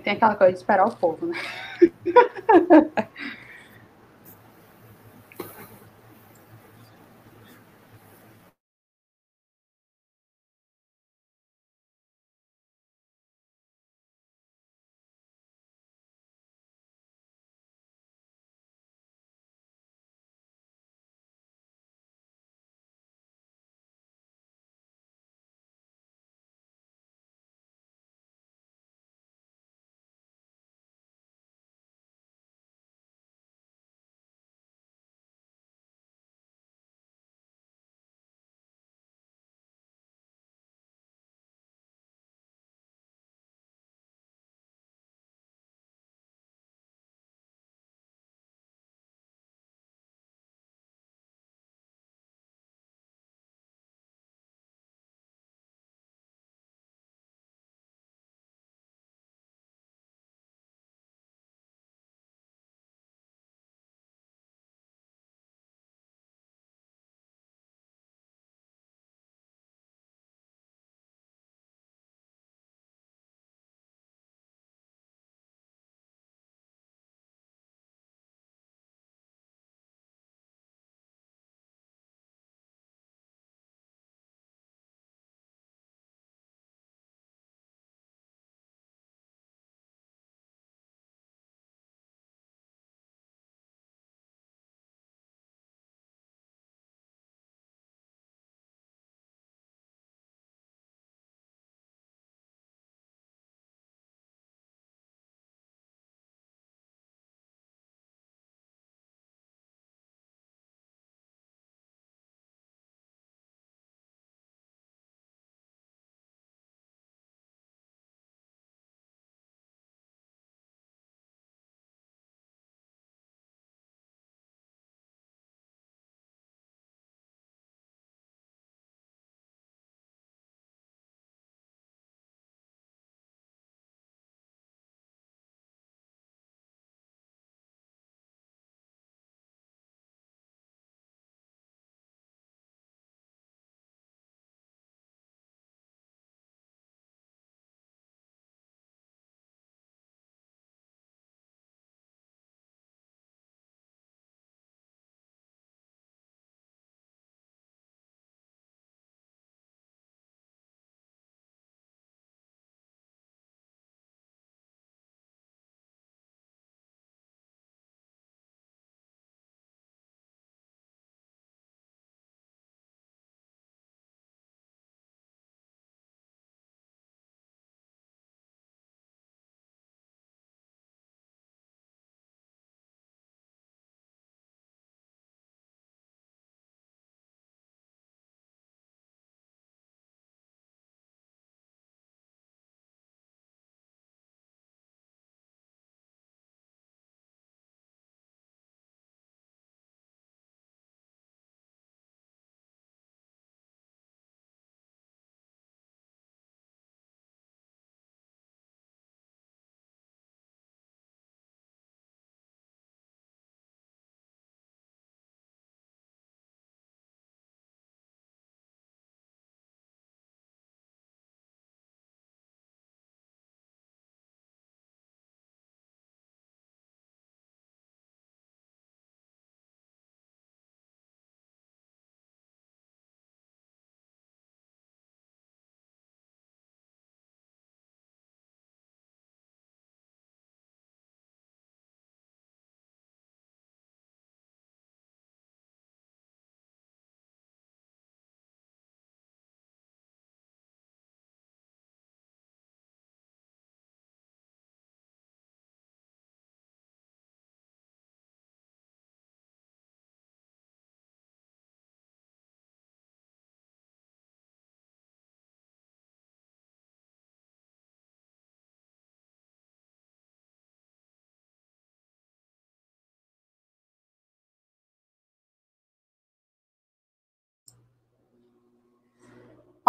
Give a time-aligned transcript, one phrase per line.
[0.00, 1.38] Tem aquela coisa de esperar o povo, né?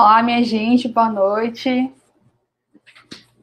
[0.01, 1.93] Olá, minha gente, boa noite.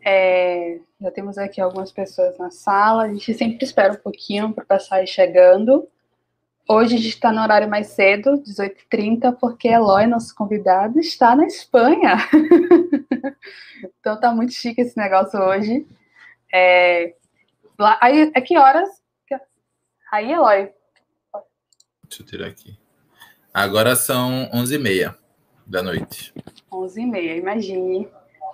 [0.02, 3.02] É, já temos aqui algumas pessoas na sala.
[3.02, 5.86] A gente sempre espera um pouquinho para o chegando.
[6.66, 11.44] Hoje a gente está no horário mais cedo, 18h30, porque Eloy, nosso convidado, está na
[11.44, 12.16] Espanha.
[14.00, 15.86] então tá muito chique esse negócio hoje.
[16.50, 17.16] É,
[17.78, 18.88] lá, aí, é que horas?
[20.10, 20.72] Aí, Eloy?
[22.08, 22.78] Deixa eu tirar aqui.
[23.52, 25.25] Agora são 11h30
[25.66, 26.32] da noite.
[26.70, 28.08] 11h30, imagine.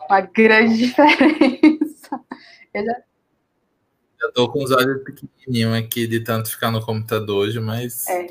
[0.08, 2.20] Uma grande diferença.
[2.74, 3.02] Eu já...
[4.22, 8.06] Eu tô com os olhos pequenininhos aqui de tanto ficar no computador hoje, mas.
[8.08, 8.26] É.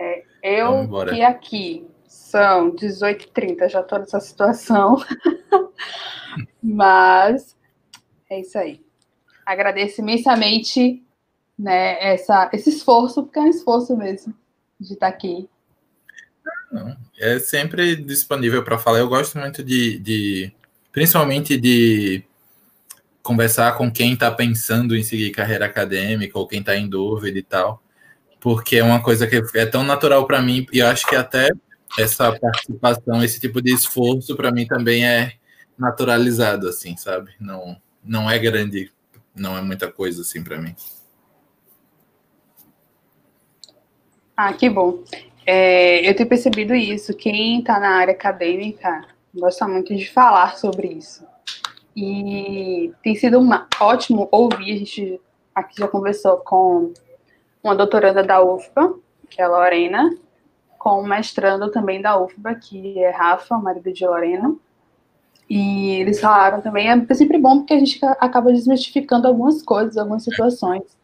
[0.00, 0.24] é.
[0.42, 4.96] Eu e aqui são 18h30, já tô nessa situação.
[6.62, 7.54] mas
[8.30, 8.82] é isso aí.
[9.44, 11.04] Agradeço imensamente
[11.58, 14.34] né, essa, esse esforço, porque é um esforço mesmo
[14.80, 15.48] de estar aqui.
[16.72, 19.00] Não, é sempre disponível para falar.
[19.00, 20.52] Eu gosto muito de, de,
[20.90, 22.24] principalmente de
[23.22, 27.42] conversar com quem está pensando em seguir carreira acadêmica ou quem está em dúvida e
[27.42, 27.82] tal,
[28.40, 31.50] porque é uma coisa que é tão natural para mim e eu acho que até
[31.98, 35.34] essa participação, esse tipo de esforço para mim também é
[35.78, 37.32] naturalizado, assim, sabe?
[37.38, 38.90] Não, não é grande,
[39.36, 40.74] não é muita coisa assim para mim.
[44.34, 45.04] Ah, que bom.
[45.46, 47.14] É, eu tenho percebido isso.
[47.16, 49.04] Quem está na área acadêmica
[49.34, 51.26] gosta muito de falar sobre isso.
[51.96, 54.74] E tem sido uma, ótimo ouvir.
[54.74, 55.20] A gente
[55.54, 56.92] aqui já conversou com
[57.62, 58.94] uma doutoranda da UFBA,
[59.28, 60.10] que é a Lorena,
[60.78, 64.54] com um mestrando também da UFBA, que é Rafa, marido de Lorena.
[65.48, 70.24] E eles falaram também, é sempre bom porque a gente acaba desmistificando algumas coisas, algumas
[70.24, 70.96] situações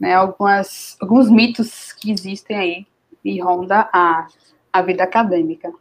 [0.00, 2.86] né, algumas, alguns mitos que existem aí
[3.24, 4.26] e ronda a,
[4.72, 5.72] a vida acadêmica.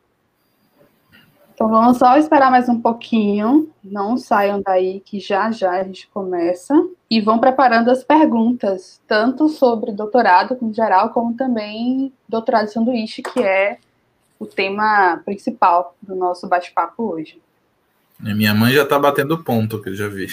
[1.54, 6.08] Então vamos só esperar mais um pouquinho, não saiam daí que já já a gente
[6.08, 6.74] começa
[7.12, 13.22] e vão preparando as perguntas, tanto sobre doutorado em geral, como também doutorado de sanduíche,
[13.22, 13.78] que é
[14.40, 17.42] o tema principal do nosso bate-papo hoje.
[18.18, 20.28] Minha mãe já está batendo ponto, que eu já vi.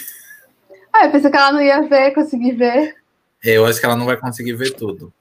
[0.92, 2.94] Ah, eu pensei que ela não ia ver, conseguir ver.
[3.42, 5.12] Eu acho que ela não vai conseguir ver tudo.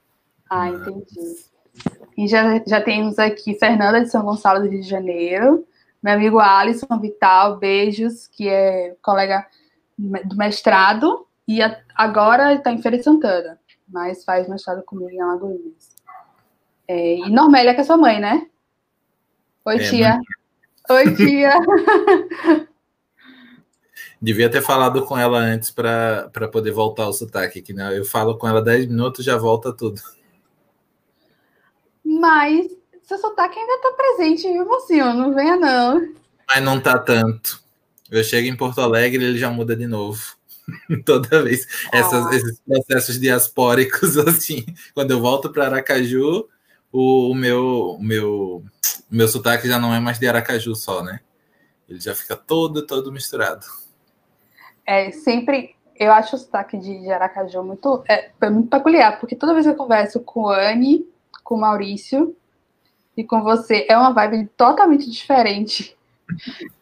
[0.47, 1.45] Ah, entendi.
[2.17, 5.65] E já, já temos aqui Fernanda de São Gonçalo do Rio de Janeiro,
[6.01, 9.45] meu amigo Alisson Vital, beijos, que é colega
[9.97, 15.19] do mestrado, e a, agora está em Feira de Santana, mas faz mestrado comigo em
[15.19, 15.95] Alagoinhas.
[16.87, 18.47] É, e Normélia, que é sua mãe, né?
[19.65, 20.19] Oi, é, tia.
[20.89, 20.97] Mãe.
[20.97, 21.53] Oi, tia.
[24.21, 28.37] Devia ter falado com ela antes para poder voltar o sotaque, que não, eu falo
[28.37, 30.01] com ela 10 minutos já volta tudo.
[32.19, 32.67] Mas
[33.03, 35.13] seu sotaque ainda está presente, viu, mocinho?
[35.13, 36.13] Não venha, não.
[36.47, 37.61] Mas não tá tanto.
[38.09, 40.21] Eu chego em Porto Alegre ele já muda de novo.
[41.05, 41.67] Toda vez.
[41.91, 42.35] Essas, ah.
[42.35, 44.65] esses processos diaspóricos, assim.
[44.93, 46.47] Quando eu volto para Aracaju,
[46.91, 48.63] o, o, meu, o, meu,
[49.11, 51.19] o meu sotaque já não é mais de Aracaju só, né?
[51.87, 53.65] Ele já fica todo, todo misturado
[54.85, 55.75] é sempre.
[55.97, 59.71] Eu acho o sotaque de, de Aracaju muito, é, muito peculiar, porque toda vez que
[59.71, 61.05] eu converso com o Anne,
[61.45, 62.35] com o Maurício
[63.15, 65.95] e com você, é uma vibe totalmente diferente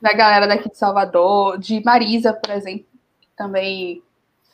[0.01, 2.87] da galera daqui de Salvador, de Marisa, por exemplo,
[3.37, 4.01] também.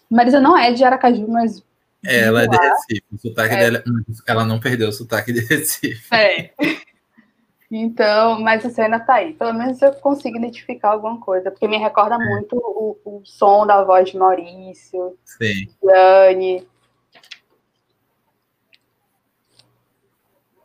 [0.10, 1.64] Marisa não é de Aracaju, mas.
[2.04, 3.04] É, ela é de Recife.
[3.14, 3.58] O sotaque é.
[3.58, 3.84] dela,
[4.28, 6.14] ela não perdeu o sotaque de Recife.
[6.14, 6.52] É.
[7.72, 9.34] Então, mas a cena tá aí.
[9.34, 12.18] Pelo menos eu consigo identificar alguma coisa, porque me recorda é.
[12.18, 15.68] muito o, o, som da voz de Maurício, Sim.
[15.84, 16.68] Dani.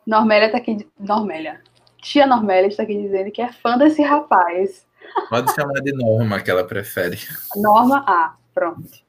[0.05, 0.87] Normélia tá aqui.
[0.99, 1.61] Normélia.
[2.01, 4.85] Tia Normélia está aqui dizendo que é fã desse rapaz.
[5.29, 7.17] Pode chamar de Norma, que ela prefere.
[7.55, 9.03] Norma A, pronto.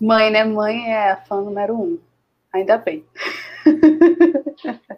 [0.00, 0.44] Mãe, né?
[0.44, 1.98] Mãe é a fã número um.
[2.52, 3.04] Ainda bem.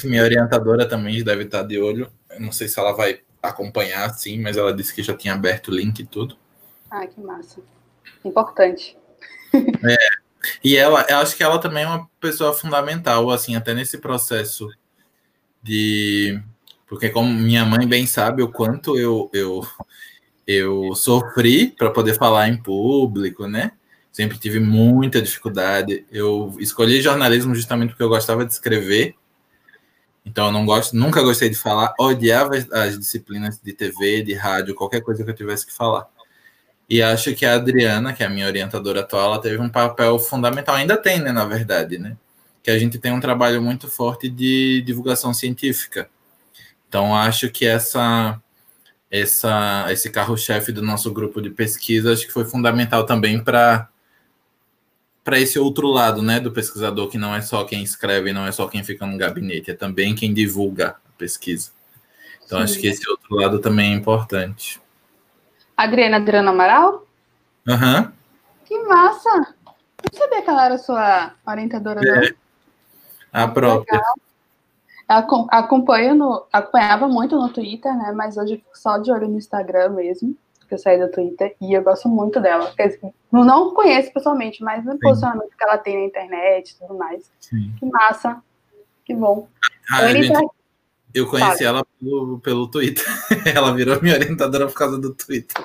[0.00, 2.10] Que minha orientadora também deve estar de olho.
[2.30, 5.68] Eu não sei se ela vai acompanhar, sim, mas ela disse que já tinha aberto
[5.68, 6.36] o link e tudo.
[6.90, 7.60] Ah, que massa.
[8.24, 8.96] Importante.
[9.52, 9.96] É,
[10.62, 14.68] e ela, eu acho que ela também é uma pessoa fundamental, assim, até nesse processo
[15.62, 16.40] de.
[16.86, 19.66] Porque, como minha mãe bem sabe, o quanto eu, eu,
[20.46, 23.72] eu sofri para poder falar em público, né?
[24.10, 26.04] Sempre tive muita dificuldade.
[26.10, 29.16] Eu escolhi jornalismo justamente porque eu gostava de escrever
[30.24, 34.74] então eu não gosto, nunca gostei de falar, odiava as disciplinas de TV, de rádio,
[34.74, 36.06] qualquer coisa que eu tivesse que falar.
[36.92, 40.18] E acho que a Adriana, que é a minha orientadora atual, ela teve um papel
[40.18, 42.18] fundamental, ainda tem, né, na verdade, né?
[42.62, 46.10] Que a gente tem um trabalho muito forte de divulgação científica.
[46.86, 48.38] Então acho que essa
[49.10, 53.88] essa esse carro-chefe do nosso grupo de pesquisa acho que foi fundamental também para
[55.24, 58.52] para esse outro lado, né, do pesquisador, que não é só quem escreve, não é
[58.52, 61.70] só quem fica no gabinete, é também quem divulga a pesquisa.
[62.44, 62.64] Então, Sim.
[62.64, 64.81] acho que esse outro lado também é importante.
[65.82, 67.06] Adriana Adriana Amaral?
[67.68, 68.00] Aham.
[68.00, 68.12] Uhum.
[68.64, 69.54] Que massa!
[70.10, 72.20] Não sabia que ela era sua orientadora, é.
[72.20, 72.34] não.
[73.32, 74.00] A própria.
[75.08, 78.12] Acompanho no, acompanhava muito no Twitter, né?
[78.12, 80.34] Mas hoje fico só de olho no Instagram mesmo,
[80.66, 82.72] que eu saí do Twitter, e eu gosto muito dela.
[83.30, 87.30] Não conheço pessoalmente, mas no posicionamento que ela tem na internet e tudo mais.
[87.40, 87.74] Sim.
[87.78, 88.42] Que massa.
[89.04, 89.48] Que bom.
[89.90, 90.32] Ah, gente,
[91.14, 93.04] eu conheci ela pelo, pelo Twitter.
[93.54, 95.62] ela virou minha orientadora por causa do Twitter.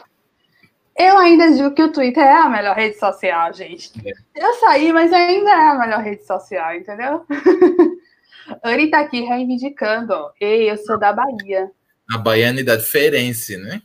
[0.98, 3.92] Eu ainda digo que o Twitter é a melhor rede social, gente.
[4.04, 4.13] É.
[4.36, 7.24] Eu saí, mas ainda é a melhor rede social, entendeu?
[8.63, 10.32] Anne tá aqui reivindicando, ó.
[10.42, 11.70] Ei, eu sou da Bahia.
[12.10, 13.82] A Baiana da Ferense, né?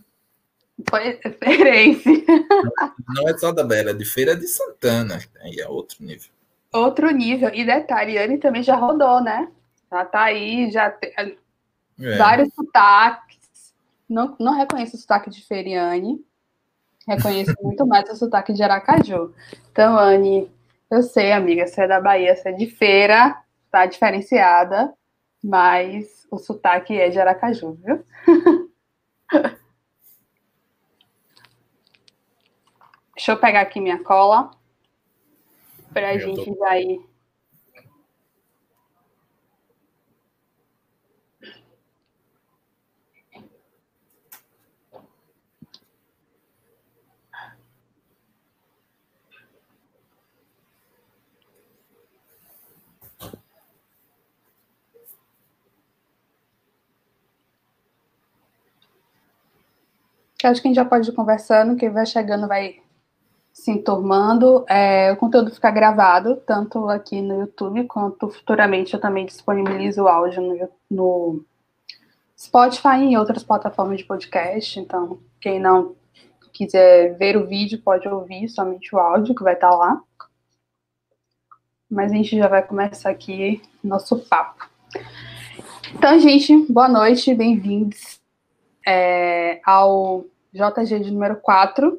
[0.88, 1.20] Foi.
[3.14, 5.20] Não é só da Bahia, é de Feira de Santana.
[5.42, 6.30] Aí é outro nível.
[6.72, 7.50] Outro nível.
[7.52, 9.48] E detalhe, Anne também já rodou, né?
[9.90, 11.12] Já tá aí, já tem
[12.00, 12.16] é.
[12.16, 13.74] vários sotaques.
[14.08, 16.24] Não, não reconheço o sotaque de Feriane.
[17.08, 19.34] Reconheço muito mais o sotaque de Aracaju.
[19.70, 20.50] Então, Anne,
[20.90, 24.92] eu sei, amiga, você é da Bahia, você é de feira, tá diferenciada,
[25.42, 28.04] mas o sotaque é de Aracaju, viu?
[33.14, 34.50] Deixa eu pegar aqui minha cola
[35.92, 36.58] para a gente tô...
[36.58, 37.11] já ir
[60.46, 62.80] Acho que a gente já pode ir conversando, que vai chegando, vai
[63.52, 64.64] se enturmando.
[64.68, 70.08] É, o conteúdo fica gravado, tanto aqui no YouTube, quanto futuramente eu também disponibilizo o
[70.08, 71.44] áudio no, no
[72.38, 74.80] Spotify e em outras plataformas de podcast.
[74.80, 75.94] Então, quem não
[76.52, 80.00] quiser ver o vídeo, pode ouvir somente o áudio que vai estar lá.
[81.90, 84.68] Mas a gente já vai começar aqui nosso papo.
[85.94, 88.20] Então, gente, boa noite, bem-vindos
[88.86, 91.98] é, ao JG de número 4.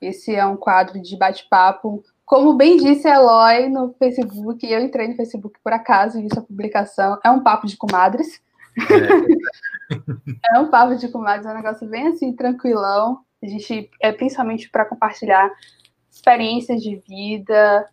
[0.00, 2.02] Esse é um quadro de bate-papo.
[2.24, 6.28] Como bem disse a Eloy no Facebook, eu entrei no Facebook por acaso e vi
[6.32, 7.18] sua publicação.
[7.24, 8.42] É um papo de comadres.
[10.50, 13.20] É, é um papo de comadres, é um negócio bem assim, tranquilão.
[13.42, 15.50] A gente é principalmente para compartilhar
[16.10, 17.88] experiências de vida.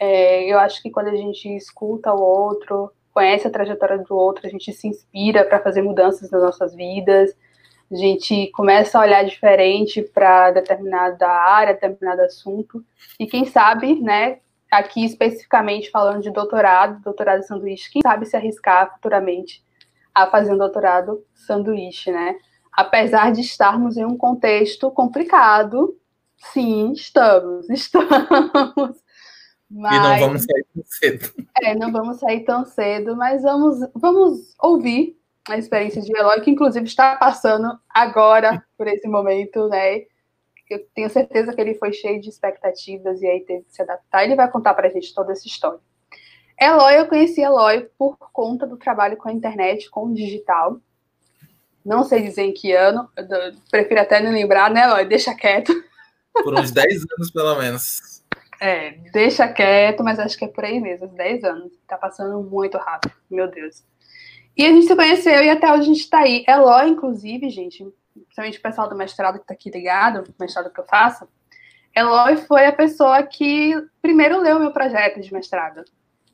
[0.00, 4.46] É, eu acho que quando a gente escuta o outro, conhece a trajetória do outro,
[4.46, 7.36] a gente se inspira para fazer mudanças nas nossas vidas
[7.92, 12.82] a gente começa a olhar diferente para determinada área, determinado assunto,
[13.20, 14.38] e quem sabe, né,
[14.70, 19.62] aqui especificamente falando de doutorado, doutorado sanduíche, quem sabe se arriscar futuramente
[20.14, 22.36] a fazer um doutorado sanduíche, né?
[22.72, 25.94] Apesar de estarmos em um contexto complicado,
[26.38, 29.02] sim, estamos, estamos.
[29.70, 31.32] Mas, e não vamos sair tão cedo.
[31.62, 35.18] É, não vamos sair tão cedo, mas vamos, vamos ouvir
[35.48, 40.02] a experiência de Eloy, que inclusive está passando agora por esse momento, né?
[40.70, 44.24] Eu tenho certeza que ele foi cheio de expectativas e aí teve que se adaptar.
[44.24, 45.80] Ele vai contar para a gente toda essa história.
[46.58, 50.80] Eloy, eu conheci Eloy por conta do trabalho com a internet, com o digital.
[51.84, 53.10] Não sei dizer em que ano,
[53.70, 55.04] prefiro até não lembrar, né, Eloy?
[55.04, 55.72] Deixa quieto.
[56.32, 58.22] Por uns 10 anos, pelo menos.
[58.60, 61.72] É, deixa quieto, mas acho que é por aí mesmo, uns 10 anos.
[61.86, 63.82] Tá passando muito rápido, meu Deus.
[64.56, 66.44] E a gente se conheceu e até hoje a gente está aí.
[66.46, 70.84] Eloy, inclusive, gente, principalmente o pessoal do mestrado que está aqui ligado, mestrado que eu
[70.84, 71.26] faço,
[71.94, 75.84] Eloy foi a pessoa que primeiro leu meu projeto de mestrado.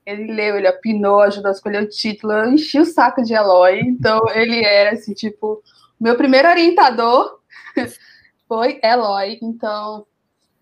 [0.05, 3.81] Ele leu, ele opinou, ajudou a escolher o título, eu enchi o saco de Eloy,
[3.81, 5.63] então ele era, assim, tipo,
[6.01, 7.41] meu primeiro orientador
[8.49, 10.07] foi Eloy, então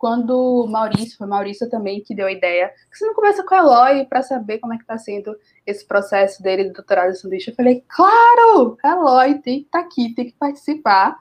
[0.06, 3.58] quando Maurício, foi Maurício também que deu a ideia, que você não conversa com a
[3.58, 5.36] Eloy para saber como é que está sendo
[5.66, 7.50] esse processo dele do doutorado de sanduíche.
[7.50, 11.18] Eu falei, claro, Eloy tem que estar tá aqui, tem que participar,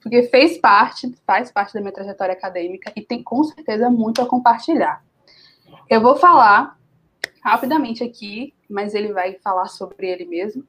[0.00, 4.26] porque fez parte, faz parte da minha trajetória acadêmica e tem com certeza muito a
[4.26, 5.02] compartilhar.
[5.90, 6.78] Eu vou falar
[7.42, 10.64] rapidamente aqui, mas ele vai falar sobre ele mesmo.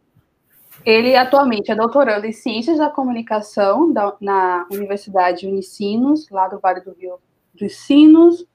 [0.83, 6.81] Ele atualmente é doutorando em Ciências da Comunicação da, na Universidade Unicinos, lá do Vale
[6.81, 7.19] do Rio
[7.59, 8.45] dos Sinos.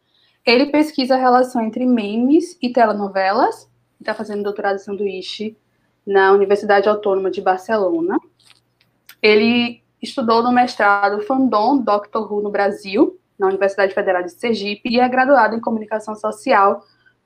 [0.44, 3.68] Ele pesquisa a relação entre memes e telenovelas.
[4.00, 5.56] Está fazendo doutorado em sanduíche
[6.06, 8.18] na Universidade Autônoma de Barcelona.
[9.23, 15.00] Ele estudou no mestrado Fandom Doctor Who no Brasil, na Universidade Federal de Sergipe, e
[15.00, 16.84] é graduado em Comunicação Social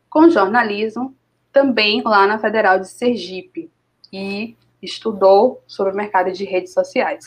[0.08, 1.14] com jornalismo,
[1.52, 3.70] também lá na Federal de Sergipe.
[4.12, 7.26] E estudou sobre o mercado de redes sociais.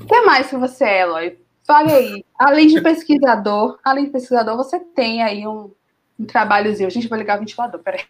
[0.00, 1.41] O que mais que você é, Eloy?
[1.64, 2.24] Fale aí.
[2.38, 5.70] Além de pesquisador, além de pesquisador, você tem aí um,
[6.18, 6.90] um trabalhozinho.
[6.90, 8.02] Gente vai ligar o ventilador, peraí.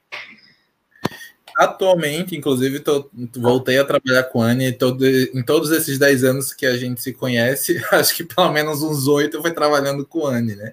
[1.57, 6.55] Atualmente, inclusive, tô, voltei a trabalhar com a Anne todo, em todos esses 10 anos
[6.55, 10.27] que a gente se conhece, acho que pelo menos uns oito eu fui trabalhando com
[10.27, 10.73] a Anne, né?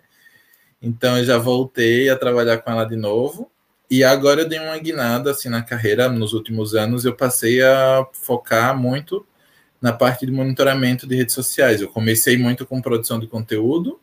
[0.82, 3.52] Então eu já voltei a trabalhar com ela de novo.
[3.92, 8.08] E agora eu dei uma guinada assim na carreira nos últimos anos, eu passei a
[8.14, 9.26] focar muito
[9.82, 11.82] na parte de monitoramento de redes sociais.
[11.82, 14.00] Eu comecei muito com produção de conteúdo,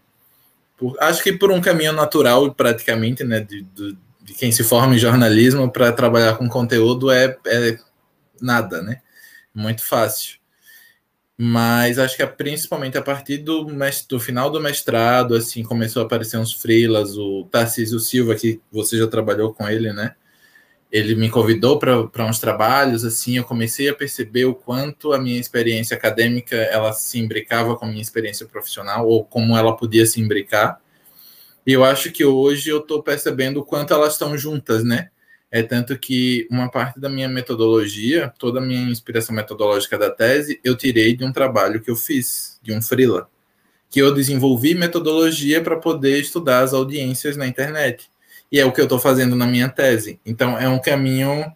[0.76, 4.94] por, acho que por um caminho natural praticamente, né, de, de, de quem se forma
[4.94, 7.78] em jornalismo para trabalhar com conteúdo é, é
[8.40, 9.00] nada, né?
[9.54, 10.38] Muito fácil.
[11.38, 13.66] Mas acho que é principalmente a partir do,
[14.08, 18.96] do final do mestrado, assim, começou a aparecer uns freelas, o Tarcísio Silva, que você
[18.96, 20.14] já trabalhou com ele, né?
[20.90, 25.38] Ele me convidou para uns trabalhos, assim, eu comecei a perceber o quanto a minha
[25.38, 30.20] experiência acadêmica, ela se imbricava com a minha experiência profissional, ou como ela podia se
[30.20, 30.80] imbricar.
[31.66, 35.10] E eu acho que hoje eu estou percebendo o quanto elas estão juntas, né?
[35.50, 40.60] É tanto que uma parte da minha metodologia, toda a minha inspiração metodológica da tese,
[40.62, 43.28] eu tirei de um trabalho que eu fiz, de um freela,
[43.90, 48.10] que eu desenvolvi metodologia para poder estudar as audiências na internet.
[48.56, 50.18] E é o que eu estou fazendo na minha tese.
[50.24, 51.52] Então, é um caminho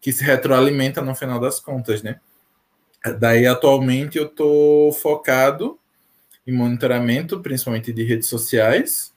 [0.00, 2.20] que se retroalimenta no final das contas, né?
[3.18, 5.78] Daí, atualmente, eu estou focado
[6.46, 9.12] em monitoramento, principalmente de redes sociais,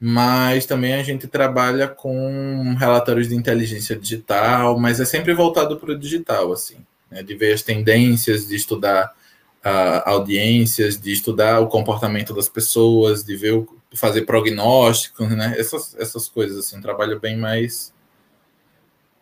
[0.00, 5.92] mas também a gente trabalha com relatórios de inteligência digital, mas é sempre voltado para
[5.92, 6.78] o digital, assim,
[7.10, 7.22] né?
[7.22, 9.14] de ver as tendências, de estudar
[9.62, 15.54] uh, audiências, de estudar o comportamento das pessoas, de ver o, fazer prognósticos, né?
[15.58, 17.92] Essas, essas coisas, assim, um trabalho bem mais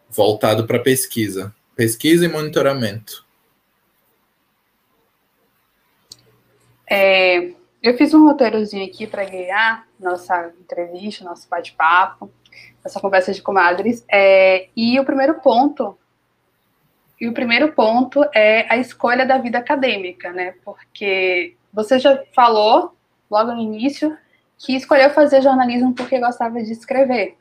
[0.08, 3.24] voltado para pesquisa, pesquisa e monitoramento.
[6.88, 7.52] É,
[7.82, 12.30] eu fiz um roteirozinho aqui para guiar nossa entrevista, nosso bate-papo,
[12.84, 14.04] nossa conversa de comadres.
[14.10, 15.96] É, e o primeiro ponto,
[17.20, 20.54] e o primeiro ponto é a escolha da vida acadêmica, né?
[20.64, 22.96] Porque você já falou
[23.30, 24.16] logo no início
[24.60, 27.36] que escolheu fazer jornalismo porque gostava de escrever.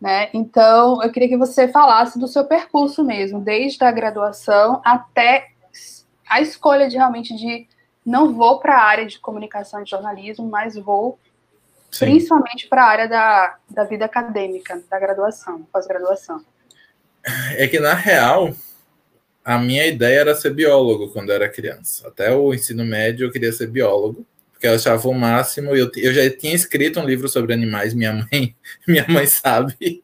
[0.00, 0.30] Né?
[0.32, 5.48] Então, eu queria que você falasse do seu percurso mesmo, desde a graduação até
[6.26, 7.66] a escolha de realmente de
[8.04, 11.18] não vou para a área de comunicação e jornalismo, mas vou
[11.90, 12.06] Sim.
[12.06, 16.42] principalmente para a área da, da vida acadêmica, da graduação, pós-graduação.
[17.56, 18.54] É que, na real,
[19.44, 22.08] a minha ideia era ser biólogo quando eu era criança.
[22.08, 24.24] Até o ensino médio eu queria ser biólogo,
[24.58, 25.74] porque eu achava o máximo.
[25.74, 30.02] Eu, eu já tinha escrito um livro sobre animais, minha mãe, minha mãe sabe.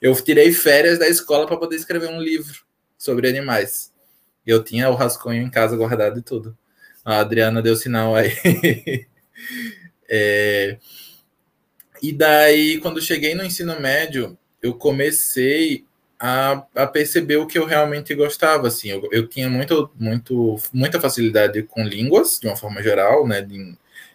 [0.00, 2.64] Eu tirei férias da escola para poder escrever um livro
[2.96, 3.92] sobre animais.
[4.46, 6.56] Eu tinha o rascunho em casa guardado e tudo.
[7.04, 8.32] A Adriana deu sinal aí.
[10.08, 10.78] é...
[12.00, 15.84] E daí, quando cheguei no ensino médio, eu comecei
[16.24, 18.68] a, a perceber o que eu realmente gostava.
[18.68, 23.44] Assim, eu, eu tinha muito, muito, muita facilidade com línguas, de uma forma geral, né?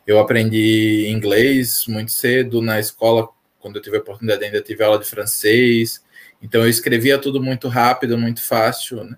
[0.05, 3.27] Eu aprendi inglês muito cedo na escola,
[3.59, 6.01] quando eu tive a oportunidade, ainda tive aula de francês.
[6.41, 9.17] Então, eu escrevia tudo muito rápido, muito fácil, né?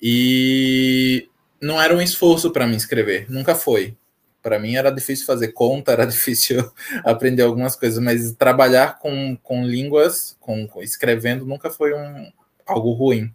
[0.00, 1.28] E
[1.60, 3.96] não era um esforço para mim escrever, nunca foi.
[4.44, 6.70] Para mim era difícil fazer conta, era difícil
[7.02, 12.30] aprender algumas coisas, mas trabalhar com, com línguas, com, com escrevendo, nunca foi um,
[12.66, 13.32] algo ruim.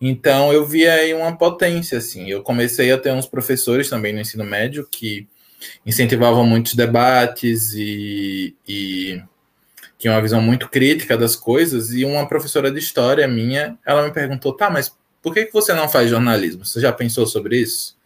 [0.00, 2.28] Então eu vi aí uma potência, assim.
[2.30, 5.26] Eu comecei a ter uns professores também no ensino médio que
[5.84, 9.20] incentivavam muitos debates e, e
[9.98, 11.90] tinha uma visão muito crítica das coisas.
[11.92, 15.72] E uma professora de história minha, ela me perguntou, tá, mas por que, que você
[15.72, 16.64] não faz jornalismo?
[16.64, 17.96] Você já pensou sobre isso?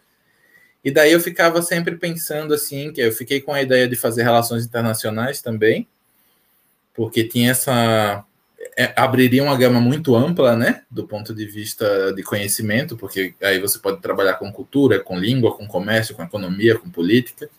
[0.83, 4.23] E daí eu ficava sempre pensando assim, que eu fiquei com a ideia de fazer
[4.23, 5.87] relações internacionais também,
[6.93, 8.25] porque tinha essa
[8.77, 13.59] é, abriria uma gama muito ampla, né, do ponto de vista de conhecimento, porque aí
[13.59, 17.49] você pode trabalhar com cultura, com língua, com comércio, com economia, com política.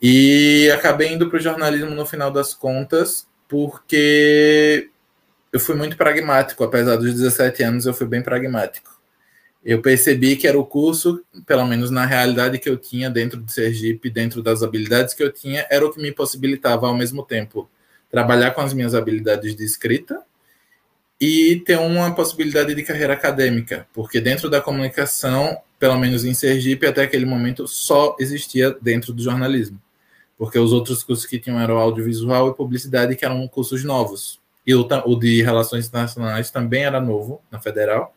[0.00, 4.90] E acabei indo para o jornalismo no final das contas, porque
[5.52, 8.97] eu fui muito pragmático, apesar dos 17 anos, eu fui bem pragmático.
[9.64, 13.52] Eu percebi que era o curso, pelo menos na realidade que eu tinha dentro de
[13.52, 17.68] Sergipe, dentro das habilidades que eu tinha, era o que me possibilitava ao mesmo tempo
[18.10, 20.22] trabalhar com as minhas habilidades de escrita
[21.20, 26.86] e ter uma possibilidade de carreira acadêmica, porque dentro da comunicação, pelo menos em Sergipe,
[26.86, 29.80] até aquele momento, só existia dentro do jornalismo,
[30.36, 34.40] porque os outros cursos que tinham eram audiovisual e publicidade, que eram cursos novos.
[34.64, 38.14] E o, o de Relações Internacionais também era novo na Federal.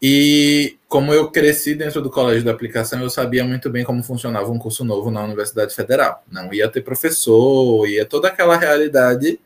[0.00, 4.50] E como eu cresci dentro do colégio da aplicação, eu sabia muito bem como funcionava
[4.50, 6.24] um curso novo na Universidade Federal.
[6.30, 9.40] Não ia ter professor, ia toda aquela realidade.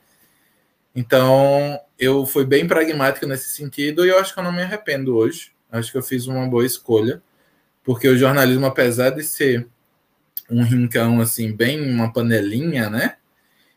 [0.95, 5.17] Então, eu fui bem pragmático nesse sentido e eu acho que eu não me arrependo
[5.17, 5.53] hoje.
[5.71, 7.23] Acho que eu fiz uma boa escolha,
[7.83, 9.67] porque o jornalismo, apesar de ser
[10.51, 13.17] um rincão assim, bem uma panelinha, né?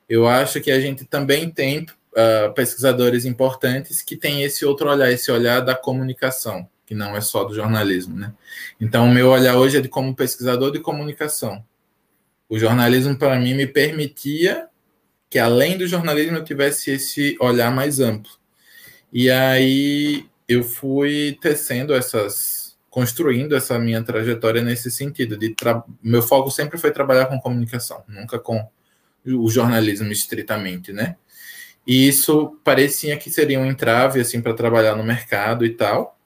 [0.10, 1.86] Eu acho que a gente também tem
[2.16, 7.22] uh, pesquisadores importantes que têm esse outro olhar, esse olhar da comunicação, que não é
[7.22, 8.34] só do jornalismo, né?
[8.80, 11.64] Então, o meu olhar hoje é de como pesquisador de comunicação.
[12.48, 14.68] O jornalismo, para mim, me permitia
[15.30, 18.32] que, além do jornalismo, eu tivesse esse olhar mais amplo.
[19.12, 25.36] E aí, eu fui tecendo essas, construindo essa minha trajetória nesse sentido.
[25.36, 25.84] De tra...
[26.04, 28.68] Meu foco sempre foi trabalhar com comunicação, nunca com
[29.26, 31.16] o jornalismo estritamente, né?
[31.86, 36.18] E isso parecia que seria um entrave assim para trabalhar no mercado e tal.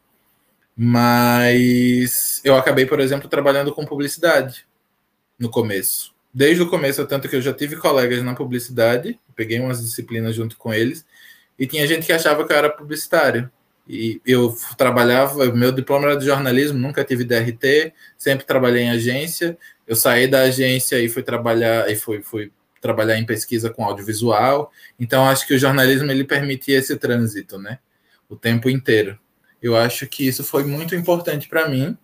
[0.76, 4.66] Mas eu acabei, por exemplo, trabalhando com publicidade
[5.38, 6.14] no começo.
[6.34, 10.58] Desde o começo, tanto que eu já tive colegas na publicidade, peguei umas disciplinas junto
[10.58, 11.06] com eles,
[11.58, 13.52] e tinha gente que achava que eu era publicitário.
[13.88, 19.58] E eu trabalhava, meu diploma era de jornalismo, nunca tive DRT, sempre trabalhei em agência.
[19.88, 24.72] Eu saí da agência e fui trabalhar e fui, fui trabalhar em pesquisa com audiovisual.
[25.00, 27.80] Então, acho que o jornalismo ele permitia esse trânsito, né?
[28.28, 29.18] O tempo inteiro.
[29.62, 31.98] Eu acho que isso foi muito importante para mim.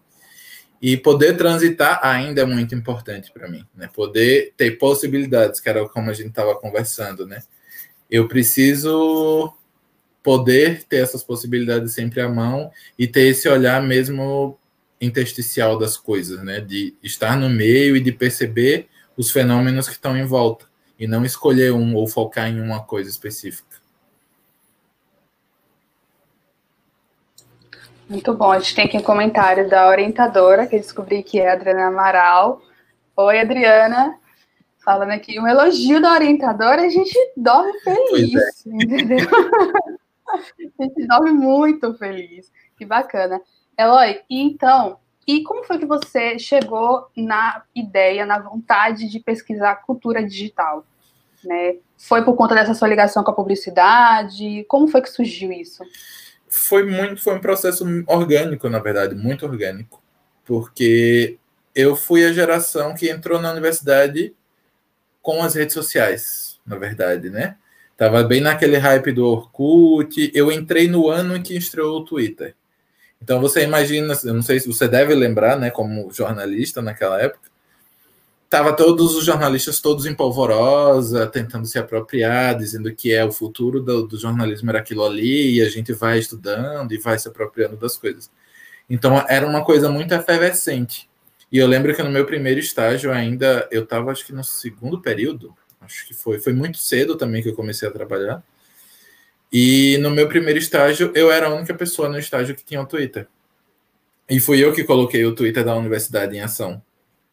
[0.82, 3.90] E poder transitar ainda é muito importante para mim, né?
[3.94, 7.42] Poder ter possibilidades, que era como a gente estava conversando, né?
[8.12, 9.54] Eu preciso
[10.22, 14.60] poder ter essas possibilidades sempre à mão e ter esse olhar mesmo
[15.00, 16.60] intersticial das coisas, né?
[16.60, 20.66] De estar no meio e de perceber os fenômenos que estão em volta
[21.00, 23.76] e não escolher um ou focar em uma coisa específica.
[28.08, 28.52] Muito bom.
[28.52, 31.88] A gente tem aqui um comentário da orientadora, que eu descobri que é a Adriana
[31.88, 32.62] Amaral.
[33.18, 34.20] Oi, Adriana.
[34.84, 38.70] Falando aqui, um elogio da orientadora, a gente dorme feliz, é.
[38.70, 39.28] entendeu?
[40.30, 42.52] a gente dorme muito feliz.
[42.78, 43.42] Que bacana.
[43.78, 50.24] Eloy, então, e como foi que você chegou na ideia, na vontade de pesquisar cultura
[50.24, 50.86] digital?
[51.44, 51.78] Né?
[51.98, 54.66] Foi por conta dessa sua ligação com a publicidade?
[54.68, 55.84] Como foi que surgiu isso?
[56.48, 60.02] Foi muito, foi um processo orgânico, na verdade, muito orgânico,
[60.46, 61.38] porque
[61.74, 64.34] eu fui a geração que entrou na universidade
[65.22, 67.58] com as redes sociais, na verdade, né?
[67.98, 70.32] Tava bem naquele hype do Orkut.
[70.34, 72.56] Eu entrei no ano em que estreou o Twitter.
[73.22, 77.50] Então você imagina, eu não sei se você deve lembrar, né, como jornalista naquela época,
[78.50, 83.82] tava todos os jornalistas todos em polvorosa, tentando se apropriar, dizendo que é o futuro
[83.82, 87.76] do, do, jornalismo era aquilo ali, e a gente vai estudando e vai se apropriando
[87.76, 88.32] das coisas.
[88.90, 91.10] Então era uma coisa muito efervescente.
[91.52, 95.02] E eu lembro que no meu primeiro estágio ainda, eu estava acho que no segundo
[95.02, 98.44] período, acho que foi, foi muito cedo também que eu comecei a trabalhar.
[99.58, 102.86] E no meu primeiro estágio, eu era a única pessoa no estágio que tinha o
[102.86, 103.26] Twitter.
[104.30, 106.84] E fui eu que coloquei o Twitter da universidade em ação.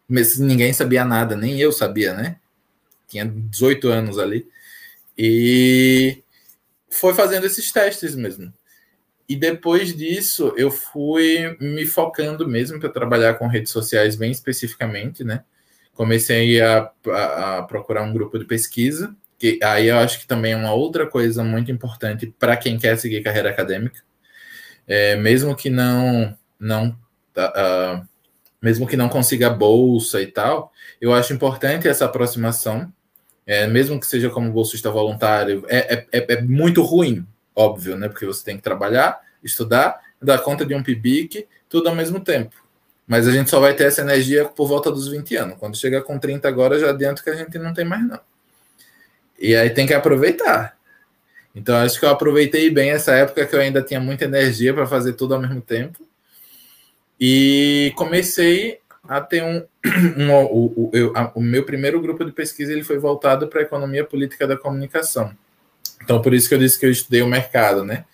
[0.08, 2.36] Mas ninguém sabia nada, nem eu sabia, né?
[3.08, 4.46] Tinha 18 anos ali.
[5.18, 6.22] E
[6.88, 8.54] foi fazendo esses testes mesmo.
[9.28, 15.24] E depois disso, eu fui me focando mesmo para trabalhar com redes sociais bem especificamente,
[15.24, 15.42] né?
[15.92, 20.52] Comecei a, a, a procurar um grupo de pesquisa que aí eu acho que também
[20.52, 24.00] é uma outra coisa muito importante para quem quer seguir carreira acadêmica,
[24.86, 26.90] é, mesmo que não não
[27.36, 28.06] uh,
[28.60, 32.92] mesmo que não consiga bolsa e tal, eu acho importante essa aproximação,
[33.44, 38.08] é, mesmo que seja como bolsista voluntário, é, é, é, é muito ruim, óbvio, né?
[38.08, 42.54] Porque você tem que trabalhar, estudar, dar conta de um PIBIC, tudo ao mesmo tempo.
[43.08, 45.58] Mas a gente só vai ter essa energia por volta dos 20 anos.
[45.58, 48.20] Quando chega com 30 agora, já adianto que a gente não tem mais, não.
[49.42, 50.78] E aí tem que aproveitar.
[51.52, 54.86] Então acho que eu aproveitei bem essa época que eu ainda tinha muita energia para
[54.86, 55.98] fazer tudo ao mesmo tempo.
[57.20, 59.66] E comecei a ter um,
[60.16, 63.58] um o, o, eu, a, o meu primeiro grupo de pesquisa ele foi voltado para
[63.58, 65.36] a economia política da comunicação.
[66.04, 68.04] Então por isso que eu disse que eu estudei o mercado, né?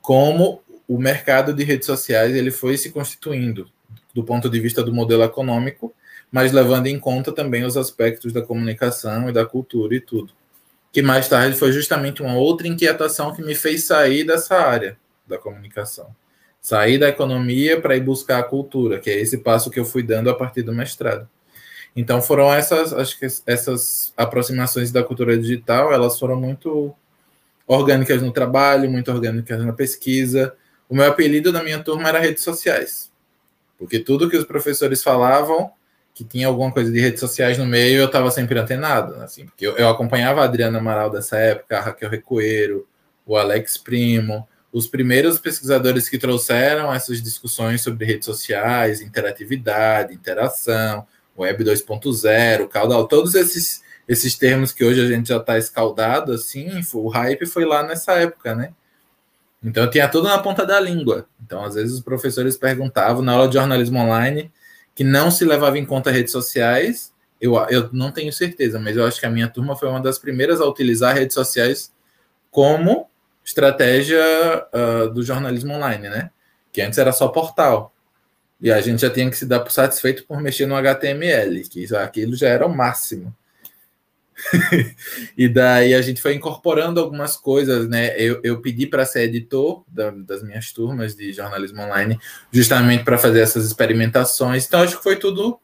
[0.00, 3.70] Como o mercado de redes sociais ele foi se constituindo
[4.12, 5.94] do ponto de vista do modelo econômico,
[6.30, 10.41] mas levando em conta também os aspectos da comunicação e da cultura e tudo
[10.92, 15.38] que mais tarde foi justamente uma outra inquietação que me fez sair dessa área da
[15.38, 16.14] comunicação.
[16.60, 20.02] Sair da economia para ir buscar a cultura, que é esse passo que eu fui
[20.02, 21.28] dando a partir do mestrado.
[21.96, 26.94] Então foram essas, acho que essas aproximações da cultura digital, elas foram muito
[27.66, 30.54] orgânicas no trabalho, muito orgânicas na pesquisa,
[30.88, 33.10] o meu apelido da minha turma era redes sociais.
[33.78, 35.72] Porque tudo que os professores falavam,
[36.14, 39.14] que tinha alguma coisa de redes sociais no meio, eu estava sempre antenado.
[39.16, 42.86] Assim, porque eu, eu, acompanhava a Adriana Amaral dessa época, a Raquel Recoeiro,
[43.26, 51.06] o Alex Primo, os primeiros pesquisadores que trouxeram essas discussões sobre redes sociais, interatividade, interação,
[51.36, 56.68] Web 2.0, caudal, todos esses, esses termos que hoje a gente já está escaldado, assim,
[56.92, 58.72] o hype foi lá nessa época, né?
[59.62, 61.26] Então tinha tudo na ponta da língua.
[61.42, 64.50] Então, às vezes, os professores perguntavam na aula de jornalismo online
[64.94, 67.12] que não se levava em conta redes sociais.
[67.40, 70.18] Eu, eu não tenho certeza, mas eu acho que a minha turma foi uma das
[70.18, 71.92] primeiras a utilizar redes sociais
[72.50, 73.08] como
[73.44, 74.22] estratégia
[74.72, 76.30] uh, do jornalismo online, né?
[76.72, 77.92] Que antes era só portal.
[78.60, 82.36] E a gente já tinha que se dar satisfeito por mexer no HTML, que aquilo
[82.36, 83.34] já era o máximo.
[85.36, 88.14] E daí a gente foi incorporando algumas coisas, né?
[88.18, 92.18] Eu, eu pedi para ser editor da, das minhas turmas de jornalismo online,
[92.50, 94.66] justamente para fazer essas experimentações.
[94.66, 95.58] Então acho que foi tudo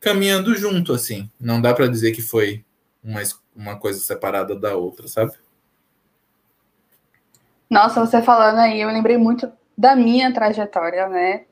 [0.00, 1.30] caminhando junto, assim.
[1.40, 2.64] Não dá para dizer que foi
[3.02, 3.22] uma,
[3.54, 5.32] uma coisa separada da outra, sabe?
[7.68, 11.44] Nossa, você falando aí, eu lembrei muito da minha trajetória, né?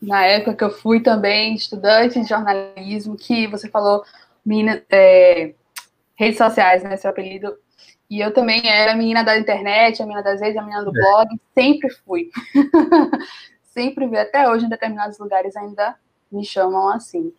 [0.00, 4.04] Na época que eu fui também estudante de jornalismo, que você falou,
[4.44, 5.54] menina, é,
[6.16, 6.96] redes sociais, né?
[6.96, 7.56] Seu apelido.
[8.08, 10.92] E eu também era a menina da internet, a menina das redes, a menina do
[10.92, 12.30] blog, sempre fui.
[13.64, 15.96] sempre vi, até hoje, em determinados lugares ainda
[16.30, 17.32] me chamam assim.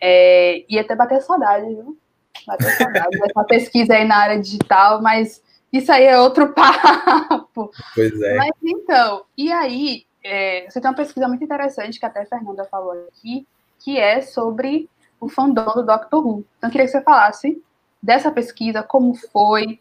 [0.00, 1.98] É, e até bater saudade, viu?
[2.46, 7.70] Bater saudade dessa pesquisa aí na área digital, mas isso aí é outro papo.
[7.94, 8.36] Pois é.
[8.36, 12.64] Mas então, e aí, é, você tem uma pesquisa muito interessante que até a Fernanda
[12.64, 13.46] falou aqui,
[13.78, 14.88] que é sobre
[15.20, 16.44] o fandom do Doctor Who.
[16.56, 17.62] Então, eu queria que você falasse
[18.02, 19.78] dessa pesquisa, como foi,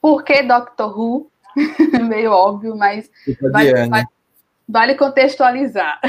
[0.00, 1.30] por que Doctor Who,
[2.08, 4.06] meio óbvio, mas vale, vale,
[4.68, 6.00] vale contextualizar.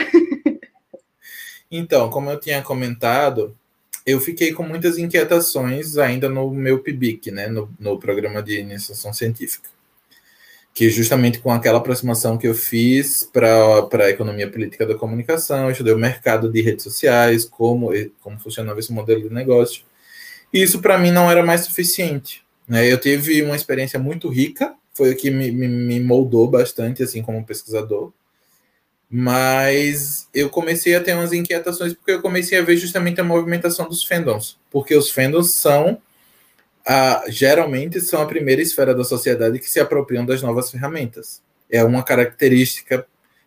[1.70, 3.56] Então, como eu tinha comentado,
[4.06, 9.12] eu fiquei com muitas inquietações ainda no meu PIBIC, né, no, no programa de iniciação
[9.12, 9.70] científica,
[10.74, 15.72] que justamente com aquela aproximação que eu fiz para a economia política da comunicação, eu
[15.72, 17.90] estudei o mercado de redes sociais, como,
[18.22, 19.84] como funcionava esse modelo de negócio,
[20.54, 22.44] e isso para mim não era mais suficiente.
[22.68, 22.92] Né?
[22.92, 27.22] Eu tive uma experiência muito rica, foi o que me, me, me moldou bastante, assim,
[27.22, 28.12] como pesquisador.
[29.10, 33.88] Mas eu comecei a ter umas inquietações porque eu comecei a ver justamente a movimentação
[33.88, 34.58] dos fandoms.
[34.70, 36.02] Porque os fandoms são,
[36.86, 41.42] a, geralmente, são a primeira esfera da sociedade que se apropriam das novas ferramentas.
[41.70, 43.06] É uma característica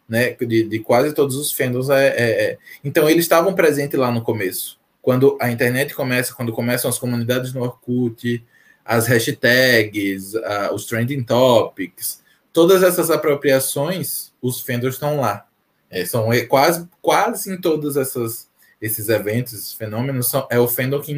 [0.09, 1.91] né, de, de quase todos os fandoms.
[1.91, 2.59] É, é, é.
[2.83, 7.53] Então, eles estavam presentes lá no começo quando a internet começa, quando começam as comunidades
[7.53, 8.45] no Orkut,
[8.85, 15.47] as hashtags, uh, os trending topics, todas essas apropriações, os fenders estão lá.
[15.91, 18.49] É, são quase, quase em todos essas,
[18.81, 21.17] esses eventos, esses fenômenos, são, é o fandom que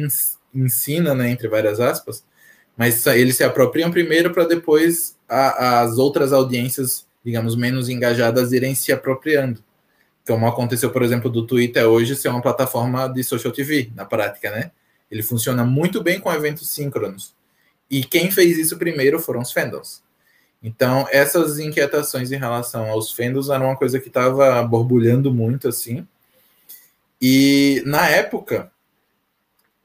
[0.53, 2.23] ensina, né, entre várias aspas,
[2.75, 8.73] mas eles se apropriam primeiro para depois a, as outras audiências, digamos, menos engajadas irem
[8.73, 9.63] se apropriando
[10.27, 14.49] como aconteceu, por exemplo, do Twitter hoje ser uma plataforma de social TV, na prática,
[14.51, 14.71] né?
[15.11, 17.35] Ele funciona muito bem com eventos síncronos.
[17.89, 20.01] E quem fez isso primeiro foram os fandoms.
[20.63, 26.07] Então, essas inquietações em relação aos fandoms eram uma coisa que estava borbulhando muito, assim.
[27.21, 28.71] E, na época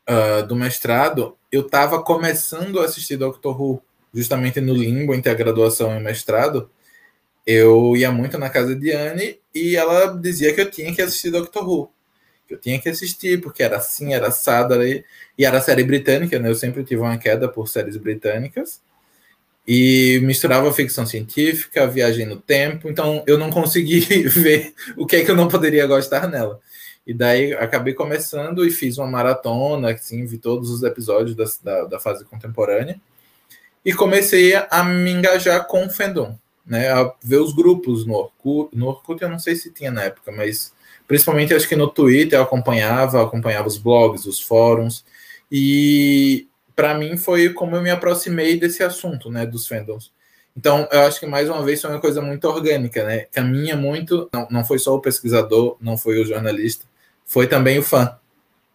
[0.08, 3.82] uh, do mestrado, eu estava começando a assistir Doctor Who,
[4.14, 6.70] justamente no limbo entre a graduação e o mestrado,
[7.48, 11.30] eu ia muito na casa de Anne e ela dizia que eu tinha que assistir
[11.30, 11.90] Doctor Who.
[12.46, 15.02] Que eu tinha que assistir, porque era assim, era assado, e
[15.38, 16.50] era série britânica, né?
[16.50, 18.82] Eu sempre tive uma queda por séries britânicas.
[19.66, 25.24] E misturava ficção científica, viagem no tempo, então eu não consegui ver o que é
[25.24, 26.60] que eu não poderia gostar nela.
[27.06, 31.84] E daí acabei começando e fiz uma maratona, assim, vi todos os episódios da, da,
[31.86, 33.00] da fase contemporânea.
[33.82, 36.36] E comecei a me engajar com o fandom
[36.68, 40.04] né, a ver os grupos no Orkut, no Orkut eu não sei se tinha na
[40.04, 40.72] época, mas
[41.06, 45.04] principalmente acho que no Twitter eu acompanhava, acompanhava os blogs, os fóruns,
[45.50, 50.12] e para mim foi como eu me aproximei desse assunto, né, dos fandoms.
[50.56, 53.26] Então, eu acho que mais uma vez foi uma coisa muito orgânica, né?
[53.30, 56.84] Caminha muito, não, não foi só o pesquisador, não foi o jornalista,
[57.24, 58.18] foi também o fã,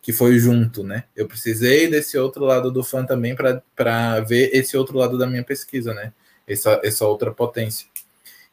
[0.02, 1.04] que foi junto, né?
[1.14, 5.44] Eu precisei desse outro lado do fã também para ver esse outro lado da minha
[5.44, 6.14] pesquisa, né?
[6.48, 7.88] Essa, essa outra potência.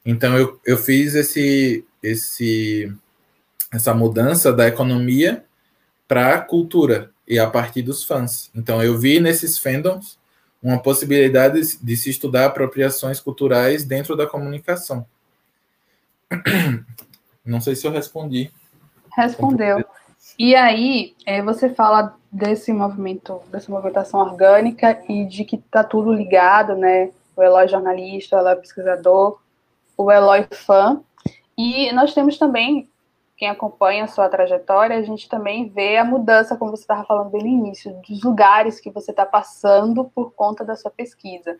[0.05, 2.93] Então eu, eu fiz esse, esse
[3.73, 5.45] essa mudança da economia
[6.09, 8.51] para a cultura e a partir dos fãs.
[8.55, 10.19] Então eu vi nesses fandoms
[10.63, 15.07] uma possibilidade de se estudar apropriações culturais dentro da comunicação.
[17.45, 18.51] Não sei se eu respondi.
[19.17, 19.85] Respondeu.
[20.39, 26.13] E aí, é, você fala desse movimento, dessa movimentação orgânica e de que está tudo
[26.13, 27.11] ligado, né?
[27.41, 29.41] O Eloy jornalista, o Eloy pesquisador,
[29.97, 31.01] o Eloy fã.
[31.57, 32.87] E nós temos também,
[33.35, 37.31] quem acompanha a sua trajetória, a gente também vê a mudança, como você estava falando
[37.31, 41.59] bem no início, dos lugares que você está passando por conta da sua pesquisa.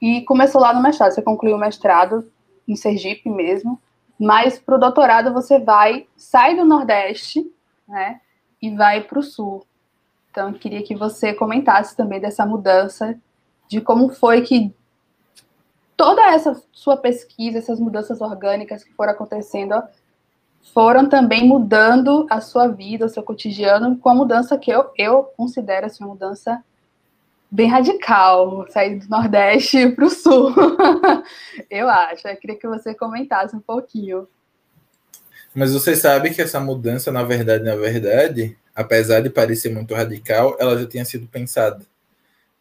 [0.00, 2.30] E começou lá no mestrado, você concluiu o mestrado
[2.68, 3.80] em Sergipe mesmo,
[4.16, 7.44] mas para o doutorado você vai, sai do Nordeste,
[7.88, 8.20] né,
[8.62, 9.66] e vai para o Sul.
[10.30, 13.18] Então, eu queria que você comentasse também dessa mudança,
[13.68, 14.72] de como foi que
[15.96, 19.82] toda essa sua pesquisa, essas mudanças orgânicas que foram acontecendo,
[20.74, 25.22] foram também mudando a sua vida, o seu cotidiano, com a mudança que eu, eu
[25.36, 26.62] considero assim, uma mudança
[27.50, 30.54] bem radical, sair do Nordeste para o Sul.
[31.70, 32.26] eu acho.
[32.28, 34.28] Eu queria que você comentasse um pouquinho.
[35.54, 40.54] Mas você sabe que essa mudança, na verdade, na verdade, apesar de parecer muito radical,
[40.60, 41.86] ela já tinha sido pensada.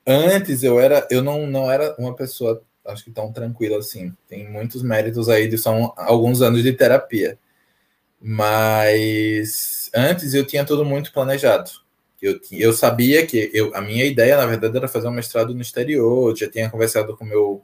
[0.08, 4.14] Antes eu era, eu não, não era uma pessoa, acho que tão tranquila assim.
[4.28, 7.38] Tem muitos méritos aí de são alguns anos de terapia.
[8.20, 11.70] Mas antes eu tinha tudo muito planejado.
[12.22, 15.62] Eu, eu sabia que eu, a minha ideia, na verdade, era fazer um mestrado no
[15.62, 16.32] exterior.
[16.32, 17.64] Eu já tinha conversado com meu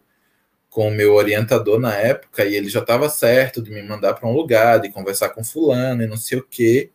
[0.70, 4.28] com o meu orientador na época e ele já estava certo de me mandar para
[4.28, 6.92] um lugar, de conversar com fulano e não sei o quê.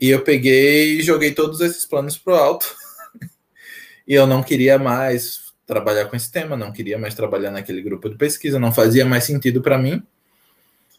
[0.00, 2.74] E eu peguei e joguei todos esses planos pro alto.
[4.06, 8.08] e eu não queria mais trabalhar com esse tema, não queria mais trabalhar naquele grupo
[8.08, 10.02] de pesquisa, não fazia mais sentido para mim.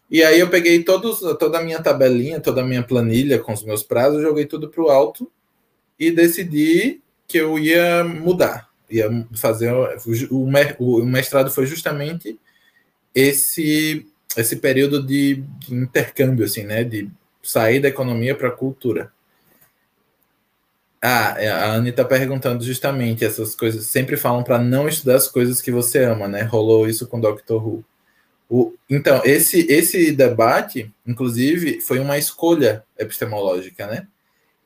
[0.10, 3.64] E aí eu peguei todos, toda a minha tabelinha, toda a minha planilha com os
[3.64, 5.30] meus prazos, joguei tudo pro alto
[6.00, 10.46] e decidi que eu ia mudar, ia fazer o,
[10.80, 12.40] o mestrado foi justamente
[13.14, 17.10] esse esse período de, de intercâmbio assim, né, de
[17.42, 19.12] sair da economia para a cultura.
[21.02, 23.88] Ah, é, a Anne está perguntando justamente essas coisas.
[23.88, 26.44] Sempre falam para não estudar as coisas que você ama, né?
[26.44, 27.86] Rolou isso com Doctor Who.
[28.50, 34.08] O, então, esse, esse debate, inclusive, foi uma escolha epistemológica, né?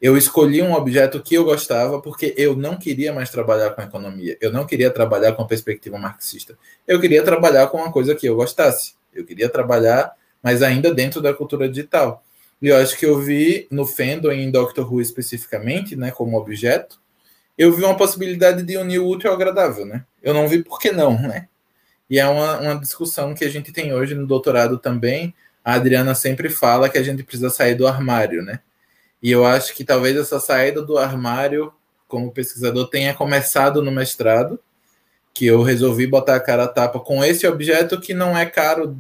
[0.04, 4.38] eu escolhi um objeto que eu gostava porque eu não queria mais trabalhar com economia.
[4.42, 6.58] Eu não queria trabalhar com perspectiva marxista.
[6.86, 8.96] Eu queria trabalhar com uma coisa que eu gostasse.
[9.14, 10.12] Eu queria trabalhar,
[10.44, 12.22] mas ainda dentro da cultura digital.
[12.64, 16.38] E eu acho que eu vi no Fandom e em Doctor Who especificamente, né, como
[16.38, 16.98] objeto,
[17.58, 20.06] eu vi uma possibilidade de unir o útil ao agradável, né?
[20.24, 21.50] Eu não vi por que não, né?
[22.10, 25.36] E é uma, uma discussão que a gente tem hoje no doutorado também.
[25.62, 28.62] A Adriana sempre fala que a gente precisa sair do armário, né?
[29.22, 31.74] E eu acho que talvez essa saída do armário
[32.08, 34.58] como pesquisador tenha começado no mestrado,
[35.34, 38.96] que eu resolvi botar a cara a tapa com esse objeto que não é caro,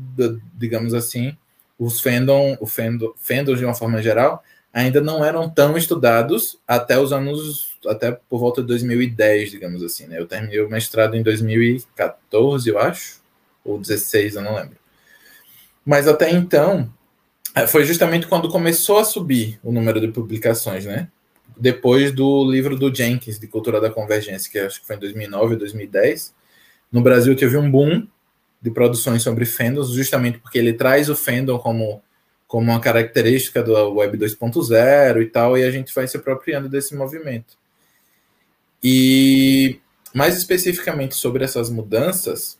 [0.54, 1.38] digamos assim.
[1.84, 4.41] Os fandom, o fandom, fandom de uma forma geral,
[4.72, 10.08] ainda não eram tão estudados até os anos, até por volta de 2010, digamos assim,
[10.08, 10.17] né?
[10.17, 13.22] Eu terminei o mestrado em 2014, eu acho,
[13.65, 14.78] ou 16, eu não lembro.
[15.86, 16.89] Mas até então,
[17.54, 21.10] é, foi justamente quando começou a subir o número de publicações, né?
[21.58, 25.54] Depois do livro do Jenkins, de Cultura da Convergência, que acho que foi em 2009
[25.54, 26.34] ou 2010.
[26.89, 28.08] No Brasil teve um boom
[28.63, 32.02] de produções sobre fandoms, justamente porque ele traz o fandom como,
[32.47, 36.95] como uma característica do Web 2.0 e tal, e a gente vai se apropriando desse
[36.95, 37.58] movimento.
[38.82, 39.82] E
[40.15, 42.58] mais especificamente sobre essas mudanças,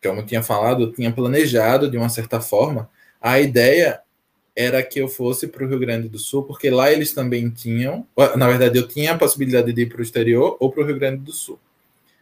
[0.00, 2.88] como eu tinha falado, eu tinha planejado de uma certa forma,
[3.20, 4.00] a ideia
[4.54, 8.06] era que eu fosse para o Rio Grande do Sul, porque lá eles também tinham,
[8.36, 10.98] na verdade, eu tinha a possibilidade de ir para o exterior ou para o Rio
[10.98, 11.58] Grande do Sul,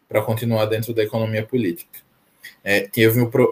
[0.08, 2.03] para continuar dentro da economia política.
[2.64, 2.88] É,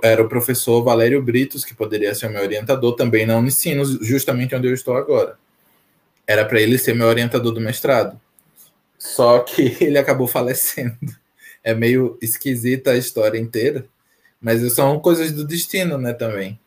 [0.02, 4.68] era o professor Valério Britos, que poderia ser meu orientador também na Unicinos, justamente onde
[4.68, 5.36] eu estou agora.
[6.26, 8.18] Era para ele ser meu orientador do mestrado.
[8.98, 10.96] Só que ele acabou falecendo.
[11.62, 13.84] É meio esquisita a história inteira,
[14.40, 16.58] mas são coisas do destino, né, também.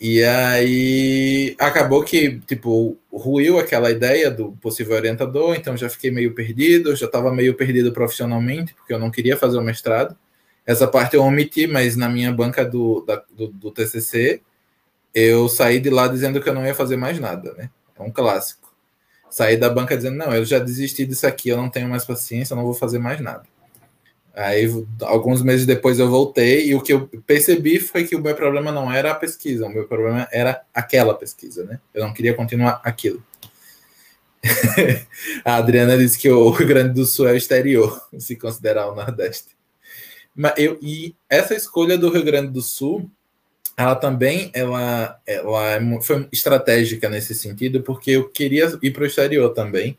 [0.00, 6.34] E aí acabou que, tipo, ruiu aquela ideia do possível orientador, então já fiquei meio
[6.34, 10.16] perdido, já estava meio perdido profissionalmente, porque eu não queria fazer o mestrado.
[10.66, 14.40] Essa parte eu omiti, mas na minha banca do, da, do, do, TCC,
[15.14, 17.70] eu saí de lá dizendo que eu não ia fazer mais nada, né?
[17.98, 18.72] É um clássico.
[19.28, 22.52] Saí da banca dizendo, não, eu já desisti disso aqui, eu não tenho mais paciência,
[22.52, 23.44] eu não vou fazer mais nada.
[24.34, 24.66] Aí,
[25.02, 28.72] alguns meses depois, eu voltei e o que eu percebi foi que o meu problema
[28.72, 31.80] não era a pesquisa, o meu problema era aquela pesquisa, né?
[31.92, 33.22] Eu não queria continuar aquilo.
[35.44, 38.94] a Adriana disse que o Rio Grande do Sul é o exterior, se considerar o
[38.94, 39.54] Nordeste.
[40.56, 43.10] Eu, e essa escolha do Rio Grande do Sul
[43.76, 49.06] ela também ela, ela é foi estratégica nesse sentido, porque eu queria ir para o
[49.06, 49.96] exterior também.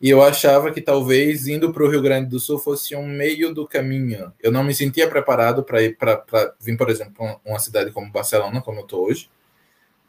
[0.00, 3.54] E eu achava que talvez indo para o Rio Grande do Sul fosse um meio
[3.54, 4.32] do caminho.
[4.42, 6.22] Eu não me sentia preparado para ir para
[6.60, 9.30] vir, por exemplo, uma cidade como Barcelona, como eu estou hoje,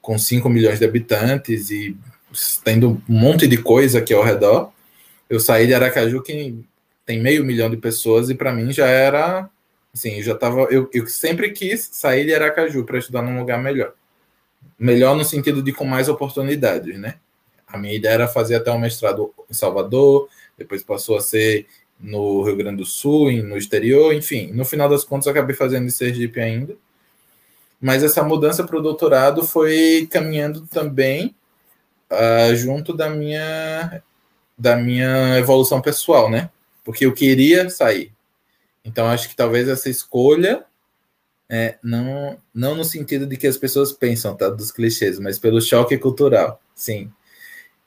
[0.01, 1.95] com 5 milhões de habitantes e
[2.63, 4.71] tendo um monte de coisa aqui ao redor.
[5.29, 6.65] Eu saí de Aracaju, que
[7.05, 9.49] tem meio milhão de pessoas, e para mim já era
[9.95, 10.63] Assim, já tava.
[10.63, 13.93] Eu, eu sempre quis sair de Aracaju para estudar num lugar melhor.
[14.77, 17.15] Melhor no sentido de com mais oportunidades, né?
[17.65, 20.27] A minha ideia era fazer até um mestrado em Salvador,
[20.57, 21.65] depois passou a ser
[21.97, 24.51] no Rio Grande do Sul, no exterior, enfim.
[24.51, 26.75] No final das contas, acabei fazendo em Sergipe ainda.
[27.79, 31.33] Mas essa mudança para o doutorado foi caminhando também
[32.11, 34.03] uh, junto da minha
[34.57, 36.49] da minha evolução pessoal, né?
[36.85, 38.13] Porque eu queria sair.
[38.85, 40.63] Então, acho que talvez essa escolha,
[41.49, 44.47] é, não, não no sentido de que as pessoas pensam, tá?
[44.47, 47.11] Dos clichês, mas pelo choque cultural, sim.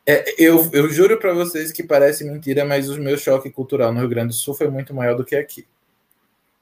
[0.05, 4.01] É, eu, eu juro para vocês que parece mentira, mas o meu choque cultural no
[4.01, 5.67] Rio Grande do Sul foi muito maior do que aqui.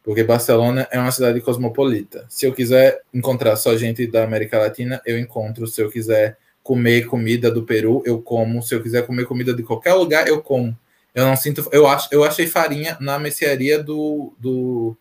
[0.07, 2.27] Porque Barcelona é uma cidade cosmopolita.
[2.29, 5.67] Se eu quiser encontrar só gente da América Latina, eu encontro.
[5.67, 8.63] Se eu quiser comer comida do Peru, eu como.
[8.63, 10.79] Se eu quiser comer comida de qualquer lugar, eu como.
[11.17, 11.67] Eu não sinto.
[11.73, 14.95] Eu, acho, eu achei farinha na mercearia do, do,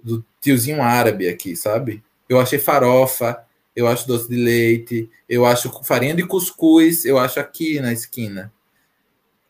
[0.00, 2.04] do tiozinho árabe aqui, sabe?
[2.28, 7.40] Eu achei farofa, eu acho doce de leite, eu acho farinha de cuscuz, eu acho
[7.40, 8.52] aqui na esquina.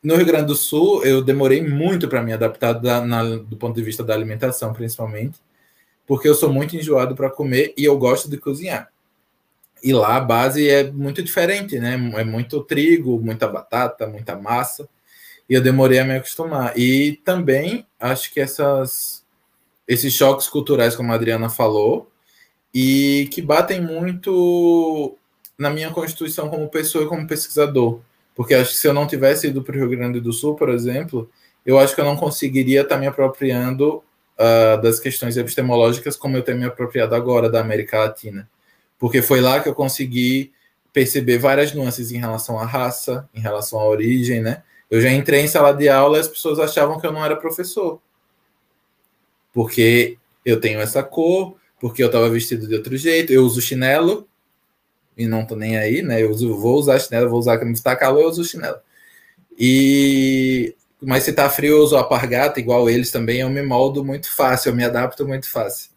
[0.02, 3.76] No Rio Grande do Sul, eu demorei muito para me adaptar da, na, do ponto
[3.76, 5.38] de vista da alimentação, principalmente,
[6.06, 8.90] porque eu sou muito enjoado para comer e eu gosto de cozinhar.
[9.82, 11.94] E lá a base é muito diferente, né?
[12.14, 14.88] É muito trigo, muita batata, muita massa
[15.48, 16.78] e eu demorei a me acostumar.
[16.78, 19.24] E também acho que essas,
[19.86, 22.10] esses choques culturais, como a Adriana falou,
[22.72, 25.16] e que batem muito
[25.56, 28.00] na minha constituição como pessoa e como pesquisador.
[28.34, 30.68] Porque acho que se eu não tivesse ido para o Rio Grande do Sul, por
[30.68, 31.30] exemplo,
[31.64, 34.02] eu acho que eu não conseguiria estar me apropriando
[34.38, 38.48] uh, das questões epistemológicas como eu tenho me apropriado agora da América Latina.
[38.98, 40.52] Porque foi lá que eu consegui
[40.92, 44.62] perceber várias nuances em relação à raça, em relação à origem, né?
[44.94, 47.34] Eu já entrei em sala de aula e as pessoas achavam que eu não era
[47.34, 48.00] professor.
[49.52, 54.28] Porque eu tenho essa cor, porque eu estava vestido de outro jeito, eu uso chinelo
[55.18, 56.22] e não tô nem aí, né?
[56.22, 58.76] Eu uso, vou usar chinelo, vou usar quando está calor, eu uso chinelo.
[59.58, 64.30] E mas se tá frio, eu uso apargata, igual eles também, eu me moldo muito
[64.30, 65.90] fácil, eu me adapto muito fácil.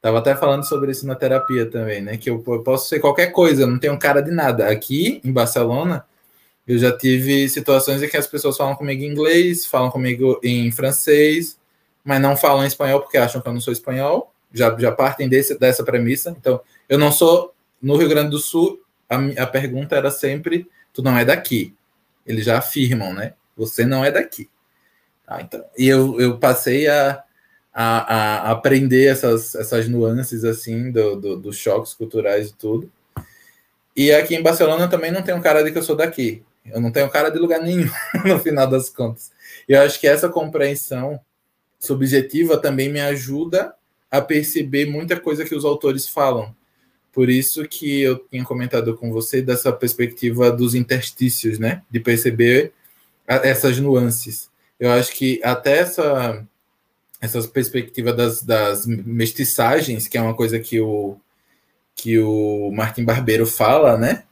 [0.00, 2.16] Tava até falando sobre isso na terapia também, né?
[2.16, 4.68] Que eu, eu posso ser qualquer coisa, eu não tenho cara de nada.
[4.68, 6.06] Aqui em Barcelona,
[6.66, 10.70] eu já tive situações em que as pessoas falam comigo em inglês, falam comigo em
[10.72, 11.58] francês,
[12.04, 14.32] mas não falam em espanhol porque acham que eu não sou espanhol.
[14.52, 16.34] Já, já partem desse, dessa premissa.
[16.38, 17.54] Então, eu não sou.
[17.80, 21.74] No Rio Grande do Sul, a, a pergunta era sempre: tu não é daqui.
[22.26, 23.34] Eles já afirmam, né?
[23.56, 24.48] Você não é daqui.
[25.26, 27.22] Ah, então, e eu, eu passei a,
[27.72, 32.90] a, a, aprender essas, essas nuances assim do, do, dos choques culturais e tudo.
[33.96, 36.44] E aqui em Barcelona também não tem um cara de que eu sou daqui.
[36.70, 37.88] Eu não tenho cara de lugar nenhum,
[38.24, 39.30] no final das contas.
[39.68, 41.20] E eu acho que essa compreensão
[41.78, 43.74] subjetiva também me ajuda
[44.10, 46.54] a perceber muita coisa que os autores falam.
[47.12, 51.82] Por isso que eu tinha comentado com você dessa perspectiva dos interstícios, né?
[51.90, 52.72] De perceber
[53.26, 54.50] essas nuances.
[54.78, 56.46] Eu acho que até essa,
[57.20, 61.16] essa perspectiva das, das mestiçagens, que é uma coisa que o,
[61.94, 64.24] que o Martin Barbeiro fala, né?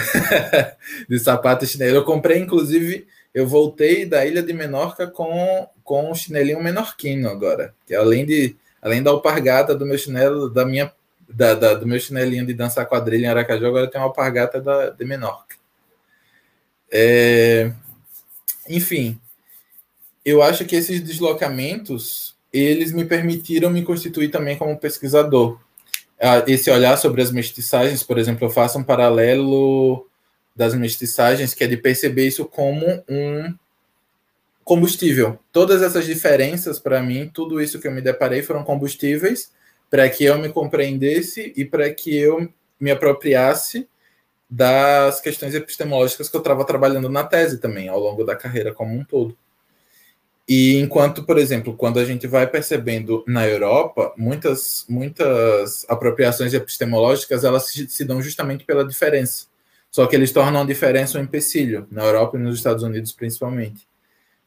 [1.08, 1.96] de sapato e chinelo.
[1.96, 7.74] Eu comprei, inclusive, eu voltei da ilha de Menorca com, com um chinelinho menorquino agora.
[7.86, 10.92] Que além, de, além da alpargata do meu chinelo, da minha,
[11.28, 14.90] da, da, do meu chinelinho de dançar quadrilha em Aracaju, agora tem uma alpargata da,
[14.90, 15.56] de Menorca.
[16.92, 17.72] É,
[18.68, 19.18] enfim,
[20.24, 25.60] eu acho que esses deslocamentos eles me permitiram me constituir também como pesquisador
[26.46, 30.06] esse olhar sobre as mestiçagens, por exemplo, eu faço um paralelo
[30.54, 33.54] das mestiçagens, que é de perceber isso como um
[34.62, 35.38] combustível.
[35.50, 39.50] Todas essas diferenças, para mim, tudo isso que eu me deparei foram combustíveis
[39.90, 42.48] para que eu me compreendesse e para que eu
[42.78, 43.88] me apropriasse
[44.48, 48.94] das questões epistemológicas que eu estava trabalhando na tese também, ao longo da carreira como
[48.94, 49.36] um todo.
[50.52, 57.44] E enquanto, por exemplo, quando a gente vai percebendo na Europa, muitas, muitas apropriações epistemológicas
[57.44, 59.46] elas se, se dão justamente pela diferença.
[59.92, 63.86] Só que eles tornam a diferença um empecilho, na Europa e nos Estados Unidos principalmente.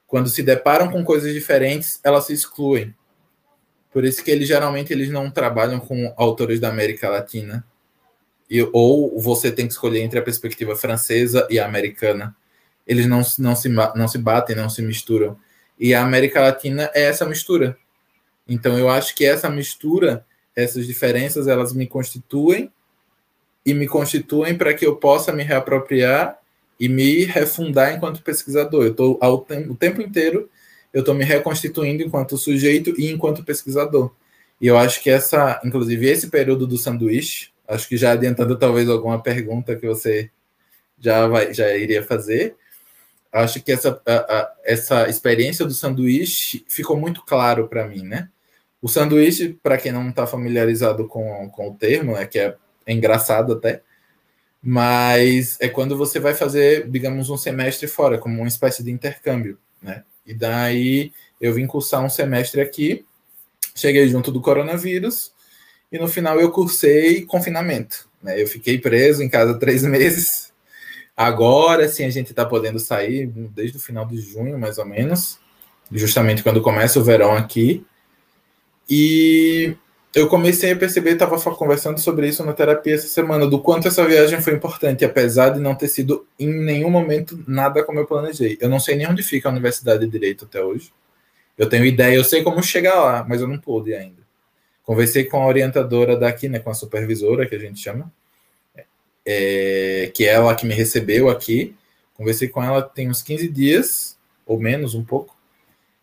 [0.05, 2.93] Quando se deparam com coisas diferentes, elas se excluem.
[3.89, 7.65] Por isso que eles geralmente eles não trabalham com autores da América Latina.
[8.49, 12.35] E, ou você tem que escolher entre a perspectiva francesa e a americana.
[12.85, 15.39] Eles não, não, se, não se batem, não se misturam.
[15.79, 17.77] E a América Latina é essa mistura.
[18.47, 22.71] Então eu acho que essa mistura, essas diferenças, elas me constituem
[23.65, 26.37] e me constituem para que eu possa me reapropriar
[26.79, 28.83] e me refundar enquanto pesquisador.
[28.83, 30.49] Eu estou o tempo inteiro
[30.93, 34.13] eu estou me reconstituindo enquanto sujeito e enquanto pesquisador.
[34.61, 38.87] E eu acho que essa, inclusive, esse período do sanduíche, acho que já adiantando talvez
[38.87, 40.29] alguma pergunta que você
[40.99, 42.55] já vai, já iria fazer,
[43.33, 48.29] acho que essa, a, a, essa experiência do sanduíche ficou muito claro para mim, né?
[48.81, 52.55] O sanduíche, para quem não está familiarizado com, com o termo, é que é,
[52.85, 53.81] é engraçado até,
[54.61, 59.57] mas é quando você vai fazer, digamos, um semestre fora, como uma espécie de intercâmbio,
[59.81, 60.03] né?
[60.25, 61.11] E daí
[61.41, 63.05] eu vim cursar um semestre aqui,
[63.75, 65.33] cheguei junto do coronavírus,
[65.91, 68.07] e no final eu cursei confinamento.
[68.21, 68.41] Né?
[68.41, 70.52] Eu fiquei preso em casa três meses.
[71.15, 75.39] Agora sim a gente está podendo sair desde o final de junho, mais ou menos,
[75.91, 77.85] justamente quando começa o verão aqui.
[78.89, 79.75] E
[80.15, 84.05] eu comecei a perceber, estava conversando sobre isso na terapia essa semana, do quanto essa
[84.05, 88.57] viagem foi importante, apesar de não ter sido em nenhum momento nada como eu planejei.
[88.61, 90.91] Eu não sei nem onde fica a Universidade de Direito até hoje.
[91.57, 94.21] Eu tenho ideia, eu sei como chegar lá, mas eu não pude ainda.
[94.83, 98.11] Conversei com a orientadora daqui, né, com a supervisora, que a gente chama,
[99.25, 101.75] é, que é ela que me recebeu aqui.
[102.13, 105.35] Conversei com ela tem uns 15 dias, ou menos, um pouco.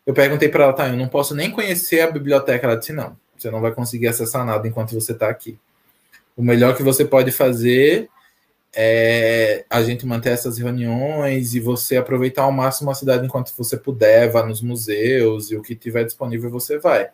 [0.07, 2.67] Eu perguntei para ela, tá, eu não posso nem conhecer a biblioteca.
[2.67, 5.59] Ela disse, não, você não vai conseguir acessar nada enquanto você está aqui.
[6.37, 8.09] O melhor que você pode fazer
[8.75, 13.77] é a gente manter essas reuniões e você aproveitar ao máximo a cidade enquanto você
[13.77, 17.11] puder, vá nos museus e o que tiver disponível você vai.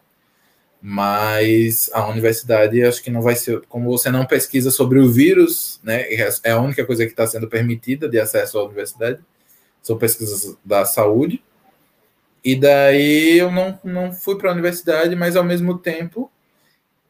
[0.81, 5.81] Mas a universidade acho que não vai ser, como você não pesquisa sobre o vírus,
[5.83, 6.05] né?
[6.45, 9.21] É a única coisa que está sendo permitida de acesso à universidade,
[9.83, 11.43] são pesquisas da saúde.
[12.45, 16.31] E daí eu não, não fui para a universidade, mas ao mesmo tempo,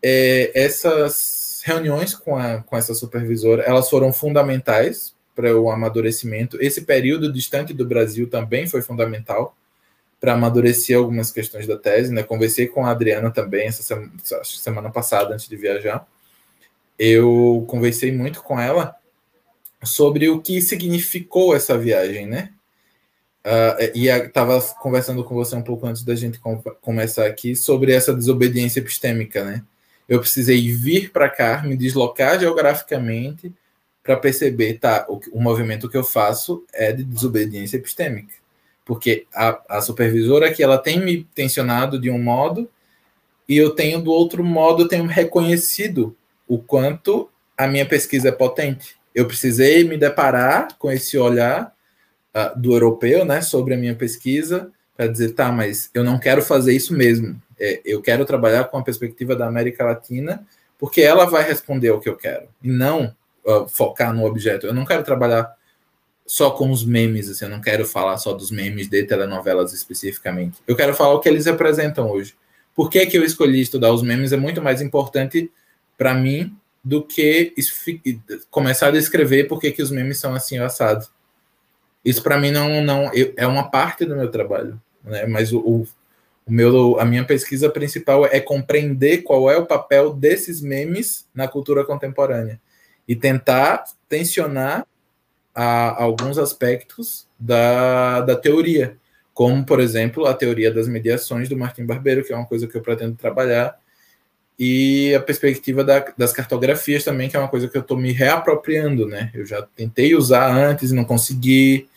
[0.02, 6.56] é, essas reuniões com, a, com essa supervisora, elas foram fundamentais para o amadurecimento.
[6.62, 9.54] Esse período distante do Brasil também foi fundamental
[10.20, 12.12] para amadurecer algumas questões da tese.
[12.12, 12.22] Né?
[12.22, 14.12] Conversei com a Adriana também essa semana,
[14.44, 16.06] semana passada, antes de viajar.
[16.98, 18.96] Eu conversei muito com ela
[19.82, 22.52] sobre o que significou essa viagem, né?
[23.44, 27.92] Uh, e estava conversando com você um pouco antes da gente com, começar aqui sobre
[27.92, 29.62] essa desobediência epistêmica, né?
[30.08, 33.52] Eu precisei vir para cá, me deslocar geograficamente
[34.02, 38.34] para perceber, tá, o, o, movimento que eu faço é de desobediência epistêmica.
[38.86, 42.70] Porque a, a supervisora aqui, ela tem me tensionado de um modo
[43.48, 46.16] e eu tenho do outro modo, eu tenho reconhecido
[46.46, 47.28] o quanto
[47.58, 48.96] a minha pesquisa é potente.
[49.12, 51.72] Eu precisei me deparar com esse olhar
[52.34, 56.40] uh, do europeu, né, sobre a minha pesquisa, para dizer, tá, mas eu não quero
[56.40, 57.40] fazer isso mesmo.
[57.58, 60.46] É, eu quero trabalhar com a perspectiva da América Latina,
[60.78, 63.14] porque ela vai responder ao que eu quero, e não
[63.44, 64.66] uh, focar no objeto.
[64.66, 65.50] Eu não quero trabalhar
[66.26, 70.58] só com os memes, assim, eu não quero falar só dos memes de telenovelas especificamente.
[70.66, 72.34] Eu quero falar o que eles representam hoje.
[72.74, 75.50] Por que, que eu escolhi estudar os memes é muito mais importante
[75.96, 76.56] para mim
[76.86, 77.52] do que
[78.48, 81.10] começar a escrever por que, que os memes são assim assados.
[82.04, 85.26] Isso para mim não, não é uma parte do meu trabalho, né?
[85.26, 85.88] Mas o, o,
[86.46, 91.84] meu, a minha pesquisa principal é compreender qual é o papel desses memes na cultura
[91.84, 92.60] contemporânea
[93.08, 94.86] e tentar tensionar
[95.56, 98.98] a, alguns aspectos da, da teoria,
[99.32, 102.76] como por exemplo a teoria das mediações do Martin Barbeiro, que é uma coisa que
[102.76, 103.78] eu pretendo trabalhar,
[104.58, 108.12] e a perspectiva da, das cartografias também, que é uma coisa que eu estou me
[108.12, 109.30] reapropriando, né?
[109.34, 111.88] Eu já tentei usar antes e não consegui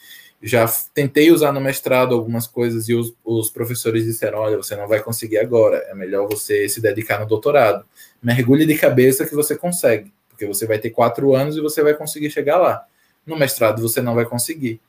[0.41, 4.88] já tentei usar no mestrado algumas coisas e os, os, professores disseram: olha, você não
[4.88, 7.86] vai conseguir agora, é melhor você se dedicar no doutorado.
[8.24, 11.93] Mergulhe de cabeça que você consegue, porque você vai ter quatro anos e você vai
[11.93, 12.86] conseguir chegar lá.
[13.26, 14.80] No mestrado você não vai conseguir.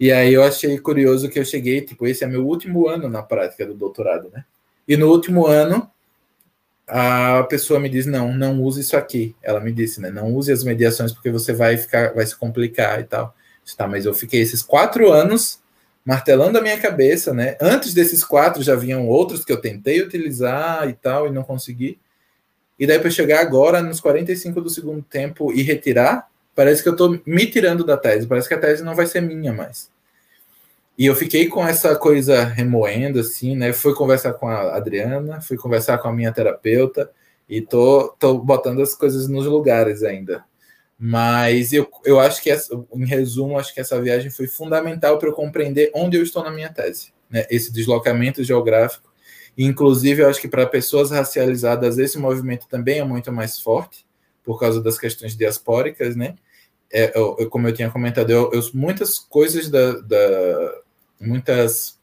[0.00, 3.22] E aí eu achei curioso que eu cheguei, tipo, esse é meu último ano na
[3.22, 4.44] prática do doutorado, né?
[4.86, 5.90] E no último ano,
[6.86, 9.36] a pessoa me diz: não, não use isso aqui.
[9.42, 10.10] Ela me disse, né?
[10.10, 13.34] Não use as mediações porque você vai ficar, vai se complicar e tal.
[13.76, 15.60] Tá, mas eu fiquei esses quatro anos
[16.02, 17.54] martelando a minha cabeça, né?
[17.60, 21.98] Antes desses quatro já vinham outros que eu tentei utilizar e tal, e não consegui.
[22.78, 26.92] E daí para chegar agora, nos 45 do segundo tempo, e retirar, parece que eu
[26.92, 29.88] estou me tirando da tese, parece que a tese não vai ser minha mais.
[30.98, 33.72] E eu fiquei com essa coisa remoendo, assim, né?
[33.72, 37.12] Fui conversar com a Adriana, fui conversar com a minha terapeuta
[37.48, 40.44] e tô, tô botando as coisas nos lugares ainda.
[40.98, 45.28] Mas eu, eu acho que, essa, em resumo, acho que essa viagem foi fundamental para
[45.28, 47.12] eu compreender onde eu estou na minha tese.
[47.30, 47.46] Né?
[47.48, 49.08] Esse deslocamento geográfico.
[49.56, 54.04] Inclusive, eu acho que para pessoas racializadas, esse movimento também é muito mais forte,
[54.42, 56.34] por causa das questões diaspóricas, né?
[56.90, 60.80] É, eu, como eu tinha comentado, eu, eu muitas coisas da, da,
[61.20, 61.98] muitas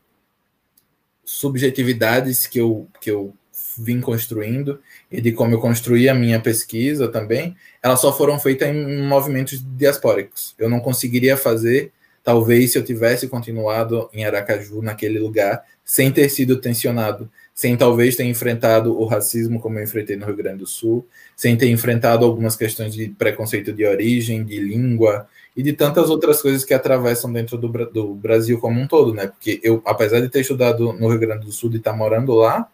[1.24, 3.34] subjetividades que eu, que eu
[3.78, 4.80] vim construindo
[5.12, 9.64] e de como eu construí a minha pesquisa também, elas só foram feitas em movimentos
[9.78, 10.54] diaspóricos.
[10.58, 11.92] Eu não conseguiria fazer,
[12.24, 18.18] talvez, se eu tivesse continuado em Aracaju, naquele lugar, sem ter sido tensionado, sem talvez
[18.18, 22.26] ter enfrentado o racismo como eu enfrentei no Rio Grande do Sul, sem ter enfrentado
[22.26, 27.32] algumas questões de preconceito de origem, de língua, e de tantas outras coisas que atravessam
[27.32, 29.28] dentro do, do, Brasil como um todo, né?
[29.28, 32.34] Porque eu, apesar de ter estudado no Rio Grande do Sul e estar tá morando
[32.34, 32.70] lá,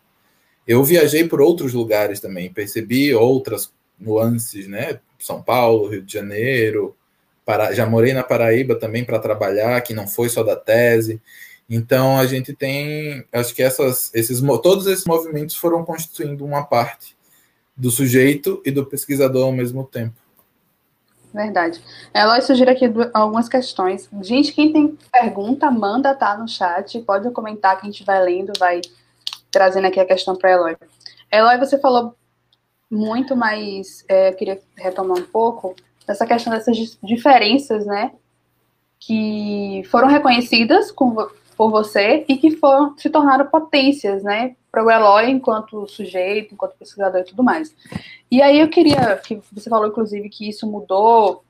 [0.68, 5.00] eu viajei por outros lugares também, percebi outras nuances, né?
[5.20, 6.96] São Paulo, Rio de Janeiro,
[7.46, 11.22] para, já morei na Paraíba também para trabalhar, que não foi só da tese.
[11.74, 17.16] Então a gente tem, acho que essas, esses, todos esses movimentos foram constituindo uma parte
[17.78, 20.16] do sujeito e do pesquisador ao mesmo tempo.
[21.34, 21.82] Verdade.
[22.14, 24.10] Eloy sugiro aqui algumas questões.
[24.22, 27.00] Gente, quem tem pergunta, manda tá no chat.
[27.04, 28.82] Pode comentar que a gente vai lendo, vai
[29.50, 30.76] trazendo aqui a questão para Eloy.
[31.32, 32.14] Eloy, você falou
[32.90, 35.74] muito, mas é, eu queria retomar um pouco
[36.06, 38.12] dessa questão dessas diferenças, né?
[39.00, 41.16] Que foram reconhecidas com,
[41.62, 44.56] por você e que foram se tornaram potências, né?
[44.72, 47.72] Para o Eloy enquanto sujeito, enquanto pesquisador e tudo mais.
[48.32, 51.44] E aí eu queria que você falou, inclusive, que isso mudou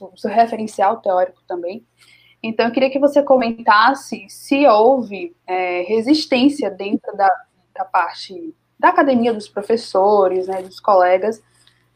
[0.00, 1.86] o seu referencial teórico também.
[2.42, 7.30] Então, eu queria que você comentasse se houve é, resistência dentro da,
[7.72, 11.40] da parte da academia, dos professores, né, dos colegas,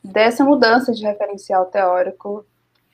[0.04, 2.46] dessa mudança de referencial teórico.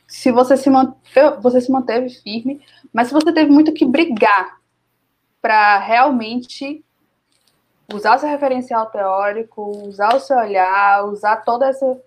[0.09, 2.61] Se você se, manteve, você se manteve firme,
[2.93, 4.59] mas se você teve muito que brigar
[5.41, 6.83] para realmente
[7.93, 12.01] usar o seu referencial teórico, usar o seu olhar, usar toda essa,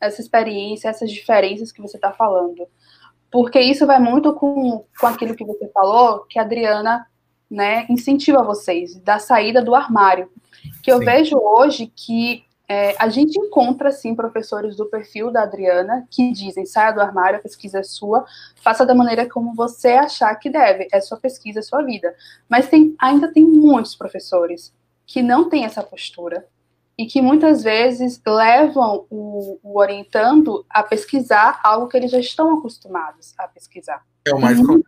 [0.00, 2.68] essa experiência, essas diferenças que você está falando.
[3.30, 7.06] Porque isso vai muito com, com aquilo que você falou, que a Adriana
[7.50, 10.30] né, incentiva vocês, da saída do armário.
[10.82, 11.04] Que eu Sim.
[11.04, 16.66] vejo hoje que é, a gente encontra, sim, professores do perfil da Adriana que dizem:
[16.66, 18.24] saia do armário, a pesquisa é sua,
[18.56, 22.14] faça da maneira como você achar que deve, é sua pesquisa, é sua vida.
[22.48, 24.74] Mas tem, ainda tem muitos professores
[25.06, 26.44] que não têm essa postura
[26.98, 32.58] e que muitas vezes levam o, o, orientando a pesquisar algo que eles já estão
[32.58, 34.02] acostumados a pesquisar.
[34.26, 34.82] É o mais comum.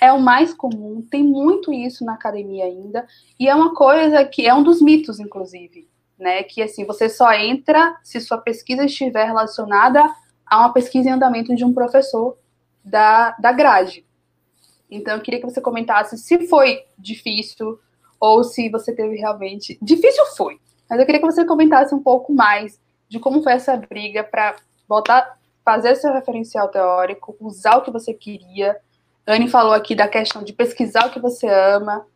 [0.00, 3.06] É o mais comum, tem muito isso na academia ainda,
[3.38, 5.88] e é uma coisa que é um dos mitos, inclusive,
[6.24, 6.42] né?
[6.42, 10.02] Que assim, você só entra se sua pesquisa estiver relacionada
[10.46, 12.38] a uma pesquisa em andamento de um professor
[12.82, 14.06] da, da grade.
[14.90, 17.78] Então, eu queria que você comentasse se foi difícil,
[18.18, 19.78] ou se você teve realmente.
[19.82, 20.58] Difícil foi,
[20.88, 24.56] mas eu queria que você comentasse um pouco mais de como foi essa briga para
[24.88, 28.76] botar, fazer seu referencial teórico, usar o que você queria.
[29.26, 32.06] Anne falou aqui da questão de pesquisar o que você ama,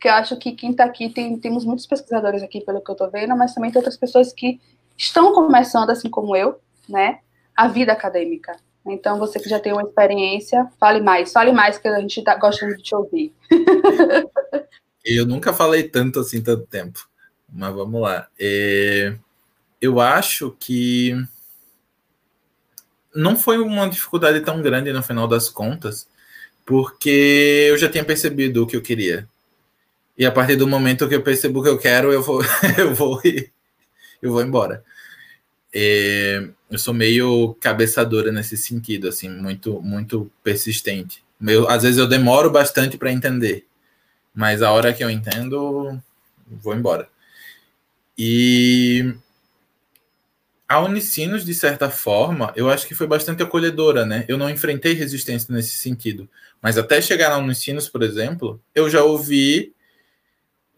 [0.00, 2.94] que eu acho que quem está aqui tem, temos muitos pesquisadores aqui, pelo que eu
[2.94, 4.60] estou vendo, mas também tem outras pessoas que
[4.96, 7.18] estão começando, assim como eu, né,
[7.56, 8.56] a vida acadêmica.
[8.86, 12.34] Então, você que já tem uma experiência, fale mais, fale mais, que a gente está
[12.36, 13.34] gostando de te ouvir.
[15.04, 17.08] Eu nunca falei tanto assim tanto tempo,
[17.48, 18.28] mas vamos lá.
[18.38, 19.16] É,
[19.80, 21.14] eu acho que
[23.14, 26.06] não foi uma dificuldade tão grande no final das contas,
[26.66, 29.26] porque eu já tinha percebido o que eu queria.
[30.18, 32.42] E a partir do momento que eu percebo que eu quero, eu vou,
[32.76, 33.20] eu vou,
[34.20, 34.84] eu vou embora.
[35.72, 41.22] É, eu sou meio cabeçadora nesse sentido, assim, muito, muito persistente.
[41.68, 43.64] Às vezes eu demoro bastante para entender.
[44.34, 46.00] Mas a hora que eu entendo,
[46.46, 47.08] vou embora.
[48.16, 49.14] E
[50.68, 54.24] a Unicinos, de certa forma, eu acho que foi bastante acolhedora, né?
[54.28, 56.28] Eu não enfrentei resistência nesse sentido.
[56.60, 59.72] Mas até chegar na Unicinos, por exemplo, eu já ouvi.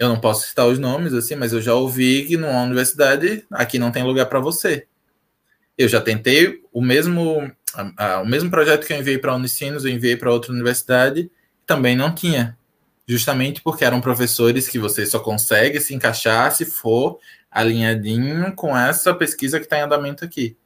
[0.00, 3.78] Eu não posso citar os nomes, assim, mas eu já ouvi que numa universidade aqui
[3.78, 4.86] não tem lugar para você.
[5.76, 9.36] Eu já tentei o mesmo, a, a, o mesmo projeto que eu enviei para a
[9.36, 11.30] Unicinos, eu enviei para outra universidade,
[11.66, 12.56] também não tinha
[13.06, 17.18] justamente porque eram professores que você só consegue se encaixar se for
[17.50, 20.56] alinhadinho com essa pesquisa que está em andamento aqui.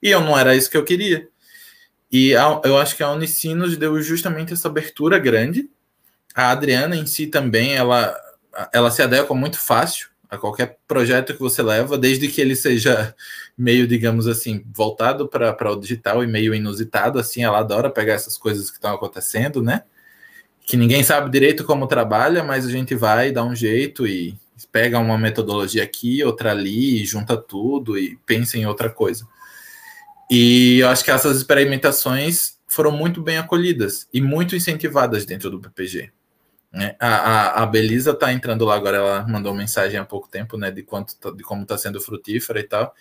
[0.00, 1.26] E eu não era isso que eu queria.
[2.12, 2.30] E
[2.62, 5.68] eu acho que a Unicinos deu justamente essa abertura grande
[6.36, 8.14] a Adriana em si também, ela,
[8.72, 13.14] ela se adequa muito fácil a qualquer projeto que você leva, desde que ele seja
[13.56, 18.36] meio, digamos assim, voltado para o digital e meio inusitado, assim, ela adora pegar essas
[18.36, 19.84] coisas que estão acontecendo, né?
[20.66, 24.36] Que ninguém sabe direito como trabalha, mas a gente vai dar um jeito e
[24.72, 29.26] pega uma metodologia aqui, outra ali, junta tudo e pensa em outra coisa.
[30.30, 35.60] E eu acho que essas experimentações foram muito bem acolhidas e muito incentivadas dentro do
[35.60, 36.10] PPG.
[36.76, 36.94] Né?
[37.00, 40.70] A, a, a Belisa está entrando lá agora, ela mandou mensagem há pouco tempo, né,
[40.70, 42.94] de quanto tá, de como está sendo frutífera e tal.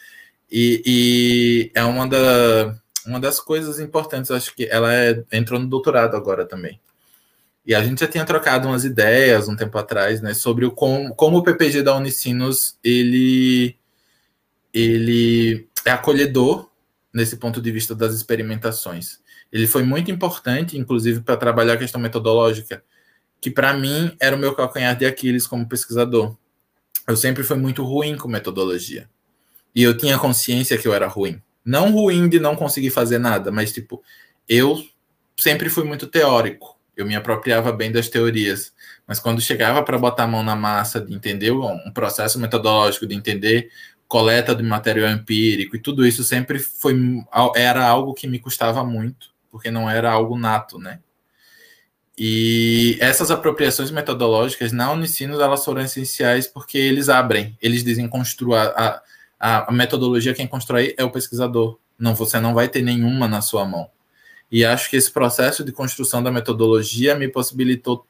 [0.49, 2.73] E, e, é uma, da,
[3.05, 6.79] uma das coisas importantes, acho que ela é, entrou no doutorado agora também.
[7.65, 11.13] E a gente já tinha trocado umas ideias um tempo atrás, né, sobre o como,
[11.13, 13.75] como o PPG da Unicinos ele
[14.73, 16.69] ele é acolhedor
[17.13, 19.19] nesse ponto de vista das experimentações.
[19.51, 22.83] Ele foi muito importante, inclusive, para trabalhar a questão metodológica,
[23.41, 26.35] que para mim era o meu calcanhar de Aquiles como pesquisador.
[27.07, 29.09] Eu sempre fui muito ruim com metodologia.
[29.73, 31.41] E eu tinha consciência que eu era ruim.
[31.63, 34.01] Não ruim de não conseguir fazer nada, mas tipo,
[34.47, 34.83] eu
[35.37, 36.75] sempre fui muito teórico.
[36.95, 38.73] Eu me apropriava bem das teorias.
[39.05, 43.13] Mas quando chegava para botar a mão na massa de entender um processo metodológico, de
[43.13, 43.69] entender
[44.07, 46.95] coleta de material empírico e tudo isso sempre foi
[47.55, 50.99] era algo que me custava muito, porque não era algo nato, né?
[52.17, 58.55] E essas apropriações metodológicas na Unicinos elas foram essenciais porque eles abrem, eles dizem construir
[58.55, 59.01] a,
[59.39, 61.77] a, a metodologia quem constrói é o pesquisador.
[61.99, 63.89] Não, você não vai ter nenhuma na sua mão.
[64.51, 68.05] E acho que esse processo de construção da metodologia me possibilitou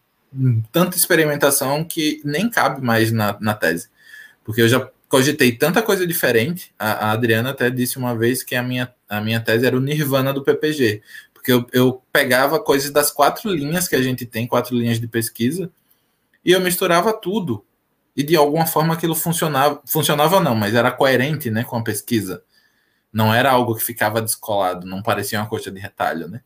[0.72, 3.90] tanta experimentação que nem cabe mais na, na tese.
[4.44, 6.74] Porque eu já cogitei tanta coisa diferente.
[6.78, 9.80] A, a, Adriana até disse uma vez que a minha, a minha tese era o
[9.80, 11.02] nirvana do PPG
[11.46, 15.08] porque eu, eu pegava coisas das quatro linhas que a gente tem, quatro linhas de
[15.08, 15.72] pesquisa,
[16.44, 17.64] e eu misturava tudo.
[18.16, 22.44] E de alguma forma aquilo funcionava, funcionava não, mas era coerente, né, com a pesquisa.
[23.14, 26.42] Não era algo que ficava descolado, não parecia uma coxa de retalho, né?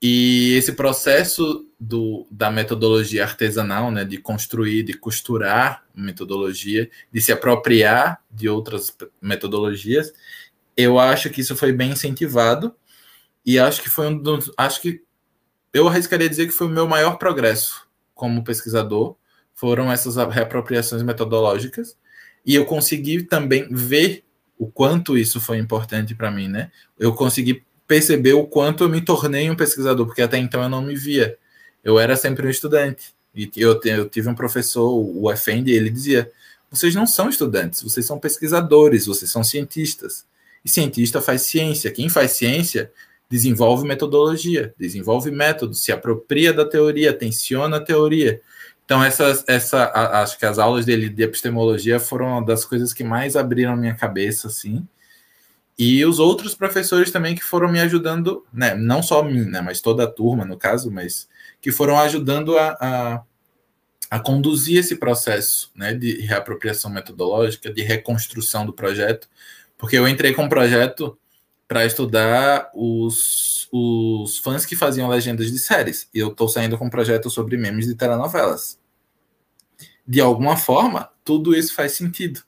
[0.00, 7.30] E esse processo do, da metodologia artesanal, né, de construir, de costurar metodologia, de se
[7.30, 10.12] apropriar de outras metodologias,
[10.76, 12.74] eu acho que isso foi bem incentivado
[13.44, 14.50] e acho que foi um dos.
[14.56, 15.02] Acho que
[15.72, 19.16] eu arriscaria dizer que foi o meu maior progresso como pesquisador.
[19.54, 21.96] Foram essas reapropriações metodológicas.
[22.44, 24.24] E eu consegui também ver
[24.58, 26.70] o quanto isso foi importante para mim, né?
[26.98, 30.82] Eu consegui perceber o quanto eu me tornei um pesquisador, porque até então eu não
[30.82, 31.36] me via.
[31.82, 33.14] Eu era sempre um estudante.
[33.34, 36.30] E eu, eu tive um professor, o Effendi, ele dizia:
[36.70, 40.24] vocês não são estudantes, vocês são pesquisadores, vocês são cientistas.
[40.64, 41.90] E cientista faz ciência.
[41.90, 42.92] Quem faz ciência
[43.32, 48.42] desenvolve metodologia, desenvolve método, se apropria da teoria, tensiona a teoria.
[48.84, 53.02] Então, essa, essa, acho que as aulas dele de epistemologia foram uma das coisas que
[53.02, 54.86] mais abriram minha cabeça, assim.
[55.78, 59.80] E os outros professores também que foram me ajudando, né, não só mim, né, mas
[59.80, 61.26] toda a turma, no caso, mas
[61.58, 63.22] que foram ajudando a, a,
[64.10, 69.26] a conduzir esse processo né, de reapropriação metodológica, de reconstrução do projeto,
[69.78, 71.18] porque eu entrei com um projeto
[71.72, 76.06] para estudar os, os fãs que faziam legendas de séries.
[76.12, 78.78] E eu estou saindo com um projeto sobre memes de telenovelas.
[80.06, 82.42] De alguma forma, tudo isso faz sentido.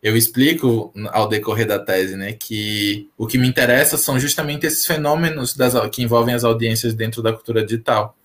[0.00, 4.86] Eu explico ao decorrer da tese, né, que o que me interessa são justamente esses
[4.86, 8.16] fenômenos das, que envolvem as audiências dentro da cultura digital.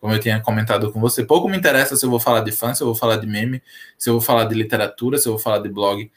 [0.00, 2.74] Como eu tinha comentado com você, pouco me interessa se eu vou falar de fã,
[2.74, 3.62] se eu vou falar de meme,
[3.96, 6.10] se eu vou falar de literatura, se eu vou falar de blog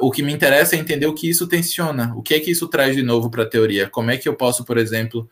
[0.00, 2.68] o que me interessa é entender o que isso tensiona, o que é que isso
[2.68, 3.88] traz de novo para a teoria.
[3.88, 5.28] Como é que eu posso, por exemplo,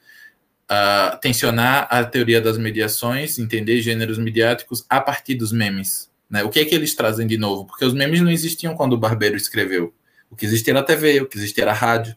[0.70, 6.08] uh, tensionar a teoria das mediações, entender gêneros mediáticos a partir dos memes.
[6.28, 6.44] Né?
[6.44, 7.66] O que é que eles trazem de novo?
[7.66, 9.92] Porque os memes não existiam quando o Barbeiro escreveu.
[10.30, 12.16] O que existia era a TV, o que existia era a rádio.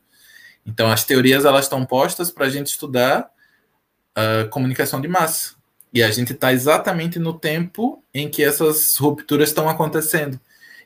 [0.65, 3.27] Então, as teorias elas estão postas para a gente estudar
[4.15, 5.55] uh, comunicação de massa.
[5.91, 10.39] E a gente está exatamente no tempo em que essas rupturas estão acontecendo.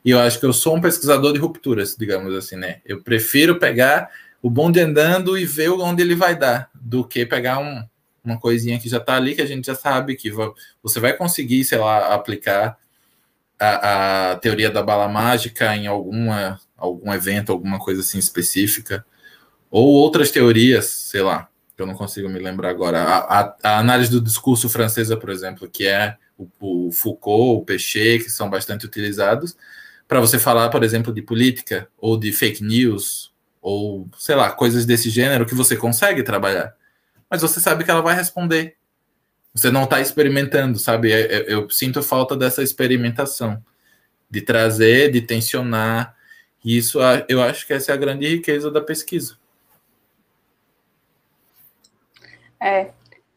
[0.07, 2.79] E eu acho que eu sou um pesquisador de rupturas, digamos assim, né?
[2.85, 4.09] Eu prefiro pegar
[4.41, 7.85] o bonde andando e ver onde ele vai dar, do que pegar um,
[8.23, 10.31] uma coisinha que já está ali, que a gente já sabe que
[10.81, 12.77] você vai conseguir, sei lá, aplicar
[13.59, 19.05] a, a teoria da bala mágica em alguma, algum evento, alguma coisa assim específica,
[19.69, 23.03] ou outras teorias, sei lá, que eu não consigo me lembrar agora.
[23.03, 27.65] A, a, a análise do discurso francesa, por exemplo, que é o, o Foucault, o
[27.65, 29.57] Pechet, que são bastante utilizados,
[30.07, 34.85] para você falar, por exemplo, de política ou de fake news ou sei lá, coisas
[34.85, 36.73] desse gênero que você consegue trabalhar.
[37.29, 38.77] Mas você sabe que ela vai responder.
[39.53, 41.11] você não está experimentando, sabe?
[41.11, 43.61] Eu, é, é, eu, sinto falta dessa experimentação,
[44.29, 46.15] de trazer, de tensionar.
[46.63, 49.37] E isso eu acho que essa é a grande riqueza da pesquisa.
[52.59, 52.91] É,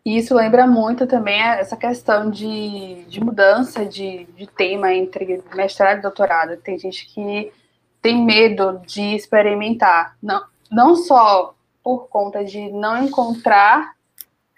[0.04, 5.98] e isso lembra muito também essa questão de, de mudança de, de tema entre mestrado
[5.98, 6.56] e doutorado.
[6.56, 7.52] Tem gente que
[8.00, 13.92] tem medo de experimentar, não, não só por conta de não encontrar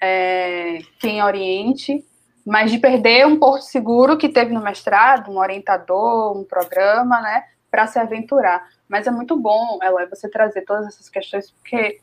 [0.01, 2.05] é, quem oriente,
[2.45, 7.45] mas de perder um porto seguro que teve no mestrado, um orientador, um programa, né,
[7.71, 8.69] para se aventurar.
[8.89, 12.01] Mas é muito bom, ela você trazer todas essas questões, porque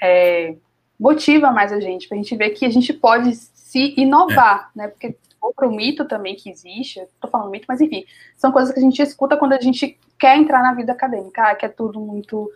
[0.00, 0.56] é,
[1.02, 4.78] motiva mais a gente, para a gente ver que a gente pode se inovar, é.
[4.78, 4.88] né?
[4.88, 8.04] Porque outro mito também que existe, estou falando mito, mas enfim,
[8.36, 11.54] são coisas que a gente escuta quando a gente quer entrar na vida acadêmica, ah,
[11.56, 12.48] que é tudo muito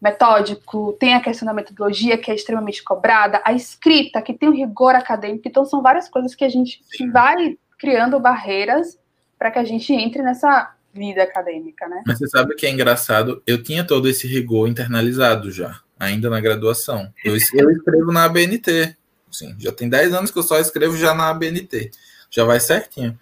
[0.00, 4.54] metódico, tem a questão da metodologia, que é extremamente cobrada, a escrita, que tem o
[4.54, 8.96] rigor acadêmico, então são várias coisas que a gente vai criando barreiras
[9.36, 12.04] para que a gente entre nessa vida acadêmica, né?
[12.06, 16.40] Mas você sabe que é engraçado, eu tinha todo esse rigor internalizado já ainda na
[16.40, 17.12] graduação.
[17.24, 18.96] Eu, eu escrevo na ABNT.
[19.30, 21.90] Assim, já tem 10 anos que eu só escrevo já na ABNT.
[22.30, 23.18] Já vai certinho.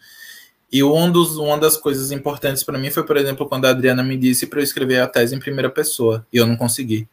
[0.70, 4.03] E um dos, uma das coisas importantes para mim foi, por exemplo, quando a Adriana
[4.03, 6.27] me disse para eu escrever a tese em primeira pessoa.
[6.33, 7.09] E eu não consegui.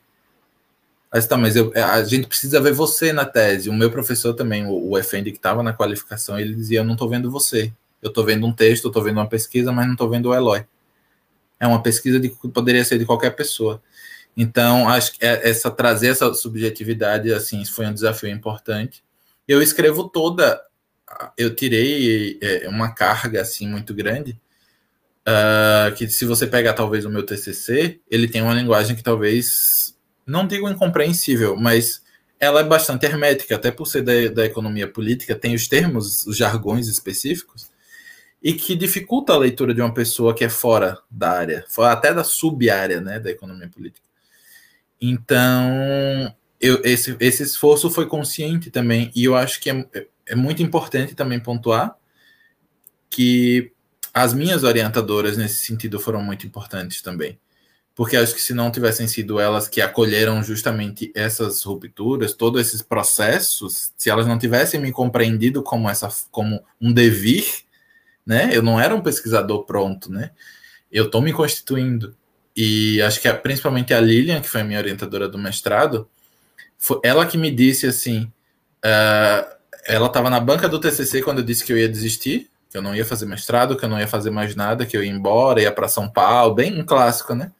[1.14, 3.70] Mas tá, mas eu, a gente precisa ver você na tese.
[3.70, 6.94] O meu professor também, o, o Efendi, que estava na qualificação, ele dizia: Eu não
[6.94, 7.72] estou vendo você.
[8.02, 10.34] Eu estou vendo um texto, eu estou vendo uma pesquisa, mas não estou vendo o
[10.34, 10.66] Eloy.
[11.60, 13.82] É uma pesquisa de poderia ser de qualquer pessoa.
[14.36, 19.04] Então, acho que é, essa trazer essa subjetividade assim foi um desafio importante.
[19.48, 20.62] Eu escrevo toda,
[21.38, 24.40] eu tirei é, uma carga assim muito grande.
[25.22, 29.96] Uh, que se você pegar talvez o meu TCC, ele tem uma linguagem que talvez
[30.26, 32.02] não digo incompreensível, mas
[32.40, 36.36] ela é bastante hermética, até por ser da, da economia política, tem os termos, os
[36.36, 37.70] jargões específicos,
[38.42, 42.12] e que dificulta a leitura de uma pessoa que é fora da área, fora até
[42.12, 44.11] da sub-área né, da economia política.
[45.02, 50.62] Então, eu, esse, esse esforço foi consciente também, e eu acho que é, é muito
[50.62, 51.96] importante também pontuar
[53.10, 53.72] que
[54.14, 57.40] as minhas orientadoras nesse sentido foram muito importantes também.
[57.94, 62.82] Porque acho que se não tivessem sido elas que acolheram justamente essas rupturas, todos esses
[62.82, 67.46] processos, se elas não tivessem me compreendido como essa como um devir,
[68.26, 68.50] né?
[68.54, 70.32] Eu não era um pesquisador pronto, né?
[70.92, 72.16] Eu estou me constituindo.
[72.56, 76.10] E acho que é, principalmente a Lilian, que foi a minha orientadora do mestrado,
[76.78, 78.24] foi ela que me disse assim:
[78.86, 82.78] uh, ela estava na banca do TCC quando eu disse que eu ia desistir, que
[82.78, 85.12] eu não ia fazer mestrado, que eu não ia fazer mais nada, que eu ia
[85.12, 87.52] embora, ia para São Paulo, bem um clássico, né?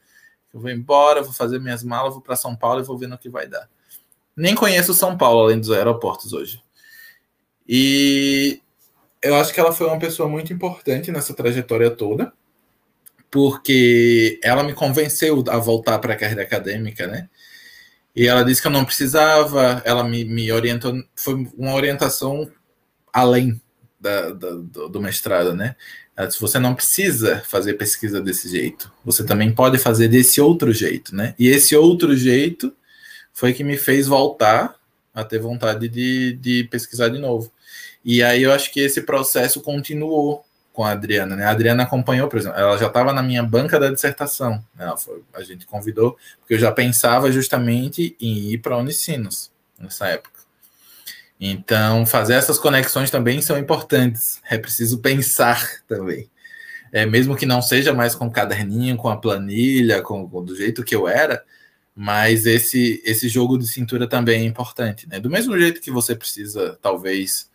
[0.52, 3.16] Eu vou embora, vou fazer minhas malas, vou para São Paulo e vou ver no
[3.16, 3.68] que vai dar.
[4.36, 6.62] Nem conheço São Paulo, além dos aeroportos hoje.
[7.66, 8.60] E
[9.22, 12.32] eu acho que ela foi uma pessoa muito importante nessa trajetória toda
[13.32, 17.30] porque ela me convenceu a voltar para a carreira acadêmica, né?
[18.14, 22.46] E ela disse que eu não precisava, ela me, me orientou, foi uma orientação
[23.10, 23.58] além
[23.98, 25.74] da, da, do, do mestrado, né?
[26.14, 30.70] Ela disse, você não precisa fazer pesquisa desse jeito, você também pode fazer desse outro
[30.70, 31.34] jeito, né?
[31.38, 32.70] E esse outro jeito
[33.32, 34.76] foi que me fez voltar
[35.14, 37.50] a ter vontade de, de pesquisar de novo.
[38.04, 41.44] E aí eu acho que esse processo continuou com a Adriana, né?
[41.44, 44.64] A Adriana acompanhou, por exemplo, ela já estava na minha banca da dissertação.
[44.74, 44.92] Né?
[44.96, 50.08] Foi, a gente convidou, porque eu já pensava justamente em ir para a Unicinos nessa
[50.08, 50.40] época.
[51.38, 54.40] Então, fazer essas conexões também são importantes.
[54.48, 56.30] É preciso pensar também.
[56.92, 60.84] É, mesmo que não seja mais com caderninho, com a planilha, com, com, do jeito
[60.84, 61.42] que eu era,
[61.96, 65.08] mas esse, esse jogo de cintura também é importante.
[65.08, 65.18] Né?
[65.18, 67.50] Do mesmo jeito que você precisa, talvez,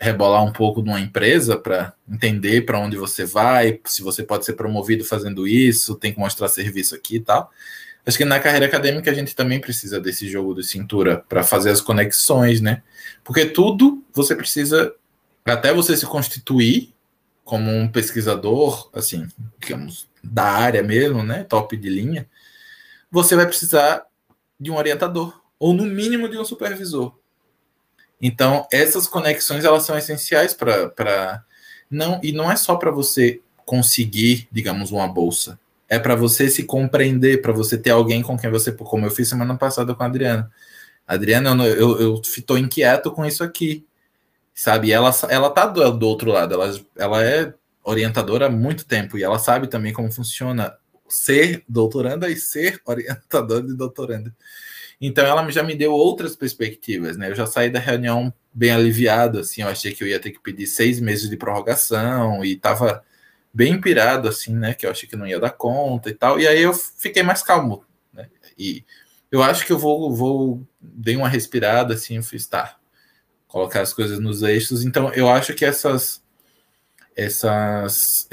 [0.00, 4.54] rebolar um pouco numa empresa para entender para onde você vai, se você pode ser
[4.54, 7.50] promovido fazendo isso, tem que mostrar serviço aqui e tal.
[8.06, 11.68] Acho que na carreira acadêmica a gente também precisa desse jogo de cintura para fazer
[11.68, 12.82] as conexões, né?
[13.22, 14.94] Porque tudo você precisa,
[15.44, 16.94] até você se constituir
[17.44, 19.28] como um pesquisador, assim,
[19.58, 21.44] digamos, da área mesmo, né?
[21.44, 22.26] Top de linha,
[23.10, 24.02] você vai precisar
[24.58, 27.19] de um orientador, ou no mínimo de um supervisor.
[28.20, 31.44] Então, essas conexões elas são essenciais para
[31.90, 35.58] não e não é só para você conseguir, digamos, uma bolsa.
[35.88, 39.28] É para você se compreender, para você ter alguém com quem você, como eu fiz
[39.28, 40.50] semana passada com a Adriana.
[41.06, 43.84] Adriana, eu, eu, inquieto com isso aqui,
[44.54, 44.92] sabe?
[44.92, 47.52] Ela, ela tá do, do outro lado, ela, ela é
[47.82, 50.76] orientadora há muito tempo e ela sabe também como funciona
[51.14, 54.34] ser doutoranda e ser orientador de doutoranda.
[55.00, 57.30] Então ela já me deu outras perspectivas, né?
[57.30, 60.40] Eu já saí da reunião bem aliviado, assim, eu achei que eu ia ter que
[60.40, 63.02] pedir seis meses de prorrogação e estava
[63.52, 64.74] bem pirado, assim, né?
[64.74, 66.38] Que eu achei que não ia dar conta e tal.
[66.38, 68.28] E aí eu fiquei mais calmo, né?
[68.58, 68.84] E
[69.30, 72.76] eu acho que eu vou, vou dei uma respirada, assim, eu fiz, tá,
[73.48, 74.84] colocar as coisas nos eixos.
[74.84, 76.22] Então eu acho que essas
[77.16, 78.28] essas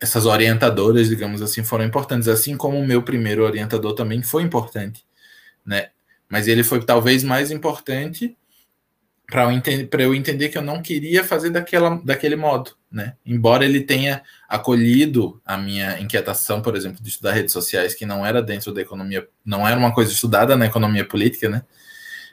[0.00, 5.04] essas orientadoras, digamos assim, foram importantes, assim como o meu primeiro orientador também foi importante,
[5.64, 5.88] né?
[6.28, 8.36] Mas ele foi talvez mais importante
[9.26, 13.14] para eu, eu entender que eu não queria fazer daquela, daquele modo, né?
[13.26, 18.24] Embora ele tenha acolhido a minha inquietação, por exemplo, de estudar redes sociais, que não
[18.24, 21.62] era dentro da economia, não era uma coisa estudada na economia política, né?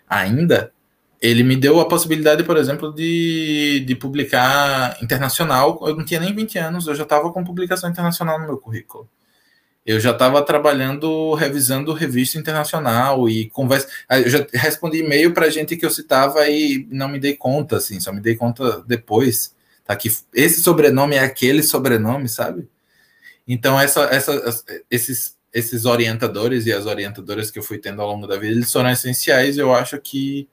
[0.07, 0.71] Ainda,
[1.21, 5.79] ele me deu a possibilidade, por exemplo, de, de publicar internacional.
[5.87, 9.09] Eu não tinha nem 20 anos, eu já estava com publicação internacional no meu currículo.
[9.85, 13.87] Eu já estava trabalhando, revisando revista internacional e conversa.
[14.09, 17.99] Eu já respondi e-mail para gente que eu citava e não me dei conta, assim,
[17.99, 19.55] só me dei conta depois.
[19.85, 22.67] Tá que esse sobrenome é aquele sobrenome, sabe?
[23.47, 28.25] Então essa, essa, esses, esses orientadores e as orientadoras que eu fui tendo ao longo
[28.25, 29.57] da vida, eles foram essenciais.
[29.57, 30.49] Eu acho que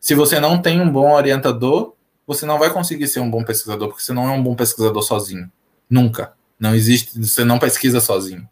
[0.00, 1.94] se você não tem um bom orientador,
[2.26, 5.02] você não vai conseguir ser um bom pesquisador, porque você não é um bom pesquisador
[5.02, 5.50] sozinho.
[5.88, 6.32] Nunca.
[6.58, 8.48] Não existe, você não pesquisa sozinho.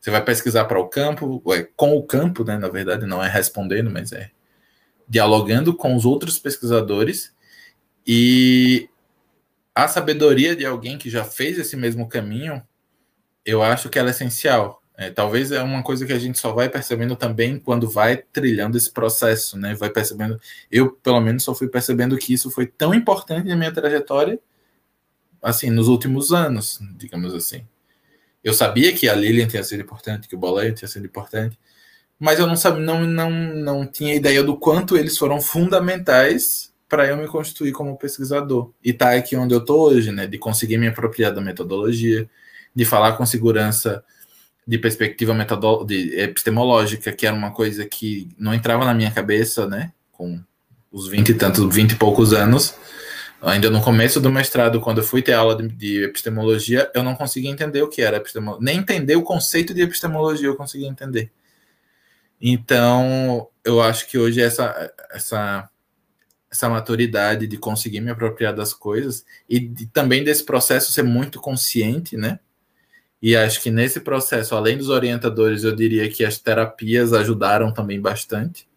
[0.00, 1.42] Você vai pesquisar para o campo,
[1.76, 2.56] com o campo, né?
[2.56, 4.30] Na verdade, não é respondendo, mas é
[5.08, 7.32] dialogando com os outros pesquisadores
[8.06, 8.88] e
[9.74, 12.62] a sabedoria de alguém que já fez esse mesmo caminho,
[13.44, 14.82] eu acho que ela é essencial.
[14.98, 18.78] É, talvez é uma coisa que a gente só vai percebendo também quando vai trilhando
[18.78, 19.74] esse processo, né?
[19.74, 20.40] Vai percebendo.
[20.70, 24.38] Eu, pelo menos, só fui percebendo que isso foi tão importante na minha trajetória,
[25.42, 27.66] assim, nos últimos anos, digamos assim.
[28.42, 31.58] Eu sabia que a Lilian tinha sido importante, que o Boleio tinha sido importante,
[32.18, 37.06] mas eu não sabia, não, não, não tinha ideia do quanto eles foram fundamentais para
[37.06, 38.72] eu me constituir como pesquisador.
[38.82, 40.26] E tá aqui onde eu tô hoje, né?
[40.26, 42.28] De conseguir me apropriar da metodologia,
[42.74, 44.02] de falar com segurança
[44.66, 45.32] de perspectiva
[45.86, 50.40] de epistemológica, que era uma coisa que não entrava na minha cabeça, né, com
[50.90, 52.74] os 20 e tantos, 20 e poucos anos,
[53.40, 57.14] ainda no começo do mestrado, quando eu fui ter aula de, de epistemologia, eu não
[57.14, 61.30] conseguia entender o que era epistemologia, nem entender o conceito de epistemologia eu conseguia entender.
[62.40, 65.70] Então, eu acho que hoje essa, essa,
[66.50, 71.40] essa maturidade de conseguir me apropriar das coisas e de, também desse processo ser muito
[71.40, 72.40] consciente, né?
[73.20, 78.00] E acho que nesse processo, além dos orientadores, eu diria que as terapias ajudaram também
[78.00, 78.68] bastante.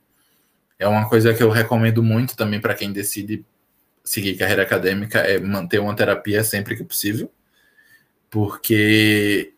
[0.78, 3.46] É uma coisa que eu recomendo muito também para quem decide
[4.04, 7.32] seguir carreira acadêmica, é manter uma terapia sempre que possível,
[8.30, 9.54] porque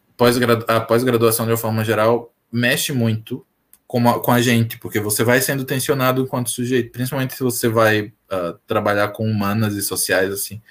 [0.67, 3.45] a pós-graduação, de uma forma geral, mexe muito
[3.87, 8.57] com a, gente, porque você vai sendo tensionado enquanto sujeito, principalmente se você vai uh,
[8.65, 10.61] trabalhar com humanas e sociais, assim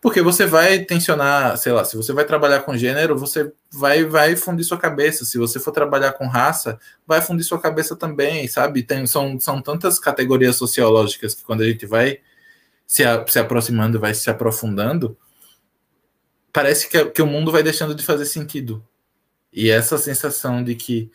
[0.00, 4.36] porque você vai tensionar, sei lá, se você vai trabalhar com gênero, você vai vai
[4.36, 5.24] fundir sua cabeça.
[5.24, 8.82] Se você for trabalhar com raça, vai fundir sua cabeça também, sabe?
[8.84, 12.20] Tem, são, são tantas categorias sociológicas que quando a gente vai
[12.86, 15.16] se, a, se aproximando, vai se aprofundando,
[16.52, 18.84] parece que, que o mundo vai deixando de fazer sentido.
[19.52, 21.10] E essa sensação de que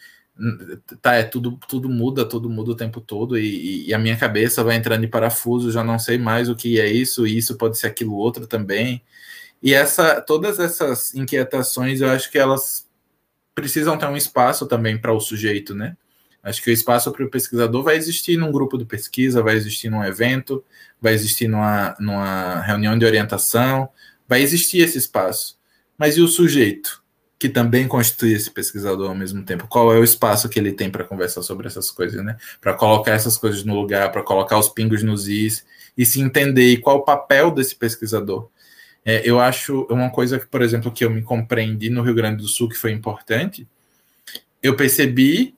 [1.01, 4.63] tá, é tudo, tudo muda, tudo muda o tempo todo, e, e, a minha cabeça
[4.63, 7.77] vai entrando em parafuso, já não sei mais o que é isso, e isso pode
[7.77, 9.03] ser aquilo outro também.
[9.61, 12.89] E essa, todas essas inquietações, eu acho que elas
[13.55, 15.95] precisam ter um espaço também para o sujeito, né?
[16.41, 19.89] Acho que o espaço para o pesquisador vai existir num grupo de pesquisa, vai existir
[19.89, 20.63] num evento,
[20.99, 23.87] vai existir numa, numa reunião de orientação,
[24.27, 25.57] vai existir esse espaço.
[25.97, 27.02] Mas e o sujeito?
[27.43, 29.67] Que também constitui esse pesquisador ao mesmo tempo.
[29.67, 32.37] Qual é o espaço que ele tem para conversar sobre essas coisas, né?
[32.61, 35.65] Para colocar essas coisas no lugar, para colocar os pingos nos is
[35.97, 38.47] e se entender e qual o papel desse pesquisador.
[39.03, 42.37] É, eu acho uma coisa que, por exemplo, que eu me compreendi no Rio Grande
[42.37, 43.67] do Sul que foi importante.
[44.61, 45.53] Eu percebi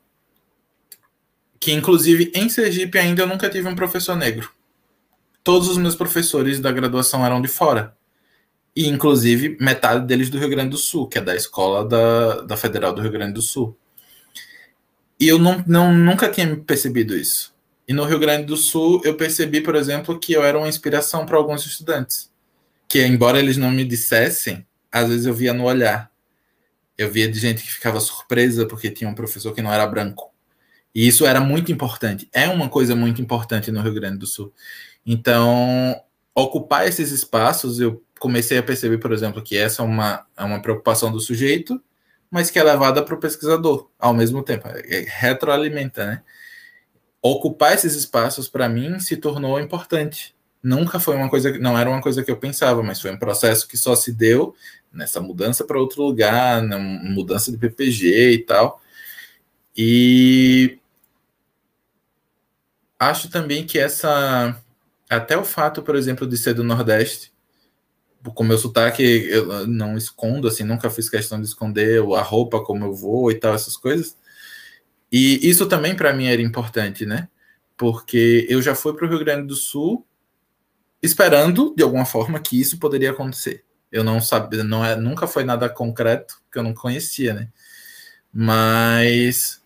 [1.59, 4.49] que, inclusive, em Sergipe ainda eu nunca tive um professor negro.
[5.43, 7.94] Todos os meus professores da graduação eram de fora
[8.75, 12.57] e inclusive metade deles do Rio Grande do Sul, que é da escola da, da
[12.57, 13.77] Federal do Rio Grande do Sul.
[15.19, 17.55] E eu não, não, nunca tinha percebido isso.
[17.87, 21.25] E no Rio Grande do Sul eu percebi, por exemplo, que eu era uma inspiração
[21.25, 22.29] para alguns estudantes.
[22.87, 26.11] Que, embora eles não me dissessem, às vezes eu via no olhar.
[26.97, 30.33] Eu via de gente que ficava surpresa porque tinha um professor que não era branco.
[30.93, 32.27] E isso era muito importante.
[32.33, 34.53] É uma coisa muito importante no Rio Grande do Sul.
[35.05, 35.95] Então,
[36.33, 40.59] ocupar esses espaços, eu comecei a perceber, por exemplo, que essa é uma, é uma
[40.59, 41.79] preocupação do sujeito,
[42.31, 46.23] mas que é levada para o pesquisador ao mesmo tempo, é, retroalimenta, né?
[47.21, 50.35] Ocupar esses espaços para mim se tornou importante.
[50.61, 53.67] Nunca foi uma coisa, não era uma coisa que eu pensava, mas foi um processo
[53.67, 54.55] que só se deu
[54.91, 58.81] nessa mudança para outro lugar, na mudança de PPG e tal.
[59.77, 60.79] E
[62.99, 64.59] acho também que essa
[65.07, 67.34] até o fato, por exemplo, de ser do Nordeste,
[68.33, 72.85] com meu sotaque, eu não escondo, assim, nunca fiz questão de esconder a roupa como
[72.85, 74.17] eu vou e tal, essas coisas.
[75.11, 77.29] E isso também para mim era importante, né?
[77.77, 80.05] Porque eu já fui para o Rio Grande do Sul
[81.01, 83.63] esperando, de alguma forma, que isso poderia acontecer.
[83.91, 87.49] Eu não sabia, não é, nunca foi nada concreto, que eu não conhecia, né?
[88.33, 89.61] Mas,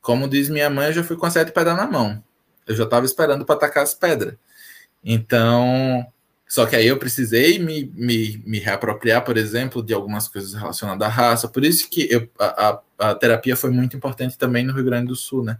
[0.00, 2.22] como diz minha mãe, eu já fui com sete pedras na mão.
[2.66, 4.34] Eu já estava esperando para atacar as pedras.
[5.02, 6.06] Então,
[6.48, 11.06] só que aí eu precisei me, me, me reapropriar, por exemplo, de algumas coisas relacionadas
[11.06, 11.46] à raça.
[11.46, 15.08] Por isso que eu, a, a, a, terapia foi muito importante também no Rio Grande
[15.08, 15.58] do Sul, né?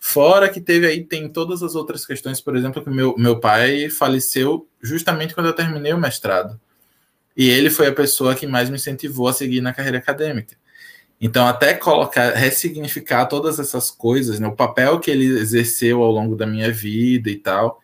[0.00, 3.90] Fora que teve aí, tem todas as outras questões, por exemplo, que meu, meu pai
[3.90, 6.58] faleceu justamente quando eu terminei o mestrado.
[7.36, 10.56] E ele foi a pessoa que mais me incentivou a seguir na carreira acadêmica.
[11.20, 16.34] Então, até colocar, ressignificar todas essas coisas, né, o papel que ele exerceu ao longo
[16.34, 17.80] da minha vida e tal.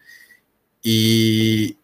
[0.84, 1.76] E,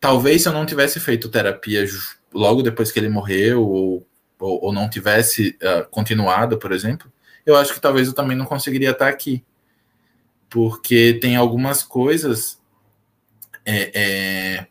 [0.00, 1.84] talvez se eu não tivesse feito terapia
[2.32, 4.06] logo depois que ele morreu, ou,
[4.38, 7.12] ou, ou não tivesse uh, continuado, por exemplo,
[7.44, 9.44] eu acho que talvez eu também não conseguiria estar aqui.
[10.48, 12.60] Porque tem algumas coisas.
[13.64, 14.66] É, é,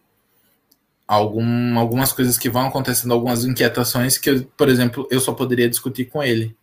[1.07, 5.69] algum, algumas coisas que vão acontecendo, algumas inquietações que, eu, por exemplo, eu só poderia
[5.69, 6.55] discutir com ele.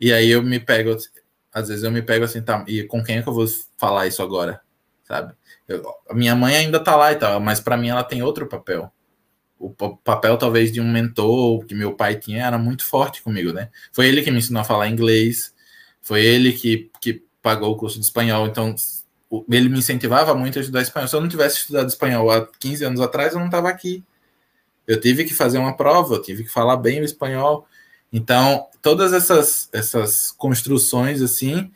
[0.00, 0.96] E aí eu me pego,
[1.52, 3.46] às vezes eu me pego assim, tá, e com quem é que eu vou
[3.76, 4.60] falar isso agora?
[5.04, 5.34] Sabe?
[5.68, 8.46] Eu, a minha mãe ainda tá lá e tal, mas para mim ela tem outro
[8.46, 8.90] papel.
[9.58, 13.70] O papel, talvez, de um mentor que meu pai tinha era muito forte comigo, né?
[13.92, 15.52] Foi ele que me ensinou a falar inglês,
[16.00, 18.74] foi ele que, que pagou o curso de espanhol, então
[19.50, 21.08] ele me incentivava muito a estudar espanhol.
[21.08, 24.02] Se eu não tivesse estudado espanhol há 15 anos atrás, eu não estava aqui.
[24.86, 27.66] Eu tive que fazer uma prova, eu tive que falar bem o espanhol.
[28.12, 31.70] Então, todas essas, essas construções, assim,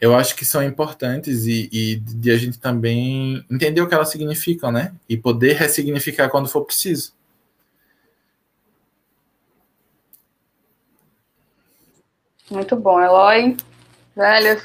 [0.00, 4.10] eu acho que são importantes e, e, de a gente também entender o que elas
[4.10, 4.92] significam, né?
[5.08, 7.12] E poder ressignificar quando for preciso.
[12.50, 13.56] Muito bom, Eloy.
[14.14, 14.60] Velho,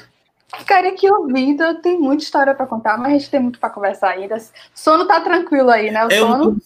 [0.56, 1.80] ficaria aqui ouvindo.
[1.80, 4.36] Tem muita história para contar, mas a gente tem muito para conversar ainda.
[4.74, 6.04] Sono tá tranquilo aí, né?
[6.04, 6.56] O eu sono.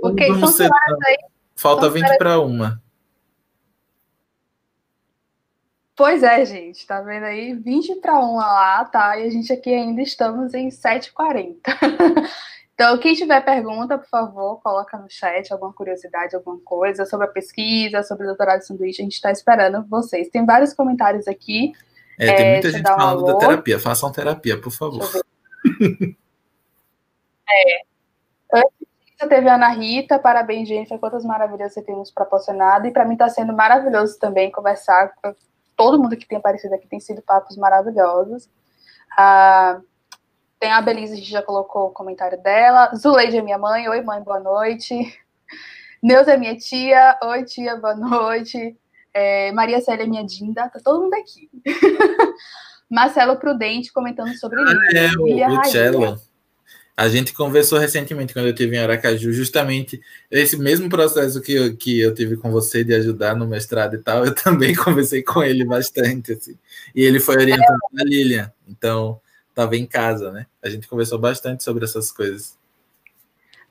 [0.00, 0.68] Porque são
[1.06, 1.16] aí.
[1.56, 2.80] Falta 20 para uma.
[5.98, 7.54] Pois é, gente, tá vendo aí?
[7.54, 9.18] 20 para 1 lá, tá?
[9.18, 11.56] E a gente aqui ainda estamos em 7h40.
[12.72, 17.30] então, quem tiver pergunta, por favor, coloca no chat alguma curiosidade, alguma coisa sobre a
[17.30, 19.02] pesquisa, sobre o doutorado de sanduíche.
[19.02, 20.28] A gente está esperando vocês.
[20.28, 21.72] Tem vários comentários aqui.
[22.16, 23.80] É, tem é, muita gente falando da terapia.
[23.80, 25.02] Façam terapia, por favor.
[27.50, 27.82] é.
[28.54, 30.16] Antes disso, teve a Ana Rita.
[30.16, 30.96] Parabéns, gente.
[30.96, 32.86] Quantas maravilhas você tem nos proporcionado.
[32.86, 35.34] E para mim está sendo maravilhoso também conversar com
[35.78, 38.50] todo mundo que tem aparecido aqui tem sido papos maravilhosos.
[39.16, 39.80] Ah,
[40.58, 42.90] tem a Belize, a gente já colocou o comentário dela.
[42.96, 43.88] Zuleide é minha mãe.
[43.88, 44.94] Oi, mãe, boa noite.
[46.02, 47.16] Neuza é minha tia.
[47.22, 48.76] Oi, tia, boa noite.
[49.14, 50.68] É, Maria Célia é minha dinda.
[50.68, 51.48] Tá todo mundo aqui.
[52.90, 56.16] Marcelo Prudente comentando sobre ah, É, o, o Cello.
[56.98, 61.76] A gente conversou recentemente quando eu estive em Aracaju, justamente esse mesmo processo que eu,
[61.76, 65.40] que eu tive com você de ajudar no mestrado e tal, eu também conversei com
[65.40, 66.58] ele bastante, assim.
[66.92, 68.02] E ele foi orientando é.
[68.02, 70.46] a Lilian, então estava em casa, né?
[70.60, 72.58] A gente conversou bastante sobre essas coisas.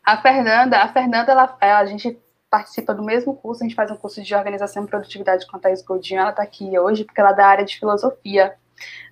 [0.05, 2.17] A Fernanda, a Fernanda, ela, a gente
[2.49, 5.59] participa do mesmo curso, a gente faz um curso de organização e produtividade com a
[5.59, 8.53] Thais Godinho, ela está aqui hoje porque ela é da área de filosofia.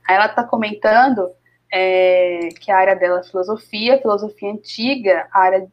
[0.08, 1.34] Aí ela está comentando
[1.78, 5.68] é, que a área dela é filosofia, filosofia antiga, a área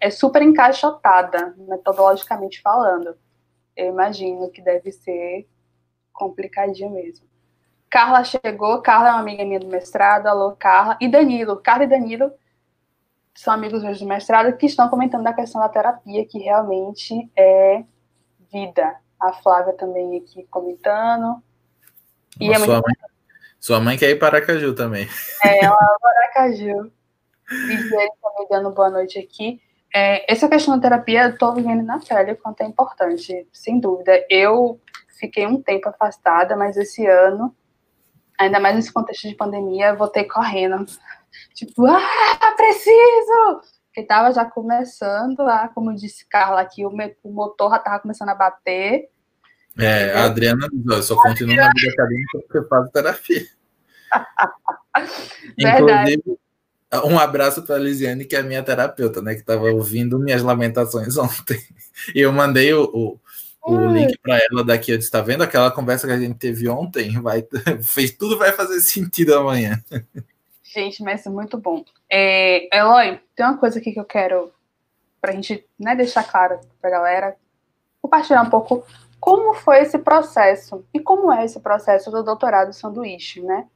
[0.00, 3.14] é super encaixotada, metodologicamente falando.
[3.76, 5.46] Eu imagino que deve ser
[6.14, 7.26] complicadinho mesmo.
[7.90, 11.88] Carla chegou, Carla é uma amiga minha do mestrado, alô Carla, e Danilo, Carla e
[11.88, 12.32] Danilo
[13.34, 17.84] são amigos meus do mestrado que estão comentando da questão da terapia, que realmente é
[18.50, 18.96] vida.
[19.20, 21.42] A Flávia também aqui comentando.
[22.40, 22.94] E é muito mãe,
[23.64, 25.08] sua mãe quer ir para Aracaju também.
[25.42, 26.92] É, ela para Aracaju.
[27.48, 29.58] Viviane também dando boa noite aqui.
[29.94, 33.80] É, essa questão da terapia, eu estou vivendo na pele o quanto é importante, sem
[33.80, 34.22] dúvida.
[34.28, 34.78] Eu
[35.18, 37.56] fiquei um tempo afastada, mas esse ano,
[38.38, 40.84] ainda mais nesse contexto de pandemia, eu voltei correndo.
[41.54, 43.62] Tipo, ah, preciso!
[43.86, 46.92] Porque estava já começando lá, como disse Carla aqui, o
[47.32, 49.08] motor já estava começando a bater.
[49.78, 50.68] É, a Adriana
[51.02, 53.46] só continuo na vida acadêmica porque eu faço terapia.
[55.58, 56.38] Inclusive,
[57.04, 59.34] um abraço para a Lisiane, que é a minha terapeuta, né?
[59.34, 61.60] Que estava ouvindo minhas lamentações ontem.
[62.14, 63.20] E eu mandei o, o,
[63.72, 64.92] o link para ela daqui.
[64.92, 67.20] Eu disse: está vendo aquela conversa que a gente teve ontem?
[67.20, 67.44] Vai,
[67.82, 69.82] fez, tudo vai fazer sentido amanhã.
[70.62, 71.84] Gente, mas é muito bom.
[72.10, 74.52] É, Eloy, tem uma coisa aqui que eu quero,
[75.20, 77.36] para a gente né, deixar claro para a galera,
[78.00, 78.84] compartilhar um pouco
[79.24, 83.66] como foi esse processo e como é esse processo do doutorado sanduíche, né?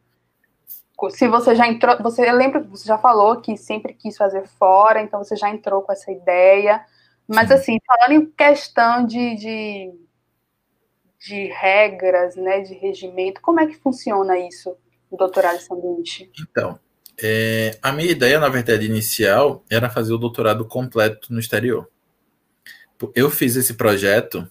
[1.09, 5.01] se você já entrou, você lembra que você já falou que sempre quis fazer fora,
[5.01, 6.85] então você já entrou com essa ideia.
[7.27, 7.55] Mas Sim.
[7.55, 9.93] assim, falando em questão de, de,
[11.19, 14.77] de, regras, né, de regimento, como é que funciona isso,
[15.11, 16.31] o doutorado sanduíche?
[16.39, 16.79] Então,
[17.23, 21.89] é, a minha ideia, na verdade, inicial era fazer o doutorado completo no exterior.
[23.15, 24.47] Eu fiz esse projeto,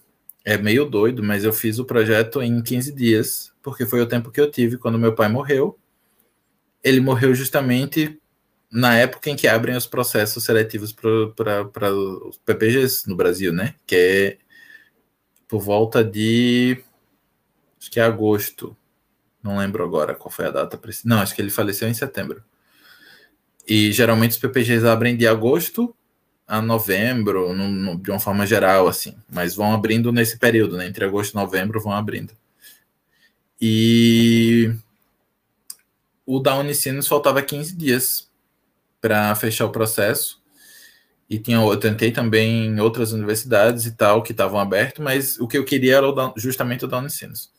[0.48, 4.30] é meio doido, mas eu fiz o projeto em 15 dias, porque foi o tempo
[4.30, 5.78] que eu tive quando meu pai morreu
[6.82, 8.18] ele morreu justamente
[8.70, 13.74] na época em que abrem os processos seletivos para os PPGs no Brasil, né?
[13.86, 14.38] Que é
[15.46, 16.82] por volta de.
[17.80, 18.76] Acho que é agosto.
[19.42, 20.78] Não lembro agora qual foi a data.
[21.04, 22.42] Não, acho que ele faleceu em setembro.
[23.66, 25.94] E geralmente os PPGs abrem de agosto
[26.48, 29.14] a novembro, no, no, de uma forma geral, assim.
[29.30, 30.86] Mas vão abrindo nesse período, né?
[30.86, 32.32] Entre agosto e novembro vão abrindo.
[33.60, 34.72] E
[36.24, 38.30] o da Unicinos faltava 15 dias
[38.98, 40.42] para fechar o processo.
[41.28, 45.46] E tinha, eu tentei também em outras universidades e tal, que estavam abertas, mas o
[45.46, 47.52] que eu queria era o da, justamente o da Unicinos.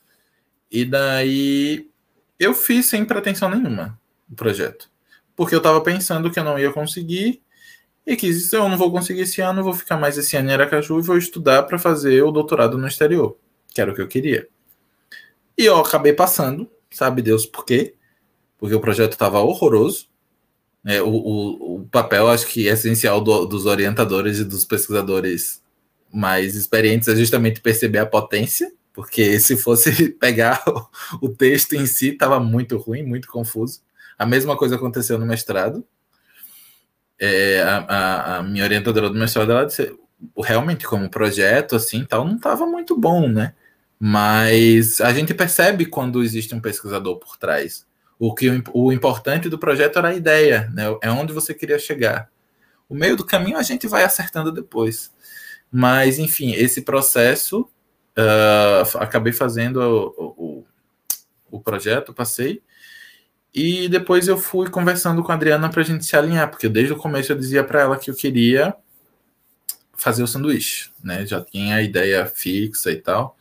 [0.71, 1.87] E daí
[2.39, 4.89] eu fiz sem pretensão nenhuma o projeto.
[5.35, 7.41] Porque eu estava pensando que eu não ia conseguir
[8.09, 10.53] e que se eu não vou conseguir esse ano, vou ficar mais esse ano em
[10.53, 13.37] Aracaju e vou estudar para fazer o doutorado no exterior,
[13.73, 14.47] que era o que eu queria.
[15.57, 17.95] E eu acabei passando, sabe Deus por quê?
[18.59, 20.07] porque o projeto estava horroroso.
[20.85, 25.61] É, o, o, o, papel, acho que é essencial do, dos orientadores e dos pesquisadores
[26.11, 30.63] mais experientes é justamente perceber a potência, porque se fosse pegar
[31.21, 33.81] o, o texto em si, estava muito ruim, muito confuso.
[34.17, 35.83] A mesma coisa aconteceu no mestrado.
[37.19, 39.93] É, a, a, minha orientadora do mestrado, ela disse,
[40.37, 43.53] realmente, como projeto, assim, tal, não estava muito bom, né?
[43.99, 47.85] Mas a gente percebe quando existe um pesquisador por trás.
[48.17, 50.85] O que o importante do projeto era a ideia, né?
[51.01, 52.29] É onde você queria chegar.
[52.87, 55.11] O meio do caminho a gente vai acertando depois.
[55.71, 57.69] Mas, enfim, esse processo,
[58.17, 60.65] uh, acabei fazendo o, o,
[61.51, 62.61] o, projeto, passei,
[63.53, 66.93] e depois eu fui conversando com a Adriana para a gente se alinhar, porque desde
[66.93, 68.75] o começo eu dizia para ela que eu queria
[69.93, 71.25] fazer o sanduíche, né?
[71.25, 73.35] Já tinha a ideia fixa e tal.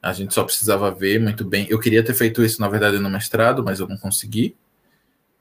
[0.00, 1.66] A gente só precisava ver muito bem.
[1.68, 4.56] Eu queria ter feito isso, na verdade, no mestrado, mas eu não consegui,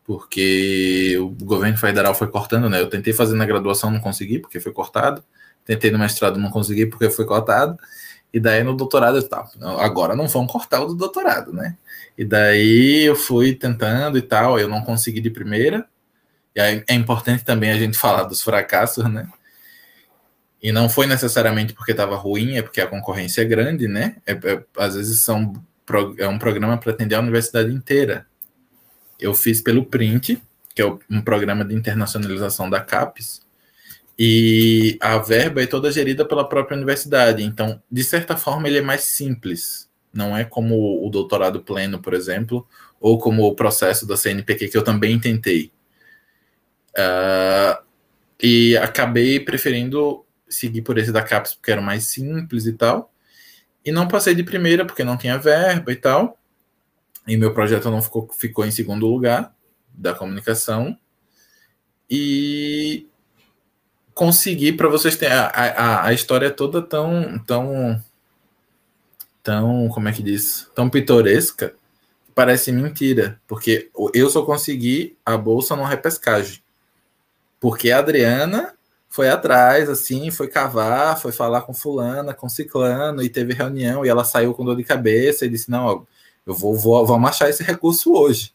[0.03, 2.81] porque o governo federal foi cortando, né?
[2.81, 5.23] Eu tentei fazer na graduação, não consegui, porque foi cortado.
[5.65, 7.77] Tentei no mestrado, não consegui, porque foi cortado.
[8.33, 11.77] E daí no doutorado eu agora não vão cortar o do doutorado, né?
[12.17, 15.85] E daí eu fui tentando e tal, eu não consegui de primeira.
[16.55, 19.27] E aí é importante também a gente falar dos fracassos, né?
[20.61, 24.15] E não foi necessariamente porque estava ruim, é porque a concorrência é grande, né?
[24.25, 25.53] É, é, às vezes são,
[26.17, 28.25] é um programa para atender a universidade inteira.
[29.19, 30.41] Eu fiz pelo Print,
[30.73, 33.45] que é um programa de internacionalização da CAPES,
[34.17, 37.43] e a verba é toda gerida pela própria universidade.
[37.43, 39.84] Então, de certa forma, ele é mais simples.
[40.15, 42.65] Não é como o doutorado pleno, por exemplo,
[42.99, 45.73] ou como o processo da CNPq, que eu também tentei.
[46.97, 47.83] Uh,
[48.41, 53.11] e acabei preferindo seguir por esse da CAPES porque era mais simples e tal.
[53.83, 56.39] E não passei de primeira porque não tinha verba e tal.
[57.27, 59.53] E meu projeto não ficou, ficou em segundo lugar
[59.93, 60.97] da comunicação.
[62.09, 63.07] E
[64.13, 68.01] consegui, para vocês terem a, a, a história toda tão, tão,
[69.45, 70.67] tão, como é que diz?
[70.73, 71.76] Tão pitoresca,
[72.34, 73.39] parece mentira.
[73.47, 76.61] Porque eu só consegui a bolsa no repescagem.
[77.59, 78.73] Porque a Adriana
[79.07, 84.09] foi atrás, assim, foi cavar, foi falar com fulana, com ciclano, e teve reunião, e
[84.09, 86.05] ela saiu com dor de cabeça, e disse, não,
[86.45, 88.51] eu vou, vou vamos achar esse recurso hoje.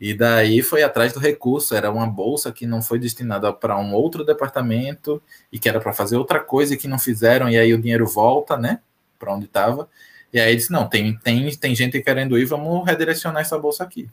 [0.00, 3.92] E daí foi atrás do recurso, era uma bolsa que não foi destinada para um
[3.92, 5.22] outro departamento,
[5.52, 8.06] e que era para fazer outra coisa, e que não fizeram, e aí o dinheiro
[8.06, 8.80] volta, né,
[9.18, 9.88] para onde estava.
[10.32, 14.08] E aí disse, não, tem, tem, tem gente querendo ir, vamos redirecionar essa bolsa aqui.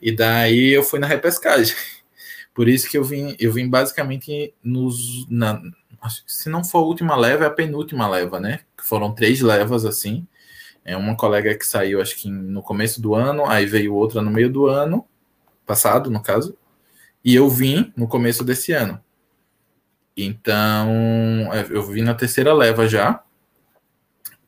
[0.00, 1.74] E daí eu fui na repescagem.
[2.54, 5.26] Por isso que eu vim, eu vim basicamente nos.
[5.28, 5.62] Na,
[6.26, 8.60] se não for a última leva, é a penúltima leva, né?
[8.82, 10.26] Foram três levas assim.
[10.84, 14.30] É uma colega que saiu, acho que no começo do ano, aí veio outra no
[14.30, 15.06] meio do ano,
[15.66, 16.56] passado, no caso,
[17.24, 19.00] e eu vim no começo desse ano.
[20.16, 20.88] Então,
[21.52, 23.22] é, eu vim na terceira leva já.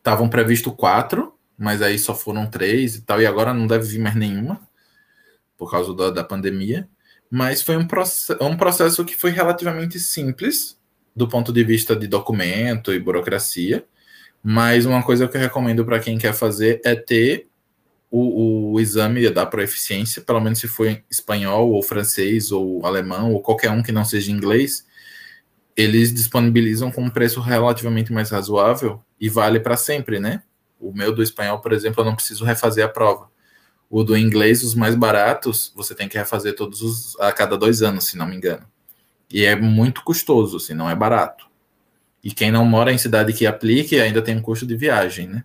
[0.02, 4.00] Estavam previsto quatro, mas aí só foram três e tal, e agora não deve vir
[4.00, 4.60] mais nenhuma,
[5.56, 6.88] por causa da, da pandemia.
[7.30, 7.86] Mas foi um,
[8.40, 10.76] um processo que foi relativamente simples,
[11.14, 13.86] do ponto de vista de documento e burocracia.
[14.42, 17.46] Mas uma coisa que eu recomendo para quem quer fazer é ter
[18.10, 23.40] o, o, exame da proeficiência, pelo menos se for espanhol, ou francês, ou alemão, ou
[23.40, 24.84] qualquer um que não seja inglês,
[25.76, 30.42] eles disponibilizam com um preço relativamente mais razoável e vale para sempre, né?
[30.78, 33.30] O meu do espanhol, por exemplo, eu não preciso refazer a prova.
[33.88, 37.82] O do inglês, os mais baratos, você tem que refazer todos os a cada dois
[37.82, 38.66] anos, se não me engano.
[39.30, 41.46] E é muito custoso, assim, não é barato.
[42.22, 45.44] E quem não mora em cidade que aplique ainda tem um custo de viagem, né?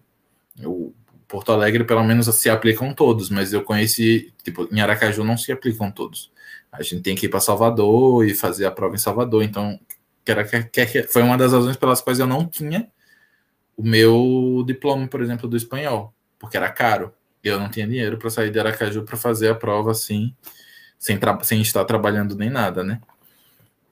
[0.64, 0.94] O
[1.28, 5.52] Porto Alegre, pelo menos, se aplicam todos, mas eu conheci, tipo, em Aracaju não se
[5.52, 6.32] aplicam todos.
[6.72, 9.80] A gente tem que ir para Salvador e fazer a prova em Salvador, então
[10.28, 12.92] que era, que, que, foi uma das razões pelas quais eu não tinha
[13.78, 17.14] o meu diploma, por exemplo, do espanhol, porque era caro.
[17.42, 20.36] Eu não tinha dinheiro para sair de Aracaju para fazer a prova assim,
[21.00, 23.00] sem, sem estar trabalhando nem nada, né?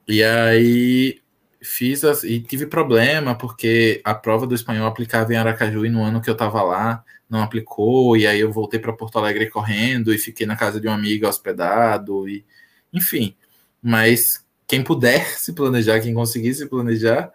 [0.06, 1.22] E aí
[1.62, 6.02] fiz as, e tive problema porque a prova do espanhol aplicava em Aracaju e no
[6.04, 10.12] ano que eu estava lá não aplicou e aí eu voltei para Porto Alegre correndo
[10.12, 12.44] e fiquei na casa de uma amiga hospedado e
[12.92, 13.34] enfim,
[13.82, 17.30] mas quem puder se planejar, quem conseguir se planejar,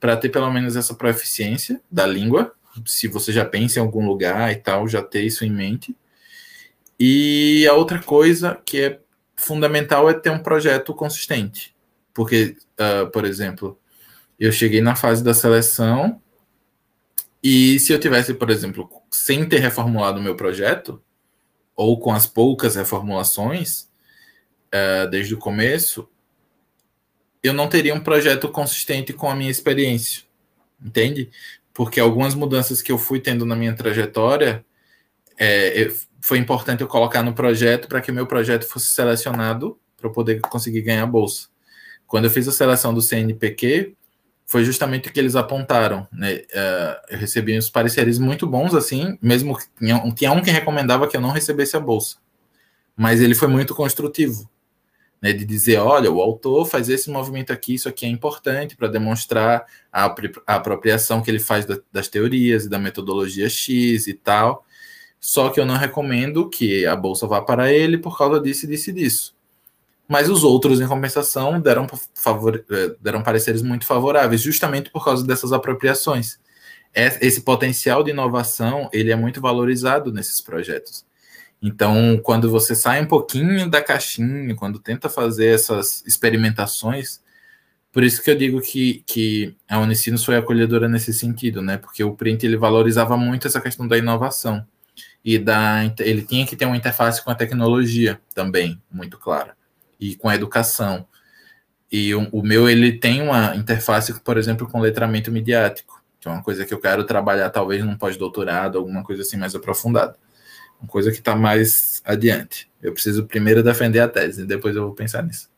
[0.00, 4.52] para ter pelo menos essa proficiência da língua, se você já pensa em algum lugar
[4.52, 5.96] e tal, já ter isso em mente.
[6.98, 9.00] E a outra coisa que é
[9.36, 11.74] fundamental é ter um projeto consistente.
[12.12, 13.78] Porque, uh, por exemplo,
[14.38, 16.20] eu cheguei na fase da seleção
[17.42, 21.02] e se eu tivesse, por exemplo, sem ter reformulado o meu projeto,
[21.76, 23.88] ou com as poucas reformulações
[24.72, 26.08] uh, desde o começo,
[27.44, 30.22] eu não teria um projeto consistente com a minha experiência,
[30.82, 31.30] entende?
[31.74, 34.64] Porque algumas mudanças que eu fui tendo na minha trajetória,
[35.38, 35.92] é,
[36.22, 40.12] foi importante eu colocar no projeto para que o meu projeto fosse selecionado para eu
[40.12, 41.48] poder conseguir ganhar bolsa.
[42.06, 43.94] Quando eu fiz a seleção do CNPq,
[44.46, 46.08] foi justamente o que eles apontaram.
[46.10, 46.36] Né?
[46.36, 49.58] Uh, eu recebi uns pareceres muito bons, assim, mesmo
[50.14, 52.16] tinha um que recomendava que eu não recebesse a bolsa.
[52.96, 54.48] Mas ele foi muito construtivo
[55.24, 58.88] né, de dizer, olha, o autor faz esse movimento aqui, isso aqui é importante para
[58.88, 64.12] demonstrar a, a, apropriação que ele faz da, das teorias e da metodologia X e
[64.12, 64.66] tal.
[65.18, 68.68] Só que eu não recomendo que a bolsa vá para ele por causa disso e
[68.68, 69.34] disso e disso.
[70.06, 75.26] Mas os outros, em compensação, deram, favor, eh, deram pareceres muito favoráveis, justamente por causa
[75.26, 76.38] dessas apropriações.
[76.94, 81.06] Esse potencial de inovação ele é muito valorizado nesses projetos.
[81.66, 87.22] Então, quando você sai um pouquinho da caixinha, quando tenta fazer essas experimentações,
[87.90, 91.78] por isso que eu digo que, que a Unicinos foi acolhedora nesse sentido, né?
[91.78, 94.62] Porque o print ele valorizava muito essa questão da inovação
[95.24, 99.56] e da ele tinha que ter uma interface com a tecnologia também muito clara
[99.98, 101.06] e com a educação.
[101.90, 106.30] E o, o meu ele tem uma interface, por exemplo, com letramento midiático, que é
[106.30, 110.14] uma coisa que eu quero trabalhar talvez num pós-doutorado, alguma coisa assim mais aprofundada
[110.80, 112.70] uma coisa que está mais adiante.
[112.82, 115.48] Eu preciso primeiro defender a tese, depois eu vou pensar nisso.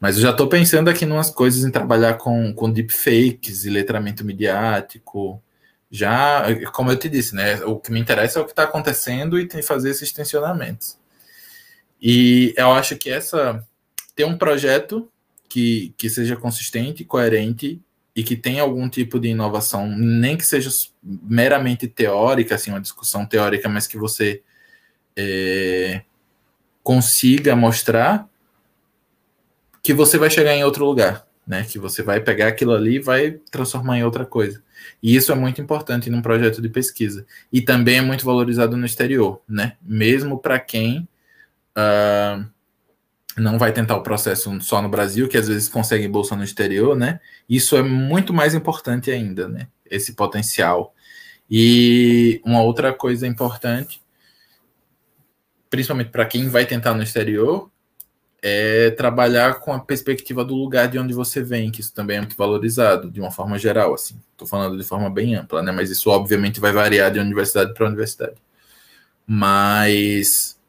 [0.00, 3.70] Mas eu já estou pensando aqui em umas coisas em trabalhar com, com deepfakes e
[3.70, 5.42] letramento midiático.
[5.90, 7.64] Já, como eu te disse, né?
[7.64, 10.98] O que me interessa é o que está acontecendo e tem fazer esses tensionamentos.
[12.00, 13.64] E eu acho que essa
[14.14, 15.10] ter um projeto
[15.48, 17.80] que, que seja consistente, coerente
[18.14, 20.70] e que tenha algum tipo de inovação, nem que seja
[21.02, 24.42] meramente teórica, assim, uma discussão teórica, mas que você
[25.16, 26.02] é,
[26.82, 28.28] consiga mostrar
[29.82, 31.64] que você vai chegar em outro lugar, né?
[31.64, 34.62] Que você vai pegar aquilo ali e vai transformar em outra coisa.
[35.02, 37.26] E isso é muito importante num projeto de pesquisa.
[37.52, 39.76] E também é muito valorizado no exterior, né?
[39.82, 41.08] Mesmo para quem
[41.76, 42.46] uh,
[43.36, 46.96] não vai tentar o processo só no Brasil, que às vezes consegue bolsa no exterior,
[46.96, 47.20] né?
[47.48, 49.68] Isso é muito mais importante ainda, né?
[49.90, 50.94] Esse potencial.
[51.50, 54.00] E uma outra coisa importante,
[55.68, 57.70] principalmente para quem vai tentar no exterior,
[58.46, 62.20] é trabalhar com a perspectiva do lugar de onde você vem, que isso também é
[62.20, 64.20] muito valorizado, de uma forma geral, assim.
[64.32, 65.72] Estou falando de forma bem ampla, né?
[65.72, 68.34] Mas isso obviamente vai variar de universidade para universidade.
[69.26, 70.60] Mas,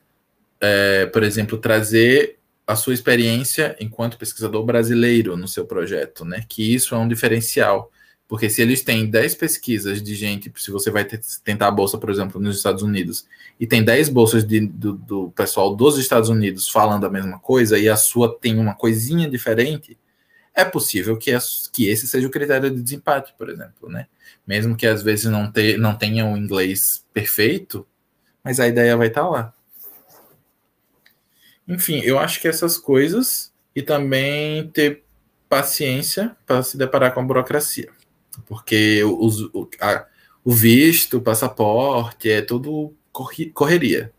[0.62, 2.35] é, por exemplo, trazer
[2.68, 6.44] a sua experiência enquanto pesquisador brasileiro no seu projeto, né?
[6.48, 7.92] Que isso é um diferencial.
[8.28, 11.06] Porque se eles têm 10 pesquisas de gente, se você vai
[11.44, 13.28] tentar a bolsa, por exemplo, nos Estados Unidos,
[13.60, 17.78] e tem 10 bolsas de, do, do, pessoal dos Estados Unidos falando a mesma coisa,
[17.78, 19.96] e a sua tem uma coisinha diferente,
[20.56, 21.32] é possível que,
[21.72, 24.08] que esse seja o critério de desempate, por exemplo, né?
[24.48, 27.86] Mesmo que às vezes não, ter, não tenha o inglês perfeito,
[28.44, 29.54] mas a ideia vai estar lá.
[31.68, 35.04] Enfim, eu acho que essas coisas e também ter
[35.50, 37.90] paciência para se deparar com a burocracia
[38.46, 40.06] porque os, o, a,
[40.44, 42.94] o visto, o passaporte, é tudo
[43.54, 44.12] correria.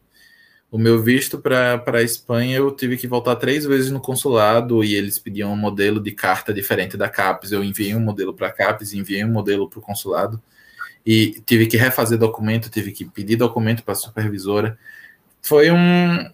[0.71, 4.95] O meu visto para a Espanha, eu tive que voltar três vezes no consulado e
[4.95, 7.53] eles pediam um modelo de carta diferente da CAPES.
[7.53, 10.43] Eu enviei um modelo para a CAPES, enviei um modelo para o consulado
[11.05, 14.77] e tive que refazer documento, tive que pedir documento para a supervisora.
[15.41, 16.31] Foi um,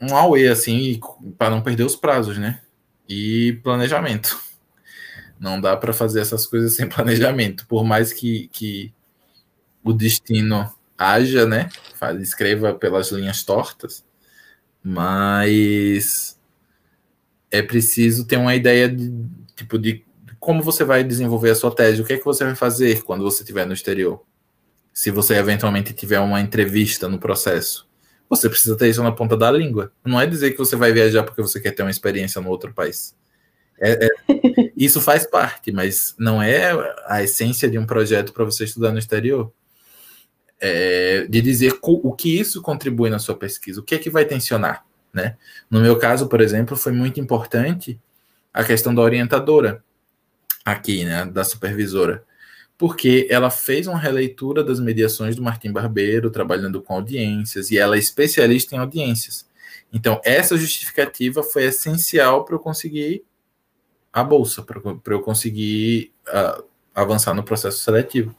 [0.00, 0.98] um away, assim,
[1.36, 2.60] para não perder os prazos, né?
[3.08, 4.40] E planejamento.
[5.38, 7.66] Não dá para fazer essas coisas sem planejamento.
[7.66, 8.92] Por mais que, que
[9.82, 11.68] o destino haja, né?
[12.20, 14.04] Escreva pelas linhas tortas,
[14.82, 16.38] mas
[17.50, 19.12] é preciso ter uma ideia de
[19.56, 20.04] tipo de
[20.38, 23.22] como você vai desenvolver a sua tese, o que é que você vai fazer quando
[23.22, 24.22] você estiver no exterior.
[24.92, 27.89] Se você eventualmente tiver uma entrevista no processo,
[28.30, 29.92] você precisa ter isso na ponta da língua.
[30.04, 32.72] Não é dizer que você vai viajar porque você quer ter uma experiência no outro
[32.72, 33.16] país.
[33.80, 34.08] É, é,
[34.76, 36.70] isso faz parte, mas não é
[37.06, 39.52] a essência de um projeto para você estudar no exterior.
[40.62, 44.26] É, de dizer o que isso contribui na sua pesquisa, o que é que vai
[44.26, 44.84] tensionar.
[45.12, 45.36] Né?
[45.70, 47.98] No meu caso, por exemplo, foi muito importante
[48.52, 49.82] a questão da orientadora
[50.64, 52.22] aqui, né, da supervisora,
[52.80, 57.94] porque ela fez uma releitura das mediações do Martim Barbeiro, trabalhando com audiências, e ela
[57.94, 59.46] é especialista em audiências.
[59.92, 63.22] Então, essa justificativa foi essencial para eu conseguir
[64.10, 68.34] a bolsa para eu conseguir uh, avançar no processo seletivo.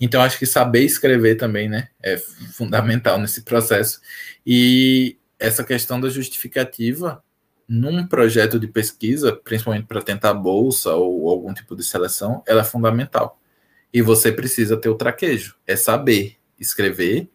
[0.00, 4.00] Então, acho que saber escrever também, né, é fundamental nesse processo.
[4.46, 7.22] E essa questão da justificativa
[7.68, 12.64] num projeto de pesquisa, principalmente para tentar bolsa ou algum tipo de seleção, ela é
[12.64, 13.38] fundamental.
[13.92, 17.28] E você precisa ter o traquejo, é saber escrever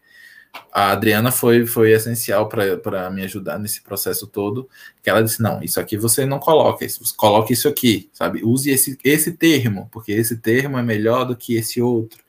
[0.72, 4.68] a Adriana foi, foi essencial para me ajudar nesse processo todo,
[5.02, 6.86] que ela disse, não, isso aqui você não coloca,
[7.16, 8.44] coloque isso aqui, sabe?
[8.44, 12.22] Use esse, esse termo, porque esse termo é melhor do que esse outro.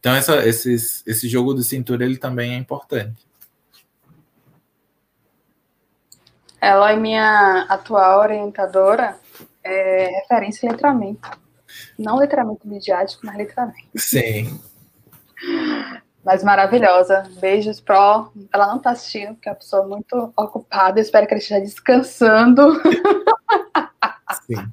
[0.00, 3.24] Então, essa, esses, esse jogo de cintura, ele também é importante.
[6.60, 9.16] Ela é minha atual orientadora,
[9.62, 11.30] é referência em letramento.
[11.98, 13.88] Não letramento midiático, mas letramento.
[13.96, 14.60] Sim.
[16.24, 17.24] mas maravilhosa.
[17.40, 18.32] Beijos pro.
[18.52, 20.98] Ela não tá assistindo, porque é uma pessoa muito ocupada.
[20.98, 22.80] Eu espero que ela esteja descansando.
[24.46, 24.72] Sim.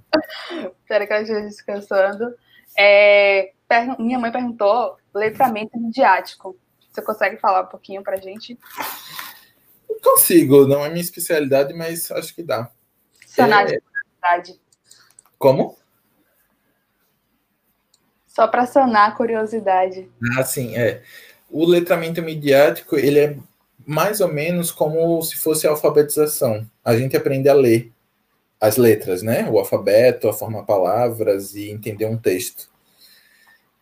[0.82, 2.36] espero que ela esteja descansando.
[2.78, 3.52] É,
[3.98, 6.58] minha mãe perguntou letramento midiático.
[6.90, 8.58] Você consegue falar um pouquinho pra gente?
[10.02, 12.72] consigo, não é minha especialidade, mas acho que dá.
[13.26, 13.66] Sanar é...
[13.68, 14.62] de curiosidade.
[15.38, 15.78] Como?
[18.30, 20.10] Só para sanar a curiosidade.
[20.38, 21.02] Ah, sim, é
[21.50, 23.36] o letramento midiático ele é
[23.86, 26.70] mais ou menos como se fosse a alfabetização.
[26.86, 27.92] A gente aprende a ler
[28.62, 29.50] as letras, né?
[29.50, 32.70] O alfabeto, a formar palavras e entender um texto.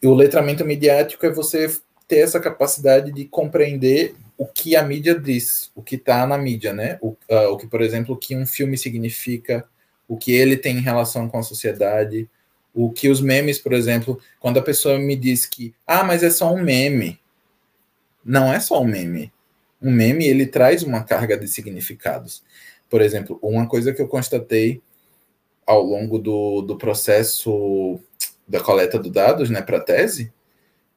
[0.01, 1.75] E o letramento midiático é você
[2.07, 6.71] ter essa capacidade de compreender o que a mídia diz, o que está na mídia,
[6.71, 6.97] né?
[7.01, 9.67] O, uh, o que, por exemplo, o que um filme significa,
[10.07, 12.29] o que ele tem em relação com a sociedade,
[12.77, 16.29] o que os memes, por exemplo, quando a pessoa me diz que, ah, mas é
[16.29, 17.19] só um meme,
[18.23, 19.33] não é só um meme.
[19.81, 22.43] Um meme ele traz uma carga de significados.
[22.87, 24.79] Por exemplo, uma coisa que eu constatei
[25.65, 27.99] ao longo do, do processo
[28.47, 30.31] da coleta de dados, né, para tese,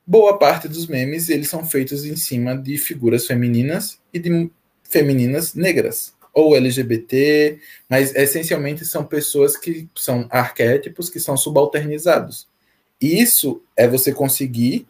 [0.07, 4.51] boa parte dos memes eles são feitos em cima de figuras femininas e de
[4.82, 7.59] femininas negras ou LGBT,
[7.89, 12.47] mas essencialmente são pessoas que são arquétipos que são subalternizados.
[13.01, 14.86] Isso é você conseguir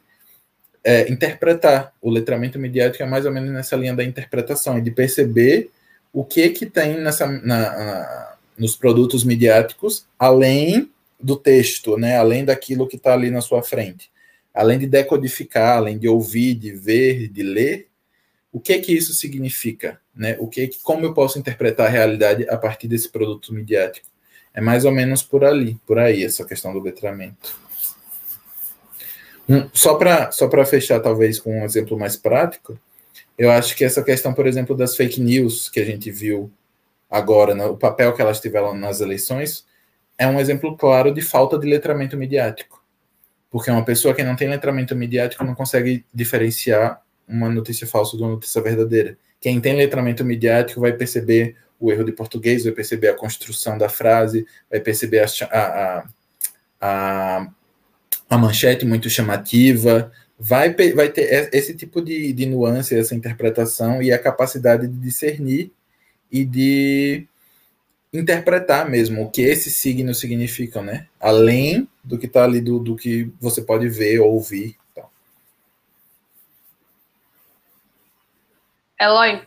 [0.83, 1.93] é, interpretar.
[2.01, 5.71] O letramento mediático é mais ou menos nessa linha da interpretação e de perceber
[6.13, 10.91] o que que tem nessa, na, na, nos produtos midiáticos, além
[11.21, 12.17] do texto, né?
[12.17, 14.11] além daquilo que está ali na sua frente.
[14.53, 17.87] Além de decodificar, além de ouvir, de ver, de ler,
[18.53, 20.01] o que que isso significa?
[20.15, 20.37] Né?
[20.41, 24.09] O que, como eu posso interpretar a realidade a partir desse produto midiático?
[24.53, 27.57] É mais ou menos por ali, por aí, essa questão do letramento.
[29.49, 32.79] Um, só para só fechar, talvez, com um exemplo mais prático,
[33.39, 36.53] eu acho que essa questão, por exemplo, das fake news que a gente viu
[37.09, 39.65] agora, no papel que elas tiveram nas eleições,
[40.19, 42.85] é um exemplo claro de falta de letramento midiático.
[43.51, 48.23] Porque uma pessoa que não tem letramento midiático não consegue diferenciar uma notícia falsa de
[48.23, 49.17] uma notícia verdadeira.
[49.41, 53.89] Quem tem letramento midiático vai perceber o erro de português, vai perceber a construção da
[53.89, 56.09] frase, vai perceber a, a,
[56.81, 57.51] a,
[58.29, 64.13] a manchete muito chamativa, vai, vai ter esse tipo de, de nuance, essa interpretação e
[64.13, 65.73] a capacidade de discernir
[66.31, 67.27] e de
[68.13, 71.07] interpretar mesmo o que esses signos significam, né?
[71.21, 74.77] Além do que está ali, do, do que você pode ver ou ouvir.
[74.91, 75.09] Então.
[79.01, 79.43] Eloy,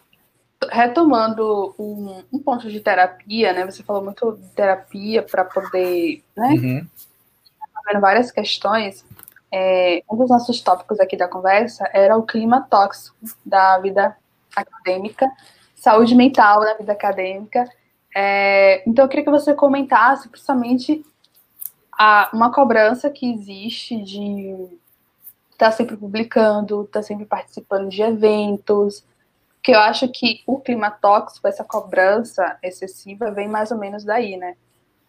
[0.72, 3.66] retomando um, um, ponto de terapia, né?
[3.66, 6.50] Você falou muito de terapia para poder, né?
[6.50, 6.88] Uhum.
[7.86, 9.06] Vendo várias questões.
[9.52, 13.16] É, um dos nossos tópicos aqui da conversa era o clima tóxico
[13.46, 14.18] da vida
[14.56, 15.30] acadêmica,
[15.76, 17.70] saúde mental na vida acadêmica.
[18.16, 21.06] É, então, eu queria que você comentasse, principalmente,
[21.92, 24.56] a, uma cobrança que existe de
[25.52, 29.04] estar tá sempre publicando, estar tá sempre participando de eventos,
[29.64, 34.36] que eu acho que o clima tóxico, essa cobrança excessiva, vem mais ou menos daí,
[34.36, 34.58] né?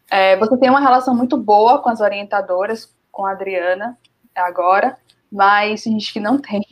[0.09, 3.99] É, você tem uma relação muito boa com as orientadoras, com a Adriana,
[4.33, 4.97] agora,
[5.31, 6.65] mas tem gente que não tem.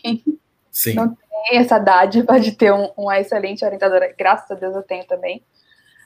[0.70, 0.94] Sim.
[0.94, 4.14] Não tem essa dádiva de ter um, uma excelente orientadora.
[4.16, 5.42] Graças a Deus eu tenho também.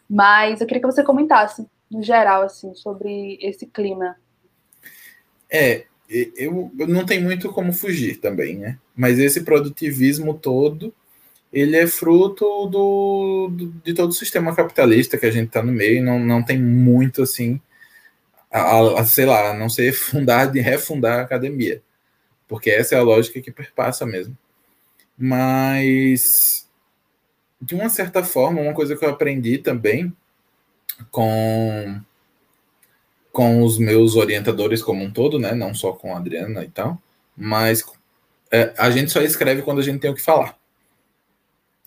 [0.09, 4.17] Mas eu queria que você comentasse, no geral, assim, sobre esse clima.
[5.51, 8.79] É, eu, eu não tenho muito como fugir também, né?
[8.97, 10.95] Mas esse produtivismo todo
[11.57, 15.73] ele é fruto do, do, de todo o sistema capitalista que a gente está no
[15.73, 17.59] meio, não, não tem muito assim,
[18.51, 21.83] a, a, sei lá, a não ser fundar de refundar a academia,
[22.47, 24.37] porque essa é a lógica que perpassa mesmo.
[25.17, 26.69] Mas,
[27.59, 30.15] de uma certa forma, uma coisa que eu aprendi também
[31.11, 31.99] com,
[33.33, 37.01] com os meus orientadores como um todo, né, não só com a Adriana e tal,
[37.35, 37.83] mas
[38.53, 40.59] é, a gente só escreve quando a gente tem o que falar.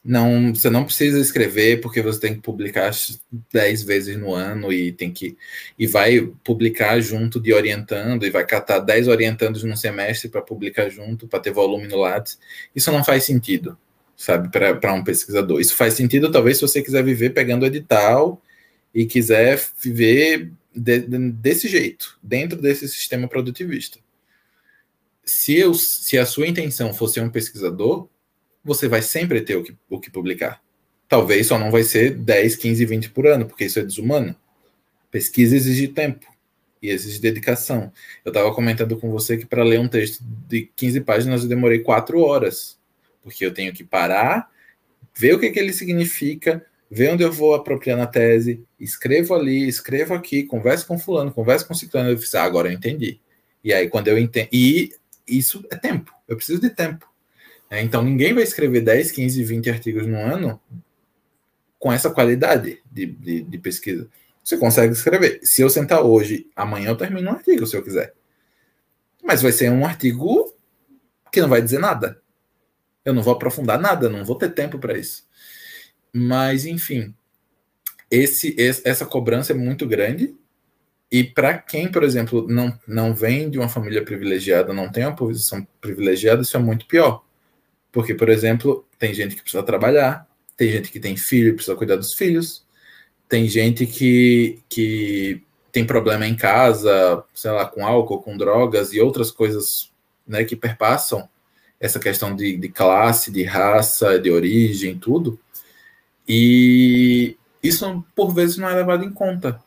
[0.03, 2.91] Não, você não precisa escrever porque você tem que publicar
[3.51, 5.37] 10 vezes no ano e tem que
[5.77, 10.89] e vai publicar junto de orientando e vai catar 10 orientandos no semestre para publicar
[10.89, 12.39] junto, para ter volume no Lattes.
[12.73, 13.77] Isso não faz sentido,
[14.15, 15.59] sabe, para um pesquisador.
[15.59, 18.41] Isso faz sentido talvez se você quiser viver pegando edital
[18.93, 23.99] e quiser viver de, de, desse jeito, dentro desse sistema produtivista.
[25.25, 28.07] Se, eu, se a sua intenção fosse um pesquisador,
[28.63, 30.61] você vai sempre ter o que, o que publicar.
[31.07, 34.35] Talvez só não vai ser 10, 15, 20 por ano, porque isso é desumano.
[35.09, 36.27] Pesquisa exige tempo
[36.81, 37.91] e exige dedicação.
[38.23, 41.79] Eu estava comentando com você que para ler um texto de 15 páginas eu demorei
[41.79, 42.79] 4 horas,
[43.23, 44.49] porque eu tenho que parar,
[45.15, 49.67] ver o que, que ele significa, ver onde eu vou apropriar na tese, escrevo ali,
[49.67, 53.19] escrevo aqui, converso com fulano, converso com ciclano, eu fiz, ah, agora eu entendi.
[53.63, 54.93] E aí quando eu entendo, e
[55.27, 57.07] isso é tempo, eu preciso de tempo.
[57.69, 60.59] É, então, ninguém vai escrever 10, 15, 20 artigos no ano
[61.77, 64.09] com essa qualidade de, de, de, pesquisa.
[64.43, 65.39] Você consegue escrever.
[65.43, 68.13] Se eu sentar hoje, amanhã eu termino um artigo, se eu quiser.
[69.23, 70.51] Mas vai ser um artigo
[71.31, 72.19] que não vai dizer nada.
[73.05, 75.27] Eu não vou aprofundar nada, não vou ter tempo para isso.
[76.11, 77.13] Mas, enfim,
[78.09, 80.35] esse, essa cobrança é muito grande.
[81.11, 85.15] E para quem, por exemplo, não, não vem de uma família privilegiada, não tem uma
[85.15, 87.23] posição privilegiada, isso é muito pior
[87.91, 91.95] porque, por exemplo, tem gente que precisa trabalhar, tem gente que tem filho precisa cuidar
[91.95, 92.65] dos filhos,
[93.27, 95.41] tem gente que, que
[95.71, 99.91] tem problema em casa, sei lá, com álcool, com drogas e outras coisas
[100.27, 101.29] né, que perpassam
[101.79, 105.39] essa questão de, de classe, de raça, de origem, tudo.
[106.27, 109.61] E isso, por vezes, não é levado em conta.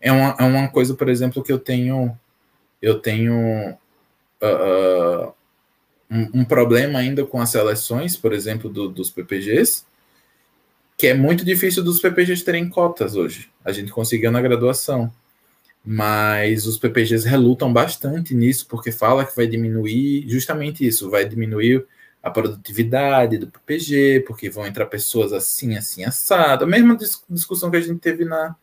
[0.00, 2.18] É uma, é uma coisa, por exemplo, que eu tenho.
[2.80, 3.76] Eu tenho.
[4.42, 5.32] Uh,
[6.10, 9.84] um, um, problema ainda com as seleções, por exemplo, do, dos PPGs,
[10.96, 13.50] que é muito difícil dos PPGs terem cotas hoje.
[13.64, 15.12] A gente conseguiu na graduação,
[15.84, 21.86] mas os PPGs relutam bastante nisso, porque fala que vai diminuir justamente isso, vai diminuir
[22.22, 26.64] a produtividade do PPG, porque vão entrar pessoas assim, assim, assado.
[26.64, 26.96] A mesma
[27.28, 28.56] discussão que a gente teve na,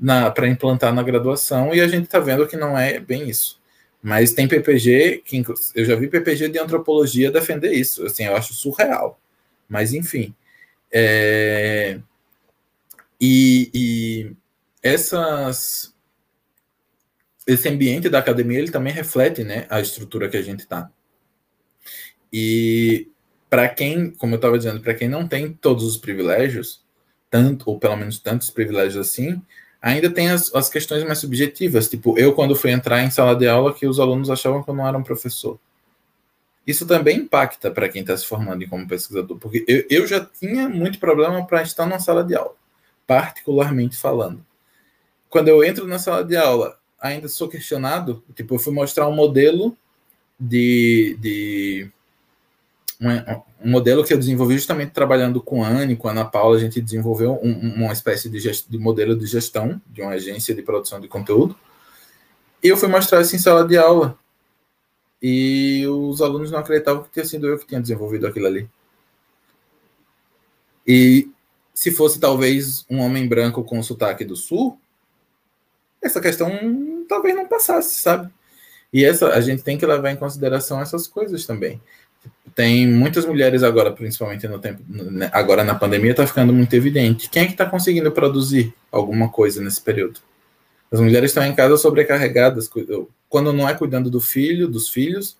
[0.00, 3.60] na para implantar na graduação, e a gente está vendo que não é bem isso.
[4.02, 5.44] Mas tem PPG, que
[5.74, 8.04] eu já vi PPG de antropologia defender isso.
[8.06, 9.20] Assim, eu acho surreal.
[9.68, 10.34] Mas, enfim.
[10.92, 11.98] É...
[13.20, 14.36] E, e
[14.82, 15.94] essas
[17.46, 20.90] esse ambiente da academia ele também reflete né, a estrutura que a gente está.
[22.32, 23.08] E
[23.48, 26.84] para quem, como eu estava dizendo, para quem não tem todos os privilégios,
[27.30, 29.40] tanto, ou pelo menos tantos privilégios assim,
[29.86, 31.88] ainda tem as, as questões mais subjetivas.
[31.88, 34.74] Tipo, eu, quando fui entrar em sala de aula, que os alunos achavam que eu
[34.74, 35.58] não era um professor.
[36.66, 40.68] Isso também impacta para quem está se formando como pesquisador, porque eu, eu já tinha
[40.68, 42.56] muito problema para estar na sala de aula,
[43.06, 44.44] particularmente falando.
[45.30, 48.24] Quando eu entro na sala de aula, ainda sou questionado.
[48.34, 49.76] Tipo, eu fui mostrar um modelo
[50.40, 51.90] de, de
[53.60, 56.60] um, modelo que eu desenvolvi justamente trabalhando com a Anne, com a Ana Paula, a
[56.60, 60.62] gente desenvolveu um, uma espécie de, gest, de, modelo de gestão de uma agência de
[60.62, 61.56] produção de conteúdo.
[62.62, 64.18] E eu fui mostrar isso em sala de aula.
[65.22, 68.68] E os alunos não acreditavam que tinha sido eu que tinha desenvolvido aquilo ali.
[70.86, 71.28] E
[71.74, 74.78] se fosse talvez um homem branco com sotaque do sul,
[76.00, 78.32] essa questão talvez não passasse, sabe?
[78.92, 81.80] E essa a gente tem que levar em consideração essas coisas também.
[82.54, 84.82] Tem muitas mulheres agora, principalmente no tempo,
[85.30, 87.28] agora na pandemia, está ficando muito evidente.
[87.28, 90.20] Quem é que está conseguindo produzir alguma coisa nesse período?
[90.90, 92.70] As mulheres estão em casa sobrecarregadas,
[93.28, 95.36] quando não é cuidando do filho, dos filhos,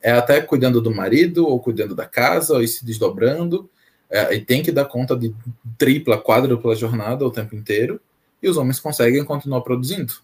[0.00, 3.68] é até cuidando do marido, ou cuidando da casa, ou se desdobrando,
[4.08, 5.34] é, e tem que dar conta de
[5.76, 8.00] tripla, quádrupla jornada o tempo inteiro,
[8.42, 10.14] e os homens conseguem continuar produzindo,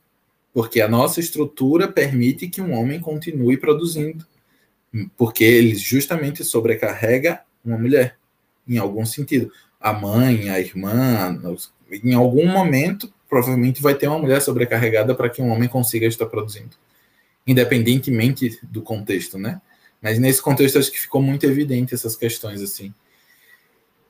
[0.53, 4.27] porque a nossa estrutura permite que um homem continue produzindo
[5.17, 8.17] porque ele justamente sobrecarrega uma mulher,
[8.67, 9.53] em algum sentido.
[9.81, 11.39] A mãe, a irmã,
[12.03, 16.27] em algum momento, provavelmente vai ter uma mulher sobrecarregada para que um homem consiga estar
[16.27, 16.77] produzindo,
[17.47, 19.61] independentemente do contexto, né?
[20.01, 22.95] Mas nesse contexto acho que ficou muito evidente essas questões assim.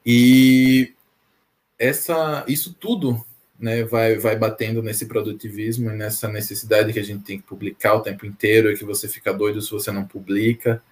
[0.05, 0.93] E
[1.79, 3.25] essa, isso tudo
[3.59, 7.95] né, vai, vai batendo nesse produtivismo e nessa necessidade que a gente tem que publicar
[7.95, 10.83] o tempo inteiro e que você fica doido se você não publica.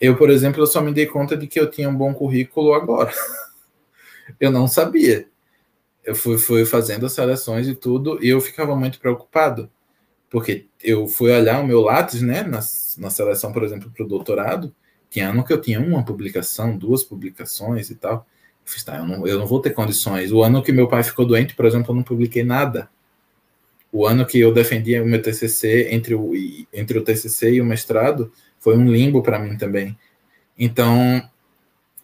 [0.00, 2.72] Eu, por exemplo, eu só me dei conta de que eu tinha um bom currículo
[2.72, 3.12] agora.
[4.40, 5.28] eu não sabia.
[6.04, 9.70] Eu fui, fui fazendo as seleções e tudo, e eu ficava muito preocupado,
[10.30, 12.60] porque eu fui olhar o meu Lattes, né, na,
[12.98, 14.74] na seleção, por exemplo, para o doutorado,
[15.10, 18.26] tinha ano que eu tinha uma publicação, duas publicações e tal.
[18.66, 20.32] Fiz, tá, eu, não, eu não vou ter condições.
[20.32, 22.90] O ano que meu pai ficou doente, por exemplo, eu não publiquei nada.
[23.92, 26.32] O ano que eu defendia o meu TCC, entre o,
[26.72, 29.96] entre o TCC e o mestrado, foi um limbo para mim também.
[30.58, 31.22] Então,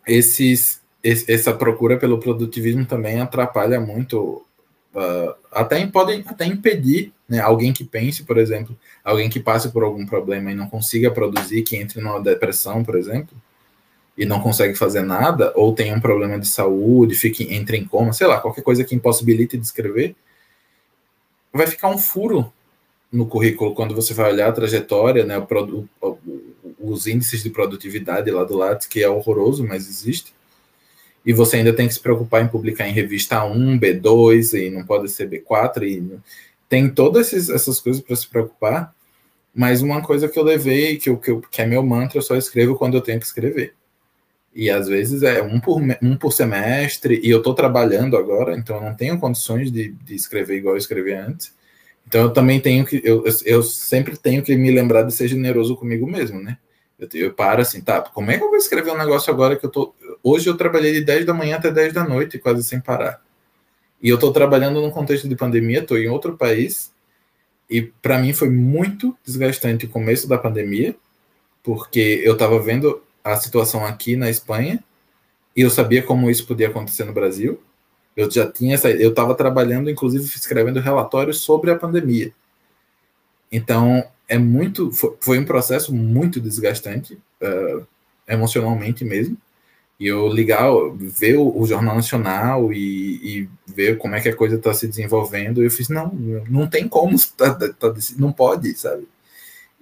[0.06, 4.46] esses, essa procura pelo produtivismo também atrapalha muito,
[4.94, 9.82] uh, até pode até impedir né, alguém que pense, por exemplo, alguém que passe por
[9.82, 13.36] algum problema e não consiga produzir, que entre numa depressão, por exemplo,
[14.22, 18.12] e não consegue fazer nada, ou tem um problema de saúde, fique, entra em coma,
[18.12, 20.14] sei lá, qualquer coisa que impossibilite de escrever,
[21.52, 22.52] vai ficar um furo
[23.10, 25.88] no currículo quando você vai olhar a trajetória, né, o,
[26.78, 30.32] os índices de produtividade lá do Lattes, que é horroroso, mas existe.
[31.26, 34.84] E você ainda tem que se preocupar em publicar em revista A1, B2, e não
[34.84, 36.20] pode ser B4, e
[36.68, 38.94] tem todas essas coisas para se preocupar.
[39.52, 41.10] Mas uma coisa que eu levei, que,
[41.50, 43.74] que é meu mantra, eu só escrevo quando eu tenho que escrever.
[44.54, 48.76] E às vezes é um por, um por semestre, e eu estou trabalhando agora, então
[48.76, 51.54] eu não tenho condições de, de escrever igual eu escrevi antes.
[52.06, 55.76] Então eu também tenho que, eu, eu sempre tenho que me lembrar de ser generoso
[55.76, 56.58] comigo mesmo, né?
[56.98, 59.64] Eu, eu paro assim, tá, como é que eu vou escrever um negócio agora que
[59.64, 59.94] eu tô.
[60.22, 63.22] Hoje eu trabalhei de 10 da manhã até 10 da noite, quase sem parar.
[64.02, 66.92] E eu estou trabalhando num contexto de pandemia, estou em outro país,
[67.70, 70.94] e para mim foi muito desgastante o começo da pandemia,
[71.62, 74.82] porque eu estava vendo a situação aqui na Espanha
[75.56, 77.60] e eu sabia como isso podia acontecer no Brasil.
[78.16, 82.32] Eu já tinha essa, eu estava trabalhando, inclusive escrevendo relatórios sobre a pandemia.
[83.50, 84.90] Então é muito,
[85.20, 87.86] foi, um processo muito desgastante uh,
[88.26, 89.36] emocionalmente mesmo.
[90.00, 94.34] E eu ligar, ver o, o jornal nacional e, e, ver como é que a
[94.34, 96.08] coisa está se desenvolvendo, eu fiz não,
[96.48, 99.06] não tem como, tá, tá, tá não pode, sabe?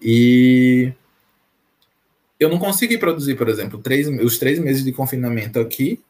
[0.02, 0.92] E
[2.40, 6.00] eu não consegui produzir, por exemplo, três, os três meses de confinamento aqui,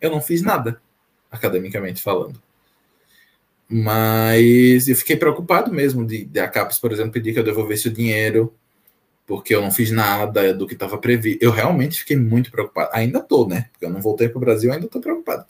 [0.00, 0.80] eu não fiz nada,
[1.30, 2.40] academicamente falando.
[3.68, 7.88] Mas eu fiquei preocupado mesmo de, de a CAPES, por exemplo, pedir que eu devolvesse
[7.88, 8.54] o dinheiro,
[9.26, 11.42] porque eu não fiz nada do que estava previsto.
[11.42, 12.90] Eu realmente fiquei muito preocupado.
[12.92, 13.68] Ainda estou, né?
[13.72, 15.44] Porque eu não voltei para o Brasil, ainda estou preocupado.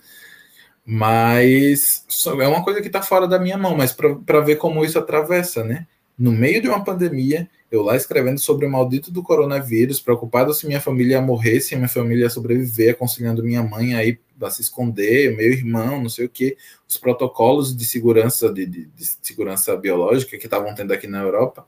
[0.84, 4.98] Mas é uma coisa que está fora da minha mão, mas para ver como isso
[4.98, 5.86] atravessa, né?
[6.20, 10.66] No meio de uma pandemia, eu lá escrevendo sobre o maldito do coronavírus, preocupado se
[10.66, 14.60] minha família ia morrer, se minha família ia sobreviver, aconselhando minha mãe aí a se
[14.60, 19.74] esconder, meu irmão, não sei o que, os protocolos de segurança de, de, de segurança
[19.78, 21.66] biológica que estavam tendo aqui na Europa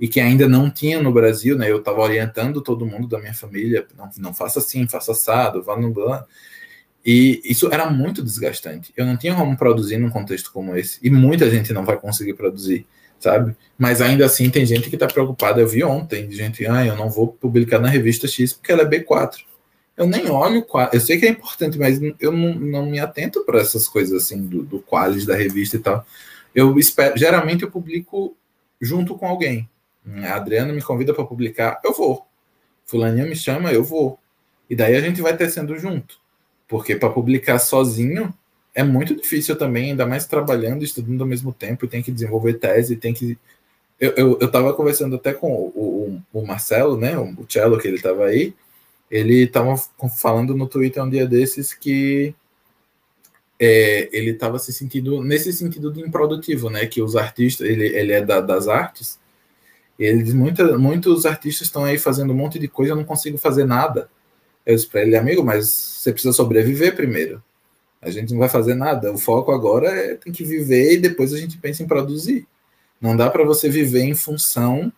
[0.00, 1.70] e que ainda não tinha no Brasil, né?
[1.70, 5.78] Eu estava orientando todo mundo da minha família, não, não faça assim, faça assado, vá
[5.78, 5.94] no
[7.06, 8.92] E isso era muito desgastante.
[8.96, 10.98] Eu não tinha como produzir num contexto como esse.
[11.04, 12.84] E muita gente não vai conseguir produzir,
[13.22, 13.56] sabe?
[13.78, 15.60] Mas ainda assim tem gente que está preocupada.
[15.60, 18.88] Eu vi ontem, gente, ah, eu não vou publicar na revista X porque ela é
[18.88, 19.38] B4.
[19.96, 23.60] Eu nem olho, eu sei que é importante, mas eu não, não me atento para
[23.60, 26.04] essas coisas assim do, do qualis da revista e tal.
[26.54, 28.36] Eu espero, geralmente eu publico
[28.80, 29.68] junto com alguém.
[30.24, 32.26] A Adriana me convida para publicar, eu vou.
[32.84, 34.18] Fulaninha me chama, eu vou.
[34.68, 36.18] E daí a gente vai tecendo junto.
[36.66, 38.34] Porque para publicar sozinho
[38.74, 42.96] é muito difícil também, ainda mais trabalhando, estudando ao mesmo tempo, tem que desenvolver tese,
[42.96, 43.38] tem que.
[44.00, 47.16] Eu, eu, eu tava conversando até com o, o, o Marcelo, né?
[47.18, 48.54] O Cello, que ele estava aí.
[49.10, 49.76] Ele estava
[50.18, 52.34] falando no Twitter um dia desses que
[53.60, 56.86] é, ele estava se sentindo nesse sentido de improdutivo, né?
[56.86, 59.20] Que os artistas, ele, ele é da, das artes,
[59.98, 63.38] ele diz: Muita, muitos artistas estão aí fazendo um monte de coisa, eu não consigo
[63.38, 64.08] fazer nada.
[64.64, 67.42] Eu disse para ele, amigo, mas você precisa sobreviver primeiro.
[68.02, 69.12] A gente não vai fazer nada.
[69.12, 72.46] O foco agora é tem que viver e depois a gente pensa em produzir.
[73.00, 74.92] Não dá para você viver em função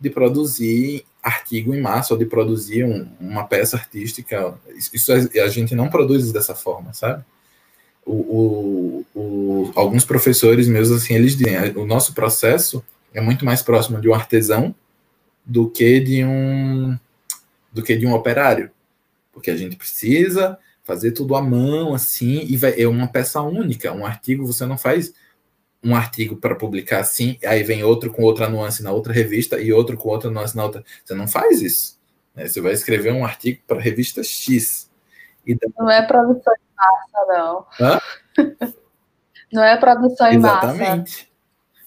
[0.00, 4.54] de produzir artigo em massa ou de produzir um, uma peça artística.
[4.92, 7.24] Isso a gente não produz dessa forma, sabe?
[8.06, 13.62] O, o, o, alguns professores meus assim eles dizem o nosso processo é muito mais
[13.62, 14.74] próximo de um artesão
[15.42, 16.98] do que de um
[17.72, 18.70] do que de um operário
[19.32, 23.92] porque a gente precisa fazer tudo à mão, assim, e vai, é uma peça única.
[23.92, 25.12] Um artigo, você não faz
[25.82, 29.72] um artigo para publicar assim, aí vem outro com outra nuance na outra revista e
[29.72, 30.84] outro com outra nuance na outra.
[31.04, 32.00] Você não faz isso.
[32.34, 32.46] Né?
[32.46, 34.90] Você vai escrever um artigo para a revista X.
[35.78, 37.66] Não é produção em massa, não.
[37.80, 38.00] Hã?
[39.52, 40.78] não é produção em Exatamente.
[40.78, 40.82] massa.
[40.82, 41.32] Exatamente.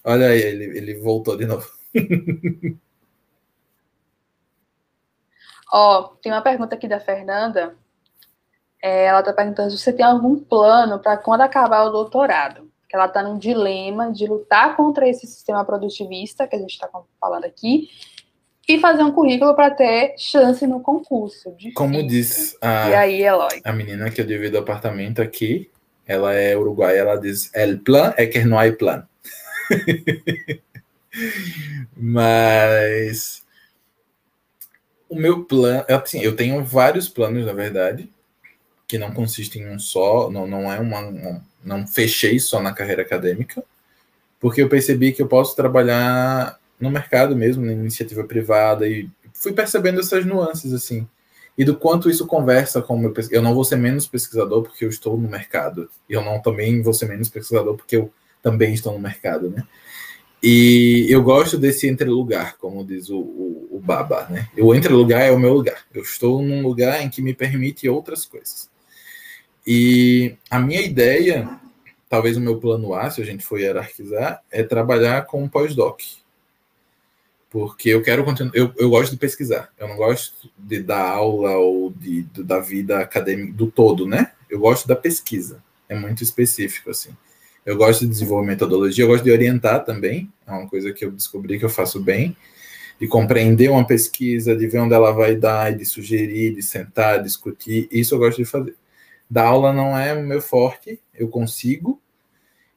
[0.03, 1.67] Olha aí, ele, ele voltou de novo.
[5.71, 7.75] Ó, tem uma pergunta aqui da Fernanda.
[8.87, 12.71] É, ela está perguntando se você tem algum plano para quando acabar o doutorado.
[12.87, 16.89] Que ela está num dilema de lutar contra esse sistema produtivista que a gente está
[17.19, 17.89] falando aqui
[18.65, 21.51] e fazer um currículo para ter chance no concurso.
[21.51, 21.73] Difícil.
[21.75, 23.61] Como diz a, e aí, Eloy?
[23.61, 25.69] a menina que eu divido o apartamento aqui,
[26.05, 29.05] ela é uruguaia, ela diz: El plan é que não há plan.
[31.93, 33.43] Mas
[35.09, 38.09] o meu plano, assim, eu tenho vários planos, na verdade,
[38.87, 42.73] que não consistem em um só, não, não é uma, um, não fechei só na
[42.73, 43.63] carreira acadêmica,
[44.39, 49.51] porque eu percebi que eu posso trabalhar no mercado mesmo, na iniciativa privada, e fui
[49.51, 51.07] percebendo essas nuances, assim,
[51.57, 54.85] e do quanto isso conversa com o meu Eu não vou ser menos pesquisador porque
[54.85, 58.73] eu estou no mercado, e eu não também vou ser menos pesquisador porque eu também
[58.73, 59.63] estou no mercado, né?
[60.41, 64.47] E eu gosto desse entrelugar, como diz o, o, o Baba, né?
[64.57, 65.83] O entrelugar é o meu lugar.
[65.91, 68.69] Eu estou num lugar em que me permite outras coisas.
[69.69, 71.49] E a minha ideia,
[72.07, 75.99] talvez o meu plano A, se a gente for hierarquizar, é trabalhar com um pós-doc.
[77.49, 78.55] Porque eu quero continuar.
[78.55, 79.69] Eu, eu gosto de pesquisar.
[79.77, 84.31] Eu não gosto de dar aula ou de, de da vida acadêmica do todo, né?
[84.49, 85.61] Eu gosto da pesquisa.
[85.89, 87.11] É muito específico, assim.
[87.65, 91.11] Eu gosto de desenvolver metodologia, eu gosto de orientar também, é uma coisa que eu
[91.11, 92.33] descobri que eu faço bem,
[92.97, 97.89] de compreender uma pesquisa, de ver onde ela vai dar, de sugerir, de sentar, discutir,
[97.91, 98.73] isso eu gosto de fazer.
[99.29, 102.01] Da aula não é o meu forte, eu consigo,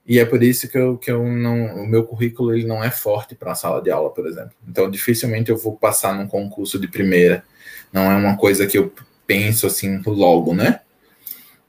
[0.07, 2.91] e é por isso que eu, que eu não, o meu currículo ele não é
[2.91, 4.53] forte para a sala de aula, por exemplo.
[4.69, 7.45] Então, dificilmente eu vou passar num concurso de primeira.
[7.93, 8.93] Não é uma coisa que eu
[9.25, 10.81] penso assim logo, né?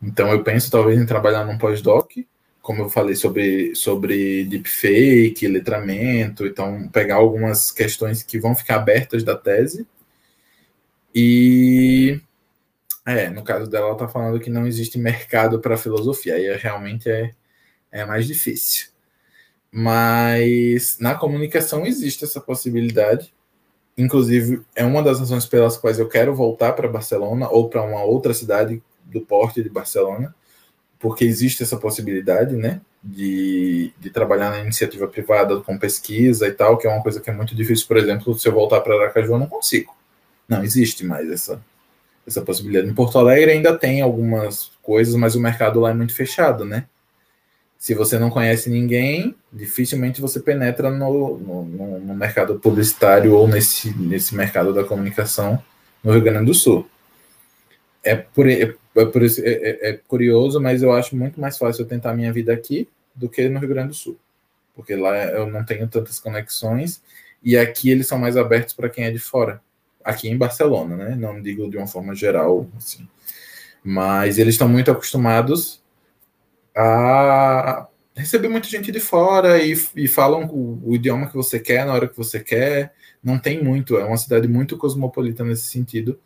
[0.02, 2.14] Então, eu penso talvez em trabalhar num pós-doc,
[2.62, 9.24] como eu falei sobre, sobre deepfake, letramento, então pegar algumas questões que vão ficar abertas
[9.24, 9.86] da tese.
[11.14, 12.20] E
[13.06, 17.10] é, no caso dela, ela está falando que não existe mercado para filosofia, aí realmente
[17.10, 17.32] é,
[17.92, 18.90] é mais difícil.
[19.72, 23.34] Mas na comunicação existe essa possibilidade.
[23.98, 28.04] Inclusive, é uma das razões pelas quais eu quero voltar para Barcelona ou para uma
[28.04, 30.34] outra cidade do porte de Barcelona
[31.02, 36.78] porque existe essa possibilidade, né, de, de trabalhar na iniciativa privada com pesquisa e tal,
[36.78, 39.34] que é uma coisa que é muito difícil, por exemplo, se eu voltar para Aracaju,
[39.34, 39.94] eu não consigo.
[40.48, 41.60] Não existe mais essa,
[42.32, 42.90] essa possibilidade.
[42.90, 46.86] Em Porto Alegre ainda tem algumas coisas, mas o mercado lá é muito fechado, né?
[47.78, 53.96] Se você não conhece ninguém, dificilmente você penetra no, no, no mercado publicitário ou nesse,
[53.98, 55.62] nesse mercado da comunicação
[56.04, 56.88] no Rio Grande do Sul.
[58.04, 61.58] É por, é é, por isso, é, é, é, curioso, mas eu acho muito mais
[61.58, 64.18] fácil eu tentar minha vida aqui do que no Rio Grande do Sul.
[64.76, 67.02] Porque lá eu não tenho tantas conexões
[67.44, 69.62] e aqui eles são mais abertos para quem é de fora.
[70.04, 71.16] Aqui em Barcelona, né?
[71.16, 73.08] Não digo de uma forma geral, assim.
[73.84, 75.82] Mas eles estão muito acostumados
[76.76, 81.86] a receber muita gente de fora e, e falam o, o, idioma que você quer
[81.86, 82.94] na hora que você quer.
[83.24, 86.20] Não tem muito, é uma cidade muito cosmopolita nesse sentido.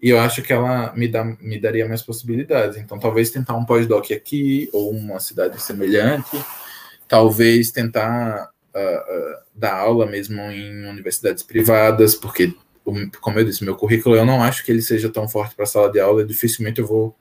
[0.00, 2.78] E eu acho que ela me, dá, me daria mais possibilidades.
[2.78, 6.40] Então, talvez tentar um pós-doc aqui, ou uma cidade semelhante,
[7.08, 12.54] talvez tentar uh, uh, dar aula mesmo em universidades privadas, porque,
[13.20, 15.90] como eu disse, meu currículo eu não acho que ele seja tão forte para sala
[15.90, 17.16] de aula, dificilmente eu vou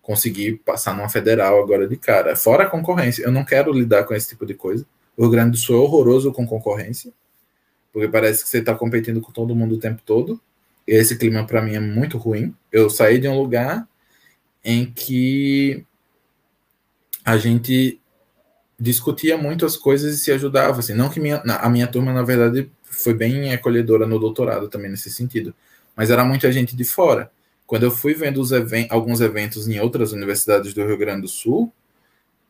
[0.00, 2.34] conseguir passar numa federal agora de cara.
[2.34, 4.84] Fora a concorrência, eu não quero lidar com esse tipo de coisa.
[5.16, 7.12] O Rio Grande do Sul é horroroso com concorrência,
[7.92, 10.40] porque parece que você está competindo com todo mundo o tempo todo.
[10.86, 12.54] E esse clima para mim é muito ruim.
[12.72, 13.86] Eu saí de um lugar
[14.64, 15.84] em que
[17.24, 18.00] a gente
[18.78, 20.80] discutia muito as coisas e se ajudava.
[20.80, 20.94] Assim.
[20.94, 25.10] Não que minha, a minha turma, na verdade, foi bem acolhedora no doutorado também nesse
[25.10, 25.54] sentido,
[25.96, 27.30] mas era muita gente de fora.
[27.66, 28.42] Quando eu fui vendo
[28.90, 31.72] alguns eventos em outras universidades do Rio Grande do Sul,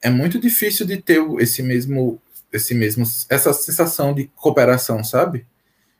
[0.01, 2.20] é muito difícil de ter esse mesmo,
[2.52, 5.47] esse mesmo, essa sensação de cooperação, sabe?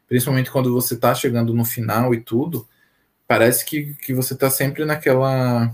[0.09, 2.67] Principalmente quando você está chegando no final e tudo,
[3.27, 5.73] parece que, que você está sempre naquela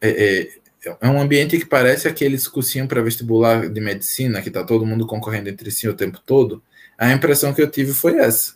[0.00, 4.62] é, é, é um ambiente que parece aqueles cursinhos para vestibular de medicina, que está
[4.64, 6.62] todo mundo concorrendo entre si o tempo todo.
[6.98, 8.54] A impressão que eu tive foi essa.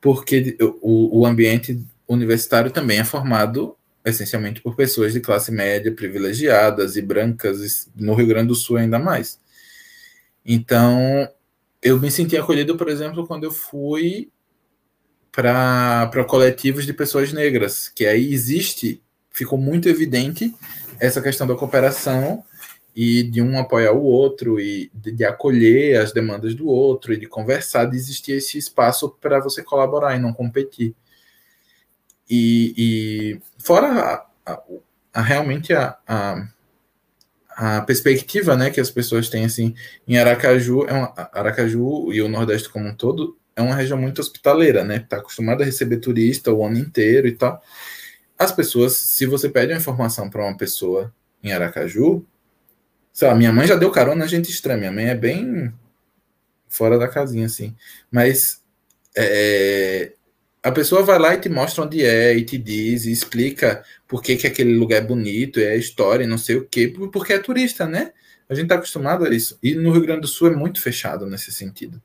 [0.00, 6.96] Porque o, o ambiente universitário também é formado essencialmente por pessoas de classe média, privilegiadas
[6.96, 9.38] e brancas, no Rio Grande do Sul ainda mais.
[10.44, 11.28] Então,
[11.82, 14.30] eu me senti acolhido, por exemplo, quando eu fui
[15.30, 20.54] para coletivos de pessoas negras, que aí existe, ficou muito evidente
[20.98, 22.44] essa questão da cooperação
[23.02, 27.16] e de um apoiar o outro e de, de acolher as demandas do outro e
[27.16, 30.94] de conversar, de existir esse espaço para você colaborar e não competir.
[32.28, 33.88] E, e fora
[34.44, 34.62] a, a,
[35.14, 35.96] a, realmente a,
[37.56, 39.74] a, perspectiva né, que as pessoas têm assim,
[40.06, 44.20] em Aracaju, é uma, Aracaju e o Nordeste como um todo é uma região muito
[44.20, 44.96] hospitaleira, né?
[44.96, 47.62] Está acostumada a receber turista o ano inteiro e tal
[48.38, 51.12] as pessoas, se você pede uma informação para uma pessoa
[51.42, 52.26] em Aracaju,
[53.20, 55.70] sei lá, minha mãe já deu carona, gente estranha, minha mãe é bem
[56.66, 57.76] fora da casinha, assim.
[58.10, 58.62] Mas
[59.14, 60.14] é,
[60.62, 64.22] a pessoa vai lá e te mostra onde é, e te diz, e explica por
[64.22, 67.38] que, que aquele lugar é bonito, é a história, não sei o quê, porque é
[67.38, 68.14] turista, né?
[68.48, 69.58] A gente está acostumado a isso.
[69.62, 72.00] E no Rio Grande do Sul é muito fechado nesse sentido.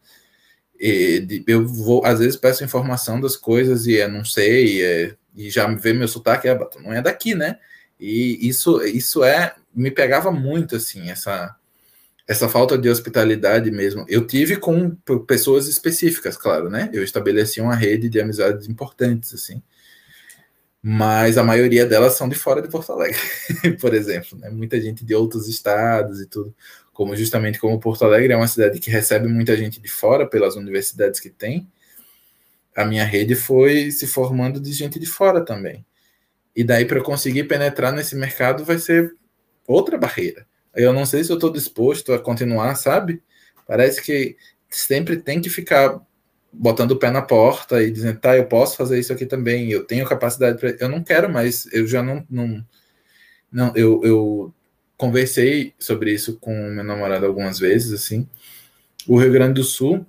[0.77, 5.49] E, eu vou, às vezes, peço informação das coisas e é não sei, é, e
[5.49, 7.57] já vê meu sotaque, é, não é daqui, né?
[7.99, 11.55] E isso, isso é, me pegava muito, assim, essa,
[12.27, 14.05] essa falta de hospitalidade mesmo.
[14.07, 14.91] Eu tive com
[15.27, 16.89] pessoas específicas, claro, né?
[16.93, 19.61] Eu estabeleci uma rede de amizades importantes, assim.
[20.81, 23.19] Mas a maioria delas são de fora de Porto Alegre,
[23.81, 24.49] por exemplo, né?
[24.49, 26.53] Muita gente de outros estados e tudo.
[26.93, 30.55] Como justamente como Porto Alegre é uma cidade que recebe muita gente de fora pelas
[30.55, 31.67] universidades que tem,
[32.75, 35.85] a minha rede foi se formando de gente de fora também.
[36.55, 39.13] E daí, para conseguir penetrar nesse mercado, vai ser
[39.67, 40.47] outra barreira.
[40.73, 43.21] Eu não sei se eu estou disposto a continuar, sabe?
[43.67, 44.37] Parece que
[44.69, 45.99] sempre tem que ficar
[46.51, 49.83] botando o pé na porta e dizendo, tá, eu posso fazer isso aqui também, eu
[49.83, 50.75] tenho capacidade para.
[50.79, 52.25] Eu não quero mais, eu já não.
[52.29, 52.65] não,
[53.51, 54.53] não eu, eu
[54.97, 58.27] conversei sobre isso com meu namorado algumas vezes, assim.
[59.07, 60.05] O Rio Grande do Sul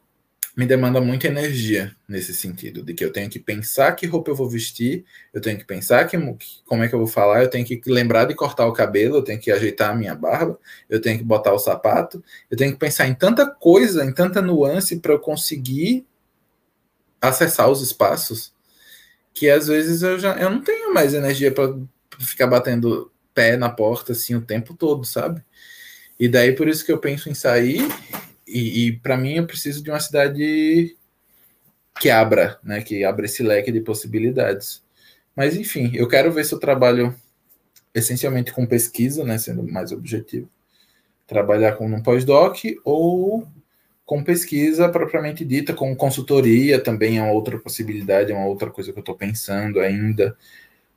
[0.56, 4.34] me demanda muita energia nesse sentido, de que eu tenho que pensar que roupa eu
[4.34, 5.04] vou vestir,
[5.34, 6.16] eu tenho que pensar que,
[6.64, 9.22] como é que eu vou falar, eu tenho que lembrar de cortar o cabelo, eu
[9.22, 10.58] tenho que ajeitar a minha barba,
[10.88, 14.40] eu tenho que botar o sapato, eu tenho que pensar em tanta coisa, em tanta
[14.40, 16.06] nuance para eu conseguir
[17.20, 18.54] acessar os espaços,
[19.34, 21.76] que às vezes eu já eu não tenho mais energia para
[22.18, 25.44] ficar batendo pé na porta assim o tempo todo, sabe?
[26.18, 27.86] E daí por isso que eu penso em sair
[28.46, 30.96] e, e para mim eu preciso de uma cidade
[32.00, 34.82] que abra, né, que abra esse leque de possibilidades.
[35.34, 37.14] Mas enfim, eu quero ver se eu trabalho
[37.94, 40.48] essencialmente com pesquisa, né, sendo mais objetivo,
[41.26, 43.46] trabalhar com um pós-doc ou
[44.04, 48.92] com pesquisa propriamente dita, com consultoria também é uma outra possibilidade, é uma outra coisa
[48.92, 50.36] que eu estou pensando ainda.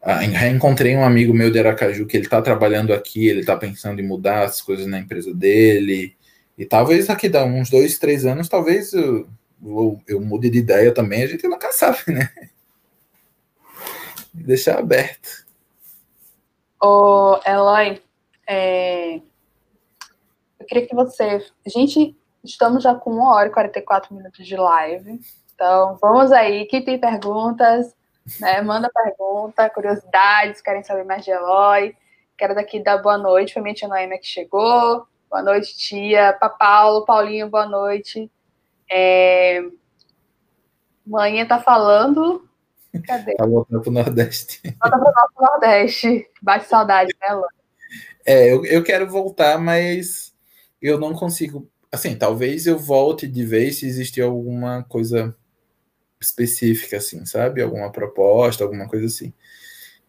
[0.01, 3.99] Ah, reencontrei um amigo meu de Aracaju que ele está trabalhando aqui, ele está pensando
[3.99, 6.15] em mudar as coisas na empresa dele.
[6.59, 9.29] E talvez daqui a uns dois, três anos, talvez eu,
[9.63, 12.29] eu, eu mude de ideia também, a gente nunca sabe, né?
[14.33, 15.45] Deixar aberto.
[16.81, 18.01] Ô, Eloy,
[18.45, 19.21] é...
[20.59, 21.45] eu queria que você.
[21.65, 22.13] Gente,
[22.43, 25.17] estamos já com uma hora e 44 minutos de live.
[25.55, 26.65] Então, vamos aí.
[26.65, 27.95] Quem tem perguntas,
[28.37, 28.61] Né?
[28.61, 31.95] Manda pergunta, curiosidades, querem saber mais de Eloy.
[32.37, 33.53] Quero daqui dar boa noite.
[33.53, 33.87] Foi minha tia
[34.19, 35.07] que chegou.
[35.29, 36.33] Boa noite, tia.
[36.33, 38.31] Para Paulo, Paulinho, boa noite.
[38.91, 39.61] É...
[41.05, 42.49] Manhã tá falando.
[43.05, 43.35] Cadê?
[43.35, 44.61] Tá voltando pro Nordeste.
[44.81, 46.27] Volta pro nosso Nordeste.
[46.41, 47.49] Bate saudade, né, Eloy?
[48.25, 50.33] É, eu, eu quero voltar, mas
[50.81, 51.69] eu não consigo.
[51.91, 55.35] Assim, talvez eu volte de vez se existir alguma coisa
[56.19, 57.61] específica, assim, sabe?
[57.61, 59.33] Alguma proposta, alguma coisa assim.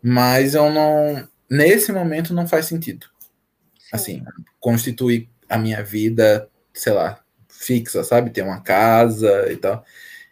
[0.02, 1.28] Mas eu não.
[1.48, 3.06] Nesse momento não faz sentido.
[3.96, 4.22] Sim.
[4.22, 4.24] Assim,
[4.58, 8.30] constituir a minha vida, sei lá, fixa, sabe?
[8.30, 9.84] Ter uma casa e tal.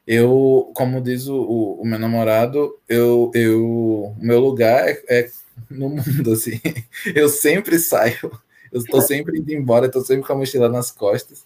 [0.07, 5.31] Eu, como diz o, o, o meu namorado, eu, eu, o meu lugar é, é
[5.69, 6.61] no mundo, assim.
[7.15, 8.41] Eu sempre saio,
[8.73, 11.45] eu estou sempre indo embora, estou sempre com a mochila nas costas.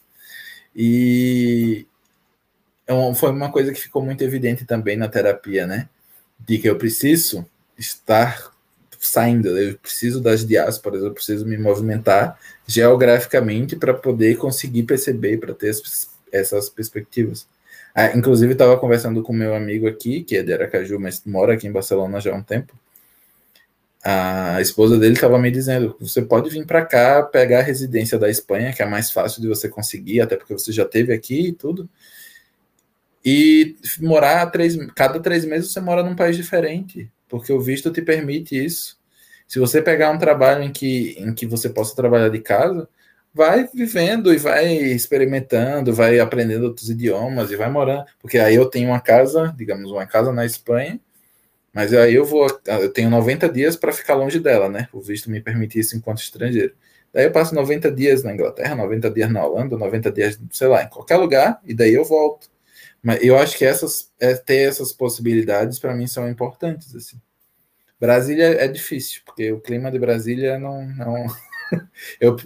[0.75, 1.87] E
[2.87, 5.89] é foi uma coisa que ficou muito evidente também na terapia, né?
[6.39, 7.47] De que eu preciso
[7.79, 8.52] estar
[9.07, 15.53] saindo, eu preciso das diásporas, eu preciso me movimentar geograficamente para poder conseguir perceber, para
[15.53, 15.75] ter
[16.31, 17.49] essas perspectivas.
[17.95, 21.67] Ah, inclusive, estava conversando com meu amigo aqui, que é de Aracaju, mas mora aqui
[21.67, 22.75] em Barcelona já há um tempo.
[24.05, 28.31] A esposa dele estava me dizendo: você pode vir para cá, pegar a residência da
[28.31, 31.53] Espanha, que é mais fácil de você conseguir, até porque você já teve aqui e
[31.53, 31.89] tudo,
[33.25, 38.03] e morar três, cada três meses você mora num país diferente, porque o visto te
[38.03, 38.99] permite isso.
[39.49, 42.89] Se você pegar um trabalho em que, em que você possa trabalhar de casa,
[43.35, 48.05] vai vivendo e vai experimentando, vai aprendendo outros idiomas e vai morando.
[48.21, 51.01] Porque aí eu tenho uma casa, digamos, uma casa na Espanha
[51.73, 54.89] mas aí eu vou, eu tenho 90 dias para ficar longe dela, né?
[54.93, 56.75] O visto me permite isso enquanto estrangeiro.
[57.13, 60.83] Daí eu passo 90 dias na Inglaterra, 90 dias na Holanda, 90 dias, sei lá,
[60.83, 62.51] em qualquer lugar, e daí eu volto.
[63.03, 67.21] Mas eu acho que essas, é, ter essas possibilidades para mim são importantes, assim.
[68.01, 70.87] Brasília é difícil, porque o clima de Brasília não.
[70.87, 71.27] não
[72.21, 72.37] eu,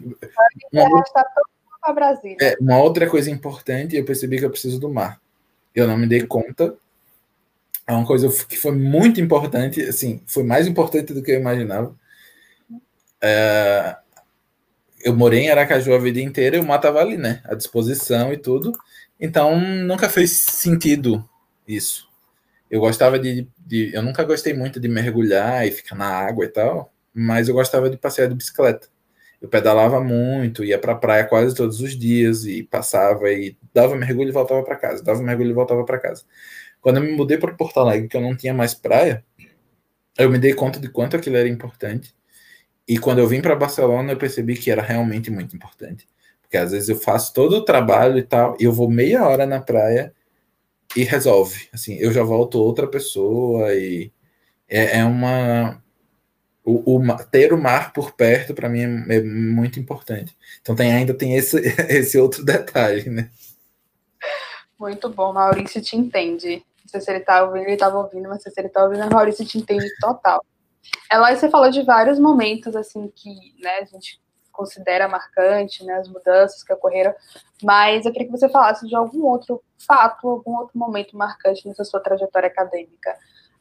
[0.73, 2.37] uma, Brasília.
[2.41, 5.21] É, uma outra coisa importante, eu percebi que eu preciso do mar.
[5.75, 6.77] Eu não me dei conta
[7.87, 11.95] é uma coisa que foi muito importante, assim, foi mais importante do que eu imaginava.
[13.23, 13.97] É,
[15.05, 17.41] eu morei em Aracaju a vida inteira e o mar estava ali, né?
[17.45, 18.73] À disposição e tudo.
[19.19, 21.29] Então, nunca fez sentido
[21.67, 22.09] isso.
[22.71, 26.49] Eu gostava de, de, Eu nunca gostei muito de mergulhar e ficar na água e
[26.49, 28.89] tal, mas eu gostava de passear de bicicleta.
[29.41, 33.97] Eu pedalava muito, ia para a praia quase todos os dias e passava e dava
[33.97, 36.25] mergulho e voltava para casa, dava mergulho e voltava para casa.
[36.81, 39.25] Quando eu me mudei para Porto Alegre, que eu não tinha mais praia,
[40.19, 42.15] eu me dei conta de quanto aquilo era importante.
[42.89, 46.07] E quando eu vim para Barcelona, eu percebi que era realmente muito importante.
[46.47, 49.45] Porque às vezes eu faço todo o trabalho e tal, e eu vou meia hora
[49.45, 50.15] na praia
[50.97, 51.69] e resolve.
[51.75, 54.13] Assim, eu já volto outra pessoa e
[54.69, 55.83] é, é uma.
[56.65, 60.37] O, o, ter o mar por perto para mim é, é, muito importante.
[60.61, 61.59] Então tem, ainda tem esse,
[61.89, 63.31] esse outro detalhe, né?
[64.79, 66.65] Muito bom, Maurício te entende.
[66.83, 69.45] Não sei se ele tá ouvindo, ele tava ouvindo, mas se ele tá ouvindo, Maurício
[69.45, 70.45] te entende total.
[71.11, 74.21] Ela, você falou de vários momentos, assim, que né, a gente
[74.57, 77.15] considera marcante, né, as mudanças que ocorreram,
[77.63, 81.85] mas eu queria que você falasse de algum outro fato, algum outro momento marcante nessa
[81.85, 83.17] sua trajetória acadêmica.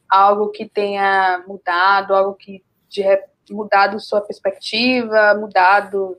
[0.08, 3.02] Algo que tenha mudado, algo que de
[3.50, 6.16] mudado sua perspectiva, mudado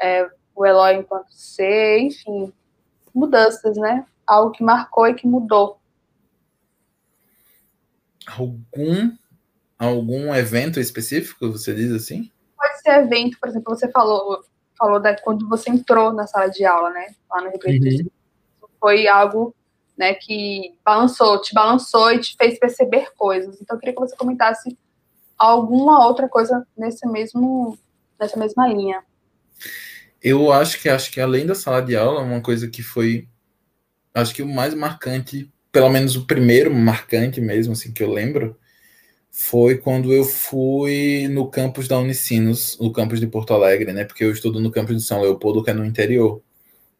[0.00, 2.52] é, o Eloy enquanto ser, enfim,
[3.14, 4.06] mudanças, né?
[4.26, 5.78] Algo que marcou e que mudou
[8.36, 9.16] algum
[9.78, 12.30] algum evento específico, você diz assim?
[12.88, 14.42] Ser evento, por exemplo, você falou
[14.78, 17.08] falou da quando você entrou na sala de aula, né?
[17.28, 18.02] Lá no Rio Grande.
[18.02, 18.68] Uhum.
[18.78, 19.52] Foi algo,
[19.96, 23.60] né, que balançou, te balançou e te fez perceber coisas.
[23.60, 24.78] Então eu queria que você comentasse
[25.36, 27.76] alguma outra coisa nesse mesmo
[28.18, 29.02] nessa mesma linha.
[30.22, 33.28] Eu acho que acho que além da sala de aula, uma coisa que foi
[34.14, 38.58] acho que o mais marcante pelo menos o primeiro marcante mesmo, assim, que eu lembro,
[39.30, 44.04] foi quando eu fui no campus da Unicinos, no campus de Porto Alegre, né?
[44.04, 46.42] Porque eu estudo no campus de São Leopoldo, que é no interior,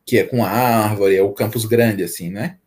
[0.07, 2.59] que é com árvore, é o campus grande, assim, né?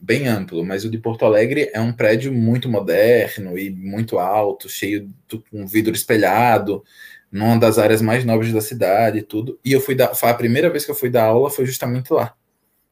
[0.00, 4.68] Bem amplo, mas o de Porto Alegre é um prédio muito moderno e muito alto,
[4.68, 6.82] cheio de, com vidro espelhado,
[7.30, 9.58] numa das áreas mais nobres da cidade e tudo.
[9.64, 12.34] E eu fui dar, a primeira vez que eu fui dar aula foi justamente lá,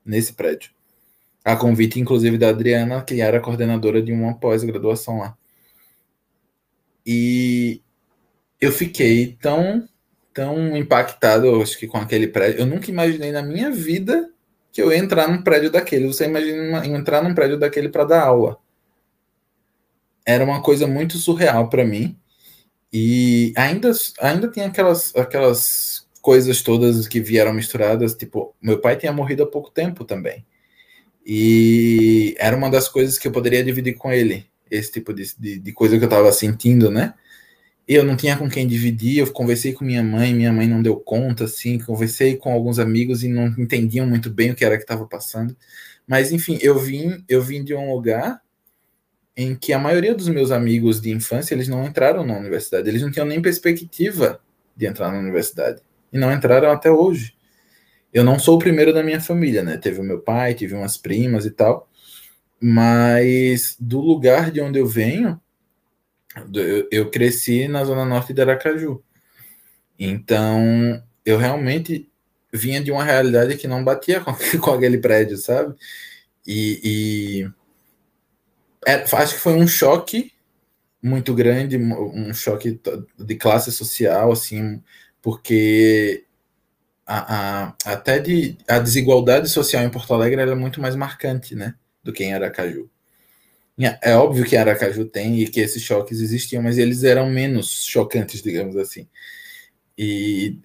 [0.05, 0.70] nesse prédio
[1.44, 5.36] a convite, inclusive, da Adriana, que era coordenadora de uma pós-graduação lá.
[7.05, 7.82] E
[8.60, 9.89] eu fiquei tão,
[10.35, 12.60] tão impactado, acho que com aquele prédio.
[12.60, 14.31] Eu nunca imaginei na minha vida
[14.72, 16.06] que eu ia entrar num prédio daquele.
[16.06, 18.59] Você imagina entrar num prédio daquele para dar aula.
[20.24, 22.16] era uma coisa muito surreal para mim.
[22.93, 23.90] E ainda,
[24.20, 28.14] ainda tem aquelas, aquelas coisas todas que vieram misturadas.
[28.14, 30.44] Tipo, meu pai tinha morrido há pouco tempo também.
[31.24, 35.59] E era uma das coisas que eu poderia dividir com ele, esse tipo de, de,
[35.59, 37.14] de coisa que eu estava sentindo, né?
[37.92, 40.97] eu não tinha com quem dividir, eu conversei com minha mãe, minha mãe não deu
[40.97, 44.84] conta, assim, conversei com alguns amigos e não entendiam muito bem o que era que
[44.84, 45.56] estava passando.
[46.06, 48.40] Mas enfim, eu vim, eu vim de um lugar
[49.36, 53.02] em que a maioria dos meus amigos de infância, eles não entraram na universidade, eles
[53.02, 54.40] não tinham nem perspectiva
[54.76, 55.82] de entrar na universidade
[56.12, 57.34] e não entraram até hoje.
[58.12, 59.76] Eu não sou o primeiro da minha família, né?
[59.76, 61.89] Teve o meu pai, tive umas primas e tal,
[62.60, 65.40] mas do lugar de onde eu venho,
[66.90, 69.02] eu, cresci na zona norte de Aracaju.
[69.98, 72.08] Então, eu realmente
[72.52, 75.74] vinha de uma realidade que não batia com, com aquele prédio, sabe?
[76.46, 77.50] E, e
[78.86, 80.32] é, acho que foi um choque
[81.02, 82.80] muito grande, um choque
[83.18, 84.82] de classe social, assim,
[85.22, 86.24] porque
[87.06, 91.74] a, a, até de, a desigualdade social em Porto Alegre era muito mais marcante, né,
[92.02, 92.90] do que em Aracaju.
[94.02, 98.43] É óbvio que Aracaju tem e que esses choques existiam, mas eles eram menos chocantes,
[98.43, 99.09] digamos assim.
[99.97, 100.59] E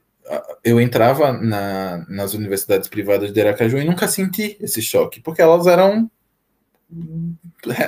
[0.64, 5.66] eu entrava na, nas universidades privadas de Aracaju e nunca senti esse choque, porque elas
[5.68, 6.10] eram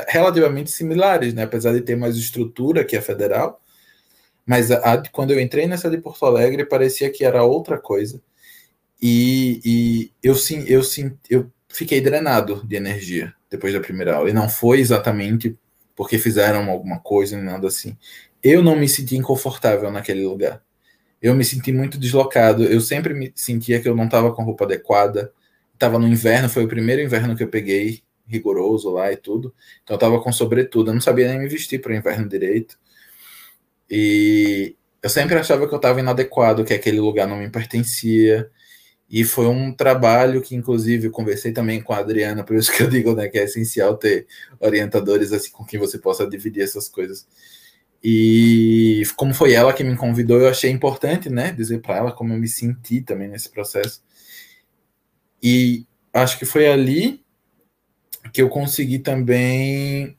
[0.07, 1.43] relativamente similares, né?
[1.43, 3.61] apesar de ter mais estrutura que a federal.
[4.45, 8.21] Mas a, a, quando eu entrei nessa de Porto Alegre, parecia que era outra coisa.
[9.01, 14.29] E, e eu, sim, eu, sim, eu fiquei drenado de energia depois da primeira aula.
[14.29, 15.57] E não foi exatamente
[15.95, 17.97] porque fizeram alguma coisa, nem nada assim.
[18.43, 20.61] Eu não me senti inconfortável naquele lugar.
[21.21, 22.63] Eu me senti muito deslocado.
[22.63, 25.33] Eu sempre me sentia que eu não estava com roupa adequada.
[25.73, 29.53] Estava no inverno, foi o primeiro inverno que eu peguei, rigoroso lá e tudo.
[29.83, 30.91] Então eu estava com sobretudo.
[30.91, 32.77] Eu não sabia nem me vestir para o inverno direito.
[33.89, 38.49] E eu sempre achava que eu estava inadequado, que aquele lugar não me pertencia.
[39.09, 42.83] E foi um trabalho que, inclusive, eu conversei também com a Adriana, por isso que
[42.83, 44.27] eu digo né, que é essencial ter
[44.59, 47.25] orientadores assim com quem você possa dividir essas coisas.
[48.03, 52.33] E como foi ela que me convidou, eu achei importante né, dizer para ela como
[52.33, 54.03] eu me senti também nesse processo.
[55.41, 57.23] E acho que foi ali
[58.33, 60.17] que eu consegui também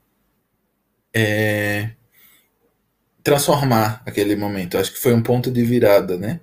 [1.14, 1.90] é,
[3.22, 4.78] transformar aquele momento.
[4.78, 6.40] Acho que foi um ponto de virada, né?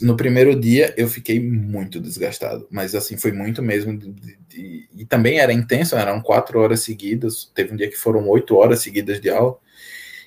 [0.00, 3.96] No primeiro dia eu fiquei muito desgastado, mas assim, foi muito mesmo.
[3.98, 7.50] De, de, e também era intenso, eram quatro horas seguidas.
[7.54, 9.58] Teve um dia que foram oito horas seguidas de aula.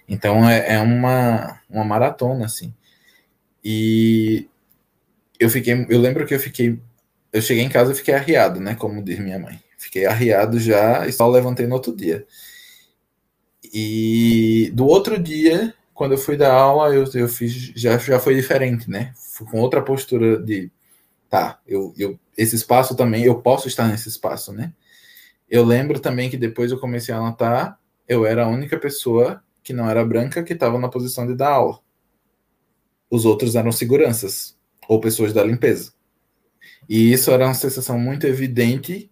[0.07, 2.73] Então é, é uma, uma maratona, assim.
[3.63, 4.47] E
[5.39, 6.79] eu fiquei, eu lembro que eu fiquei,
[7.31, 8.75] eu cheguei em casa e fiquei arriado, né?
[8.75, 9.59] Como diz minha mãe.
[9.77, 12.25] Fiquei arriado já e só levantei no outro dia.
[13.73, 18.35] E do outro dia, quando eu fui dar aula, eu, eu fiz, já, já foi
[18.35, 19.13] diferente, né?
[19.15, 20.69] Fui com outra postura de,
[21.29, 24.73] tá, eu, eu, esse espaço também, eu posso estar nesse espaço, né?
[25.49, 29.71] Eu lembro também que depois eu comecei a notar, eu era a única pessoa que
[29.71, 31.79] não era branca que estava na posição de dar aula.
[33.09, 34.57] Os outros eram seguranças
[34.89, 35.93] ou pessoas da limpeza.
[36.89, 39.09] E isso era uma sensação muito evidente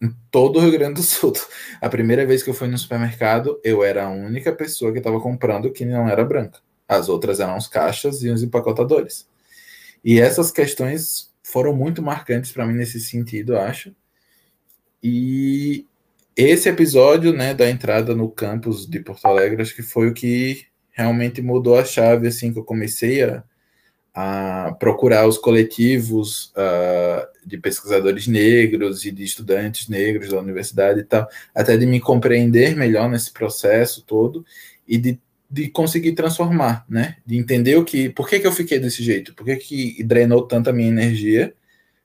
[0.00, 1.32] em todo o Rio Grande do Sul.
[1.80, 5.20] A primeira vez que eu fui no supermercado, eu era a única pessoa que estava
[5.20, 6.60] comprando que não era branca.
[6.86, 9.28] As outras eram os caixas e os empacotadores.
[10.04, 13.94] E essas questões foram muito marcantes para mim nesse sentido, acho.
[15.02, 15.86] E
[16.36, 20.66] esse episódio, né, da entrada no campus de Porto Alegre, acho que foi o que
[20.90, 23.42] realmente mudou a chave, assim, que eu comecei a,
[24.14, 31.04] a procurar os coletivos uh, de pesquisadores negros e de estudantes negros da universidade e
[31.04, 34.44] tal, até de me compreender melhor nesse processo todo
[34.86, 35.20] e de,
[35.50, 37.16] de conseguir transformar, né?
[37.24, 40.42] De entender o que, por que, que eu fiquei desse jeito, por que, que drenou
[40.42, 41.54] tanta minha energia,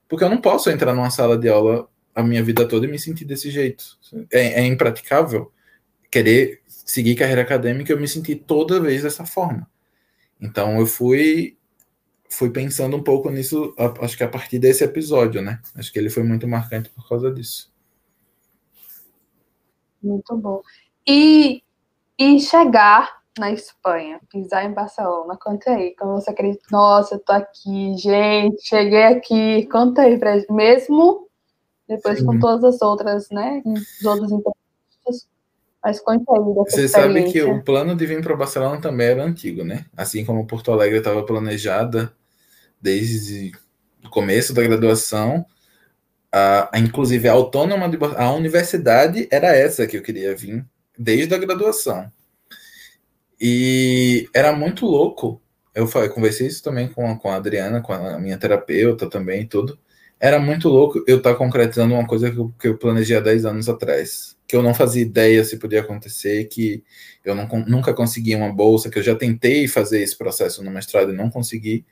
[0.08, 2.98] porque eu não posso entrar numa sala de aula a minha vida toda e me
[2.98, 3.84] sentir desse jeito.
[4.30, 5.50] É, é impraticável
[6.10, 9.68] querer seguir carreira acadêmica, eu me senti toda vez dessa forma.
[10.40, 11.56] Então eu fui
[12.34, 15.60] fui pensando um pouco nisso, acho que a partir desse episódio, né?
[15.74, 17.72] Acho que ele foi muito marcante por causa disso.
[20.02, 20.60] Muito bom.
[21.06, 21.62] E,
[22.18, 26.64] e chegar na Espanha, pisar em Barcelona, conta aí, como você acredita?
[26.70, 31.28] Nossa, eu tô aqui, gente, cheguei aqui, conta aí pra mesmo
[31.88, 32.26] depois Sim.
[32.26, 35.28] com todas as outras, né, os outros entrevistas,
[35.82, 39.64] mas conta aí Você sabe que o plano de vir para Barcelona também era antigo,
[39.64, 39.84] né?
[39.96, 42.10] Assim como Porto Alegre estava planejada
[42.84, 43.50] desde
[44.04, 45.46] o começo da graduação.
[46.30, 50.66] A, a, inclusive, a autônoma, de, a universidade era essa que eu queria vir
[50.98, 52.12] desde a graduação.
[53.40, 55.40] E era muito louco.
[55.74, 59.46] Eu falei, conversei isso também com com a Adriana, com a minha terapeuta também e
[59.46, 59.78] tudo.
[60.20, 63.20] Era muito louco eu estar tá concretizando uma coisa que eu, que eu planejei há
[63.20, 64.36] 10 anos atrás.
[64.46, 66.84] Que eu não fazia ideia se podia acontecer, que
[67.24, 71.12] eu não, nunca consegui uma bolsa, que eu já tentei fazer esse processo no mestrado
[71.12, 71.84] e não consegui.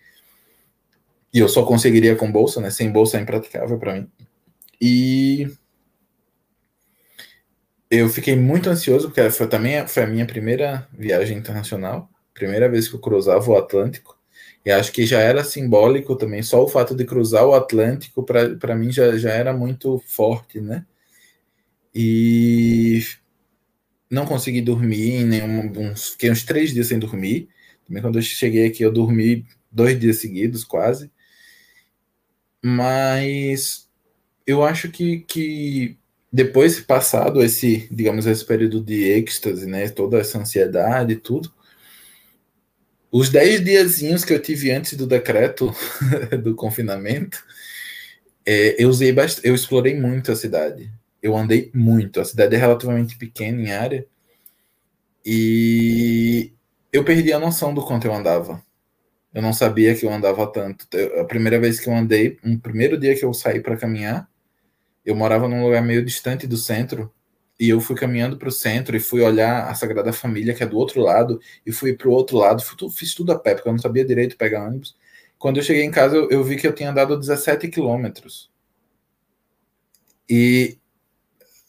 [1.32, 2.70] E eu só conseguiria com bolsa, né?
[2.70, 4.08] Sem bolsa é impraticável para mim.
[4.80, 5.48] E
[7.90, 12.88] eu fiquei muito ansioso, porque foi também foi a minha primeira viagem internacional, primeira vez
[12.88, 14.18] que eu cruzava o Atlântico.
[14.64, 18.74] E acho que já era simbólico também, só o fato de cruzar o Atlântico, para
[18.76, 20.86] mim, já, já era muito forte, né?
[21.94, 23.02] E
[24.10, 27.48] não consegui dormir, nenhum, uns, fiquei uns três dias sem dormir.
[27.86, 31.10] Também quando eu cheguei aqui, eu dormi dois dias seguidos, quase.
[32.62, 33.88] Mas
[34.46, 35.98] eu acho que, que
[36.32, 41.52] depois passado esse, digamos, esse período de êxtase, né, toda essa ansiedade e tudo,
[43.10, 45.74] os dez diazinhos que eu tive antes do decreto
[46.42, 47.44] do confinamento,
[48.44, 50.90] é, eu usei bastante, eu explorei muito a cidade.
[51.22, 52.20] Eu andei muito.
[52.20, 54.06] A cidade é relativamente pequena em área
[55.24, 56.52] e
[56.92, 58.62] eu perdi a noção do quanto eu andava.
[59.34, 60.86] Eu não sabia que eu andava tanto.
[61.18, 64.28] a primeira vez que eu andei, um primeiro dia que eu saí para caminhar,
[65.04, 67.12] eu morava num lugar meio distante do centro
[67.58, 70.66] e eu fui caminhando para o centro e fui olhar a Sagrada Família, que é
[70.66, 73.72] do outro lado, e fui para o outro lado, fiz tudo a pé, porque eu
[73.72, 74.96] não sabia direito pegar ônibus.
[75.38, 78.50] Quando eu cheguei em casa, eu, eu vi que eu tinha andado 17 quilômetros.
[80.28, 80.78] E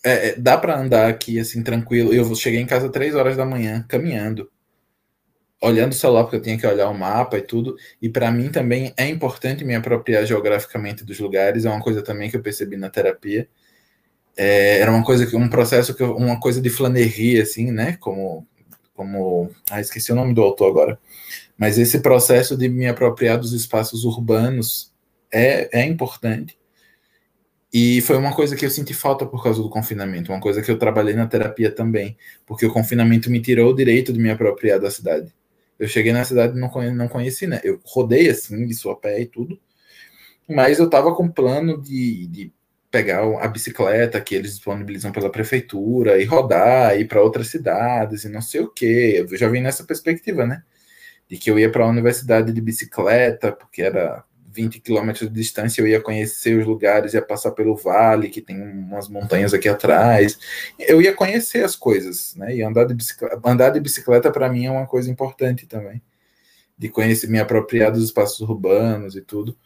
[0.03, 2.13] é, é dá para andar aqui assim tranquilo.
[2.13, 4.49] Eu cheguei em casa três horas da manhã caminhando
[5.63, 7.77] olhando o celular, porque eu tinha que olhar o mapa e tudo.
[8.01, 12.29] E para mim também é importante me apropriar geograficamente dos lugares, é uma coisa também
[12.29, 13.47] que eu percebi na terapia.
[14.35, 18.47] É, era uma coisa que um processo que uma coisa de flaneria assim, né, como
[18.93, 20.99] como ah, esqueci o nome do autor agora.
[21.57, 24.91] Mas esse processo de me apropriar dos espaços urbanos
[25.31, 26.57] é, é importante.
[27.73, 30.69] E foi uma coisa que eu senti falta por causa do confinamento, uma coisa que
[30.69, 32.15] eu trabalhei na terapia também,
[32.45, 35.33] porque o confinamento me tirou o direito de me apropriar da cidade.
[35.79, 37.59] Eu cheguei na cidade e não, conheci, não conheci, né?
[37.63, 39.59] Eu rodei assim, de sua pé e tudo.
[40.47, 42.53] Mas eu tava com plano de, de
[42.91, 48.29] pegar a bicicleta que eles disponibilizam pela prefeitura e rodar, ir para outras cidades e
[48.29, 49.25] não sei o quê.
[49.29, 50.63] Eu já vim nessa perspectiva, né?
[51.29, 55.81] De que eu ia para a universidade de bicicleta, porque era 20 quilômetros de distância
[55.81, 60.37] eu ia conhecer os lugares, ia passar pelo vale, que tem umas montanhas aqui atrás.
[60.79, 62.55] Eu ia conhecer as coisas, né?
[62.55, 66.01] E andar de bicicleta, andar de bicicleta para mim é uma coisa importante também.
[66.77, 69.57] De conhecer, me apropriar dos espaços urbanos e tudo.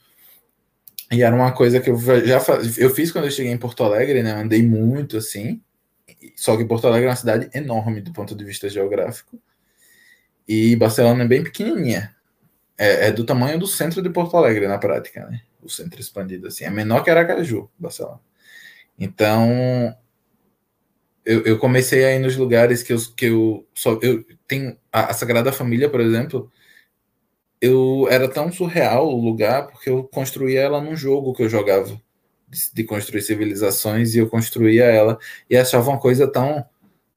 [1.11, 2.41] E era uma coisa que eu já
[2.77, 4.33] eu fiz quando eu cheguei em Porto Alegre, né?
[4.33, 5.61] andei muito assim.
[6.35, 9.39] Só que Porto Alegre é uma cidade enorme do ponto de vista geográfico.
[10.47, 12.16] E Barcelona é bem pequenininha
[12.77, 15.41] é, é, do tamanho do centro de Porto Alegre na prática, né?
[15.61, 18.19] O centro expandido assim, é menor que Aracaju, Barcelona.
[18.97, 19.95] Então,
[21.25, 25.11] eu, eu comecei a ir nos lugares que eu, que eu só eu tenho a,
[25.11, 26.51] a Sagrada Família, por exemplo,
[27.59, 31.99] eu era tão surreal o lugar porque eu construía ela num jogo que eu jogava
[32.47, 35.17] de, de construir civilizações e eu construía ela
[35.49, 36.65] e achava uma coisa tão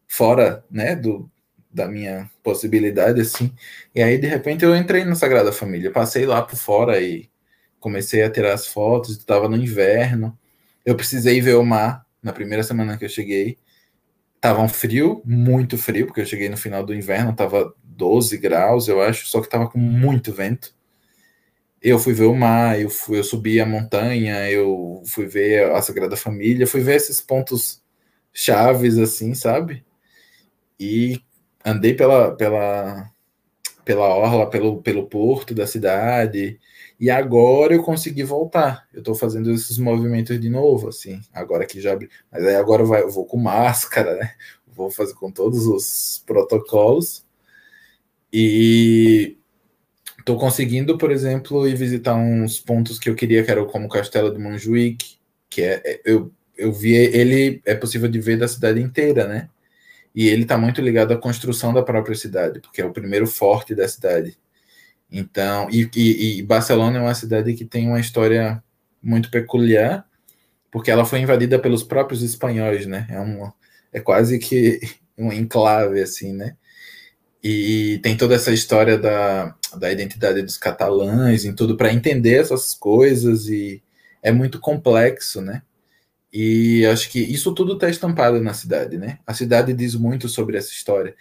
[0.09, 1.31] fora, né, do
[1.73, 3.53] da minha possibilidade, assim.
[3.95, 7.31] E aí, de repente, eu entrei na Sagrada Família, passei lá por fora e
[7.79, 10.37] comecei a tirar as fotos, estava no inverno.
[10.85, 13.59] Eu precisei ver o mar na primeira semana que eu cheguei.
[14.41, 18.89] Tava um frio, muito frio, porque eu cheguei no final do inverno, tava 12 graus,
[18.89, 20.75] eu acho, só que tava com muito vento.
[21.83, 25.81] Eu fui ver o mar, eu, fui, eu subi a montanha, eu fui ver a
[25.81, 27.83] Sagrada Família, fui ver esses pontos
[28.33, 29.85] chaves, assim, sabe?
[30.79, 31.23] E
[31.65, 33.11] andei pela, pela,
[33.85, 36.59] pela orla, pelo, pelo porto da cidade,
[36.99, 38.87] e agora eu consegui voltar.
[38.93, 41.99] Eu estou fazendo esses movimentos de novo, assim, agora que já
[42.31, 44.35] Mas aí agora vai, eu vou com máscara, né?
[44.67, 47.25] Vou fazer com todos os protocolos.
[48.33, 49.37] E
[50.19, 53.89] estou conseguindo, por exemplo, ir visitar uns pontos que eu queria, que era como o
[53.89, 55.19] Castelo de Montjuic,
[55.49, 59.49] que é, é eu, eu vi ele, é possível de ver da cidade inteira, né?
[60.15, 63.75] E ele está muito ligado à construção da própria cidade, porque é o primeiro forte
[63.75, 64.37] da cidade.
[65.11, 68.63] Então, e, e, e, Barcelona é uma cidade que tem uma história
[69.03, 70.07] muito peculiar,
[70.71, 73.07] porque ela foi invadida pelos próprios espanhóis, né?
[73.11, 73.51] É, um,
[73.93, 74.81] é quase que
[75.19, 76.57] um enclave, assim, né?
[77.43, 82.75] E tem toda essa história da, da identidade dos catalães e tudo para entender essas
[82.75, 83.83] coisas e
[84.23, 85.63] é muito complexo, né?
[86.33, 89.19] E acho que isso tudo está estampado na cidade, né?
[89.27, 91.15] A cidade diz muito sobre essa história.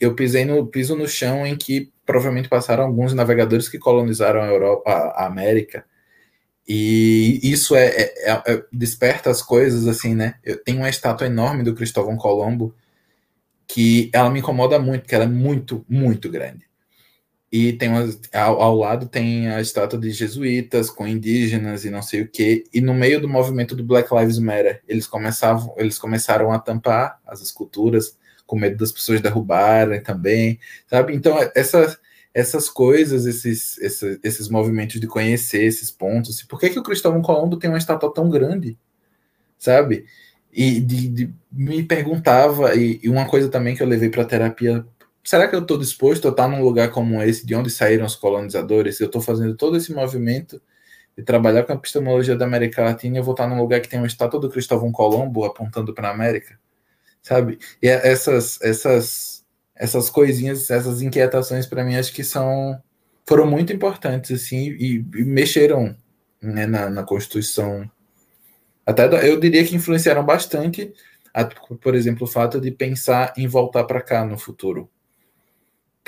[0.00, 4.46] eu pisei no piso no chão em que provavelmente passaram alguns navegadores que colonizaram a
[4.46, 5.84] Europa, a América.
[6.66, 10.34] E isso é, é, é, é, desperta as coisas assim, né?
[10.44, 12.74] Eu tenho uma estátua enorme do Cristóvão Colombo
[13.66, 16.67] que ela me incomoda muito, porque ela é muito, muito grande.
[17.50, 22.02] E tem umas, ao, ao, lado tem a estátua de jesuítas com indígenas e não
[22.02, 22.64] sei o que.
[22.74, 27.18] E no meio do movimento do Black Lives Matter, eles começavam, eles começaram a tampar
[27.26, 31.14] as esculturas com medo das pessoas derrubarem também, sabe?
[31.14, 31.98] Então essas
[32.38, 36.42] essas coisas, esses, esses, esses movimentos de conhecer esses pontos.
[36.42, 38.78] Por que que o Cristóvão Colombo tem uma estátua tão grande,
[39.58, 40.06] sabe?
[40.52, 44.86] E de, de, me perguntava e, e uma coisa também que eu levei para terapia
[45.24, 48.16] será que eu estou disposto a estar num lugar como esse, de onde saíram os
[48.16, 49.00] colonizadores?
[49.00, 50.60] Eu estou fazendo todo esse movimento
[51.18, 53.98] de trabalhar com a epistemologia da América Latina eu vou estar num lugar que tem
[53.98, 56.58] uma estátua do Cristóvão Colombo apontando para a América,
[57.20, 57.58] sabe?
[57.82, 62.80] E é essas, essas, essas coisinhas, essas inquietações para mim acho que são
[63.26, 65.96] foram muito importantes assim e, e mexeram
[66.40, 67.90] né, na, na Constituição.
[68.86, 70.94] Até eu diria que influenciaram bastante,
[71.82, 74.88] por exemplo, o fato de pensar em voltar para cá no futuro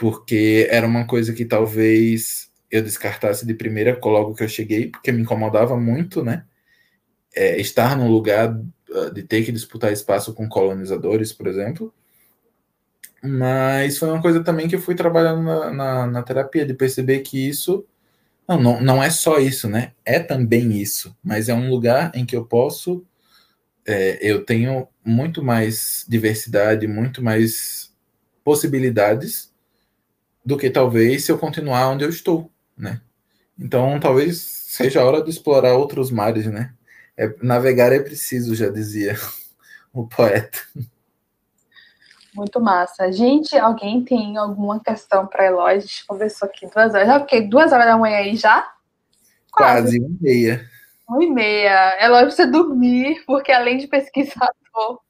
[0.00, 5.12] porque era uma coisa que talvez eu descartasse de primeira logo que eu cheguei, porque
[5.12, 6.46] me incomodava muito, né?
[7.36, 8.58] É, estar num lugar
[8.94, 11.92] ah, de ter que disputar espaço com colonizadores, por exemplo.
[13.22, 17.18] Mas foi uma coisa também que eu fui trabalhando na, na, na terapia, de perceber
[17.18, 17.84] que isso
[18.48, 19.92] não, não, não é só isso, né?
[20.02, 23.04] É também isso, mas é um lugar em que eu posso,
[23.86, 27.92] é, eu tenho muito mais diversidade, muito mais
[28.42, 29.49] possibilidades
[30.50, 33.00] do que talvez se eu continuar onde eu estou, né?
[33.56, 36.74] Então, talvez seja a hora de explorar outros mares, né?
[37.16, 39.14] É, navegar é preciso, já dizia
[39.94, 40.58] o poeta.
[42.34, 43.12] Muito massa.
[43.12, 45.74] Gente, alguém tem alguma questão para Eloy?
[45.74, 47.06] A gente conversou aqui duas horas.
[47.06, 48.68] Já porque duas horas da manhã aí já?
[49.52, 50.70] Quase, Quase uma e meia.
[51.08, 52.04] Uma e meia.
[52.04, 55.00] Eloy precisa dormir, porque além de pesquisador,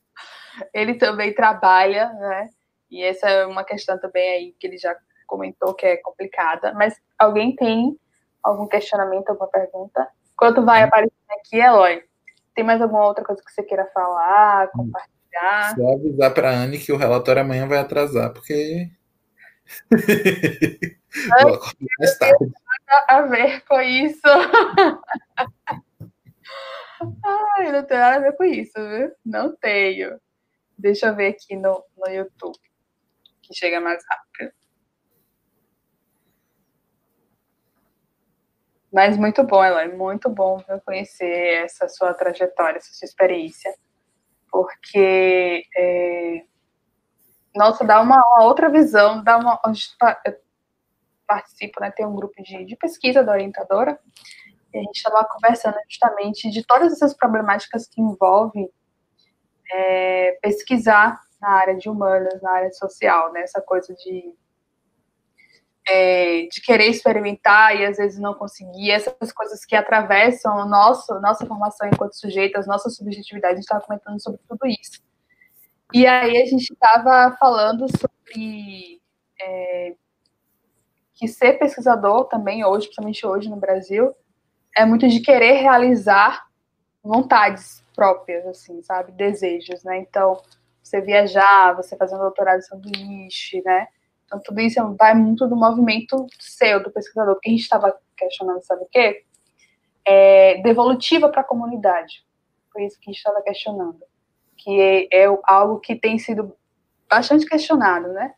[0.75, 2.49] ele também trabalha, né?
[2.91, 4.95] E essa é uma questão também aí que ele já
[5.31, 7.97] comentou que é complicada, mas alguém tem
[8.43, 10.09] algum questionamento, alguma pergunta?
[10.32, 12.02] Enquanto vai aparecendo aqui, Eloy,
[12.55, 15.77] tem mais alguma outra coisa que você queira falar, compartilhar?
[15.77, 18.90] Só avisar para a Anne que o relatório amanhã vai atrasar, porque.
[21.98, 22.52] mais tarde.
[23.09, 24.20] a ver com isso.
[27.24, 29.12] Ai, não tem nada a ver com isso, viu?
[29.24, 30.20] Não tenho.
[30.77, 32.59] Deixa eu ver aqui no, no YouTube,
[33.43, 34.60] que chega mais rápido.
[38.93, 43.73] Mas muito bom, Eloy, muito bom conhecer essa sua trajetória, essa sua experiência,
[44.51, 46.43] porque, é,
[47.55, 49.61] nossa, dá uma, uma, outra visão, dá uma,
[50.27, 50.37] eu
[51.25, 53.97] participo, né, tem um grupo de, de pesquisa da orientadora,
[54.75, 58.69] e a gente estava conversando justamente de todas essas problemáticas que envolvem
[59.73, 64.35] é, pesquisar na área de humanas, na área social, né, essa coisa de
[65.89, 71.19] é, de querer experimentar e às vezes não conseguir, essas coisas que atravessam a nosso,
[71.20, 75.02] nossa formação enquanto sujeito, as nossas subjetividades, a gente estava comentando sobre tudo isso.
[75.93, 79.01] E aí a gente estava falando sobre
[79.40, 79.94] é,
[81.15, 84.15] que ser pesquisador também hoje, principalmente hoje no Brasil,
[84.77, 86.44] é muito de querer realizar
[87.02, 89.98] vontades próprias, assim, sabe, desejos, né?
[89.98, 90.40] Então,
[90.82, 93.89] você viajar, você fazer um doutorado em sanduíche, né?
[94.31, 98.62] Então, tudo isso vai muito do movimento seu, do pesquisador, porque a gente estava questionando,
[98.62, 99.24] sabe o quê?
[100.07, 102.24] É, devolutiva para a comunidade.
[102.73, 103.98] Foi isso que a gente estava questionando.
[104.57, 106.57] Que é, é, algo que tem sido
[107.09, 108.32] bastante questionado, né?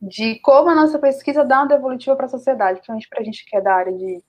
[0.00, 3.44] De como a nossa pesquisa dá uma devolutiva para a sociedade, principalmente para a gente
[3.44, 4.22] que é da área de,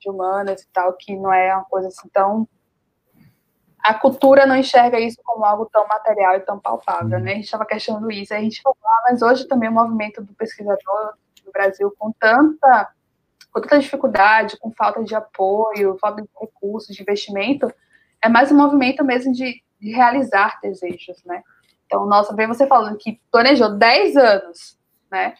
[0.00, 2.46] de humanas e tal, que não é uma coisa assim tão
[3.82, 7.32] a cultura não enxerga isso como algo tão material e tão palpável, né?
[7.32, 10.32] A gente estava questionando isso, a gente falou, ah, mas hoje também o movimento do
[10.34, 11.14] pesquisador
[11.44, 12.90] no Brasil com tanta,
[13.52, 17.72] com tanta dificuldade, com falta de apoio, falta de recursos, de investimento,
[18.22, 21.42] é mais um movimento mesmo de, de realizar desejos, né?
[21.86, 24.78] Então, nossa, vem você falando que planejou 10 anos,
[25.10, 25.34] né?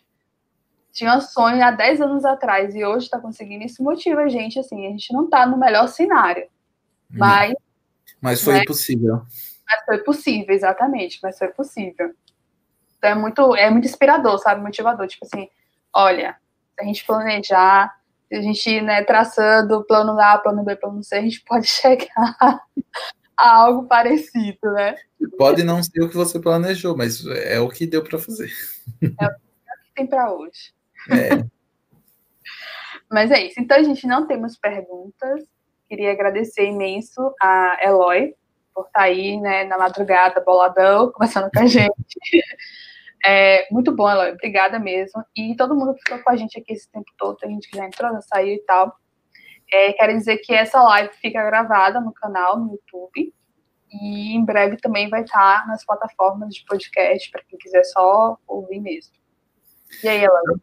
[0.92, 4.58] Tinha um sonho há 10 anos atrás e hoje está conseguindo, isso motiva a gente,
[4.58, 6.48] assim, a gente não está no melhor cenário,
[7.08, 7.54] mas
[8.22, 8.64] mas foi né?
[8.64, 9.22] possível.
[9.66, 12.14] Mas foi possível, exatamente, mas foi possível.
[12.96, 14.62] Então é muito, é muito inspirador, sabe?
[14.62, 15.08] Motivador.
[15.08, 15.48] Tipo assim,
[15.92, 16.36] olha,
[16.74, 17.92] se a gente planejar,
[18.28, 22.62] se a gente, né, traçando plano A, plano B, plano C, a gente pode chegar
[23.36, 24.94] algo parecido, né?
[25.36, 28.52] Pode não ser o que você planejou, mas é o que deu para fazer.
[29.02, 29.30] É o
[29.84, 30.72] que tem para hoje.
[31.10, 31.44] É.
[33.10, 33.58] mas é isso.
[33.58, 35.42] Então, a gente não temos perguntas.
[35.92, 38.34] Queria agradecer imenso a Eloy
[38.74, 41.92] por estar tá aí, né, na madrugada, boladão, conversando com a gente.
[43.24, 44.32] É, muito bom, Eloy.
[44.32, 45.24] Obrigada mesmo.
[45.36, 47.76] E todo mundo que ficou com a gente aqui esse tempo todo, tem gente que
[47.76, 48.96] já entrou, já saiu e tal.
[49.72, 53.32] É, quero dizer que essa live fica gravada no canal, no YouTube.
[53.92, 58.80] E em breve também vai estar nas plataformas de podcast, para quem quiser só ouvir
[58.80, 59.12] mesmo.
[60.02, 60.56] E aí, Eloy?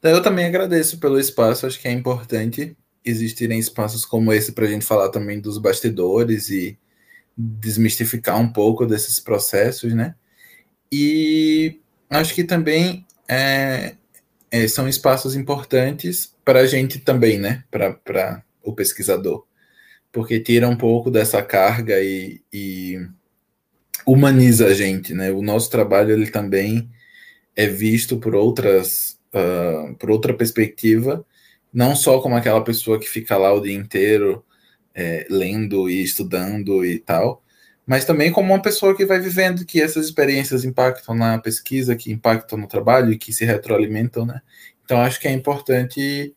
[0.00, 4.68] Eu também agradeço pelo espaço, acho que é importante existirem espaços como esse para a
[4.68, 6.78] gente falar também dos bastidores e
[7.36, 10.14] desmistificar um pouco desses processos, né?
[10.90, 13.96] E acho que também é,
[14.50, 17.64] é, são espaços importantes para a gente também, né?
[17.70, 19.44] Para o pesquisador.
[20.12, 23.04] Porque tira um pouco dessa carga e, e
[24.06, 25.30] humaniza a gente, né?
[25.32, 26.88] O nosso trabalho ele também
[27.56, 31.24] é visto por outras, uh, por outra perspectiva,
[31.74, 34.44] não só como aquela pessoa que fica lá o dia inteiro
[34.94, 37.42] é, lendo e estudando e tal,
[37.84, 42.12] mas também como uma pessoa que vai vivendo, que essas experiências impactam na pesquisa, que
[42.12, 44.40] impactam no trabalho e que se retroalimentam, né?
[44.84, 46.34] Então acho que é importante,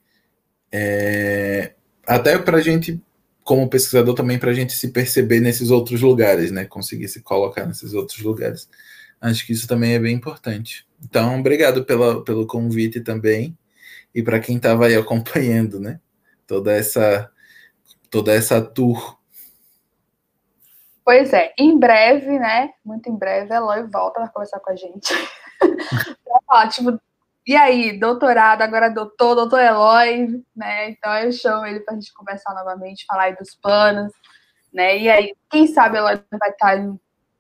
[0.72, 1.74] é,
[2.06, 3.00] até para a gente,
[3.44, 6.66] como pesquisador, também para a gente se perceber nesses outros lugares, né?
[6.66, 8.68] Conseguir se colocar nesses outros lugares.
[9.22, 10.86] Acho que isso também é bem importante.
[11.04, 13.56] Então, obrigado pela, pelo convite também
[14.14, 16.00] e para quem estava aí acompanhando, né?
[16.46, 17.32] Toda essa
[18.10, 19.18] toda essa tour
[21.08, 22.72] Pois é, em breve, né?
[22.84, 25.14] Muito em breve, a Eloy volta para conversar com a gente.
[26.46, 27.00] falar, tipo,
[27.48, 30.90] e aí, doutorado, agora doutor, doutor Eloy, né?
[30.90, 34.12] Então eu chamo ele para a gente conversar novamente, falar aí dos planos,
[34.74, 34.98] né?
[34.98, 37.00] E aí, quem sabe Eloy vai estar em,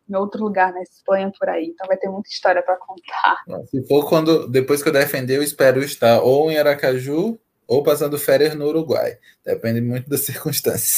[0.09, 1.67] em outro lugar, na Espanha, por aí.
[1.67, 3.43] Então vai ter muita história para contar.
[3.65, 8.17] Se for quando, depois que eu defender, eu espero estar ou em Aracaju ou passando
[8.17, 9.17] férias no Uruguai.
[9.43, 10.97] Depende muito das circunstâncias.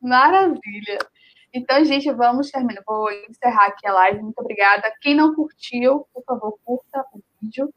[0.00, 0.98] Maravilha.
[1.52, 2.82] Então, gente, vamos terminar.
[2.86, 4.22] Vou encerrar aqui a live.
[4.22, 4.92] Muito obrigada.
[5.00, 7.72] Quem não curtiu, por favor, curta o vídeo.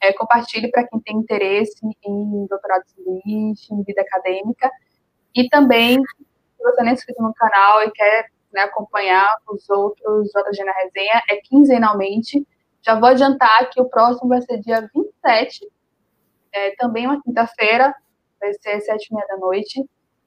[0.00, 1.74] É, compartilhe para quem tem interesse
[2.04, 4.70] em doutorado sanduíche, em vida acadêmica.
[5.34, 10.28] E também, se você não é inscrito no canal e quer né, acompanhar os outros
[10.28, 12.46] JG na resenha, é quinzenalmente.
[12.82, 15.68] Já vou adiantar que o próximo vai ser dia 27,
[16.52, 17.94] é, também uma quinta-feira,
[18.40, 19.84] vai ser sete e meia da noite.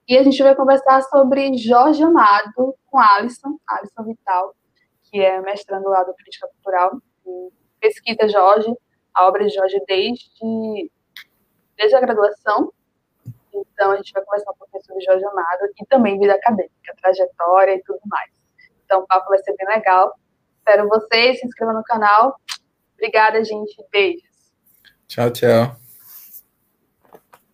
[0.08, 4.54] E a gente vai conversar sobre Jorge Amado com Alisson, Alisson Vital,
[5.04, 7.00] que é mestrando lá do Crítica Cultural.
[7.80, 8.72] Pesquisa Jorge,
[9.14, 10.90] a obra de Jorge desde,
[11.76, 12.72] desde a graduação.
[13.54, 17.74] Então, a gente vai conversar um pouquinho sobre Jorge Amado e também vida acadêmica, trajetória
[17.74, 18.30] e tudo mais.
[18.84, 20.14] Então, o papo vai ser bem legal.
[20.58, 22.36] Espero vocês, se inscrevam no canal.
[22.94, 23.74] Obrigada, gente.
[23.90, 24.22] Beijos.
[25.08, 25.81] Tchau, tchau.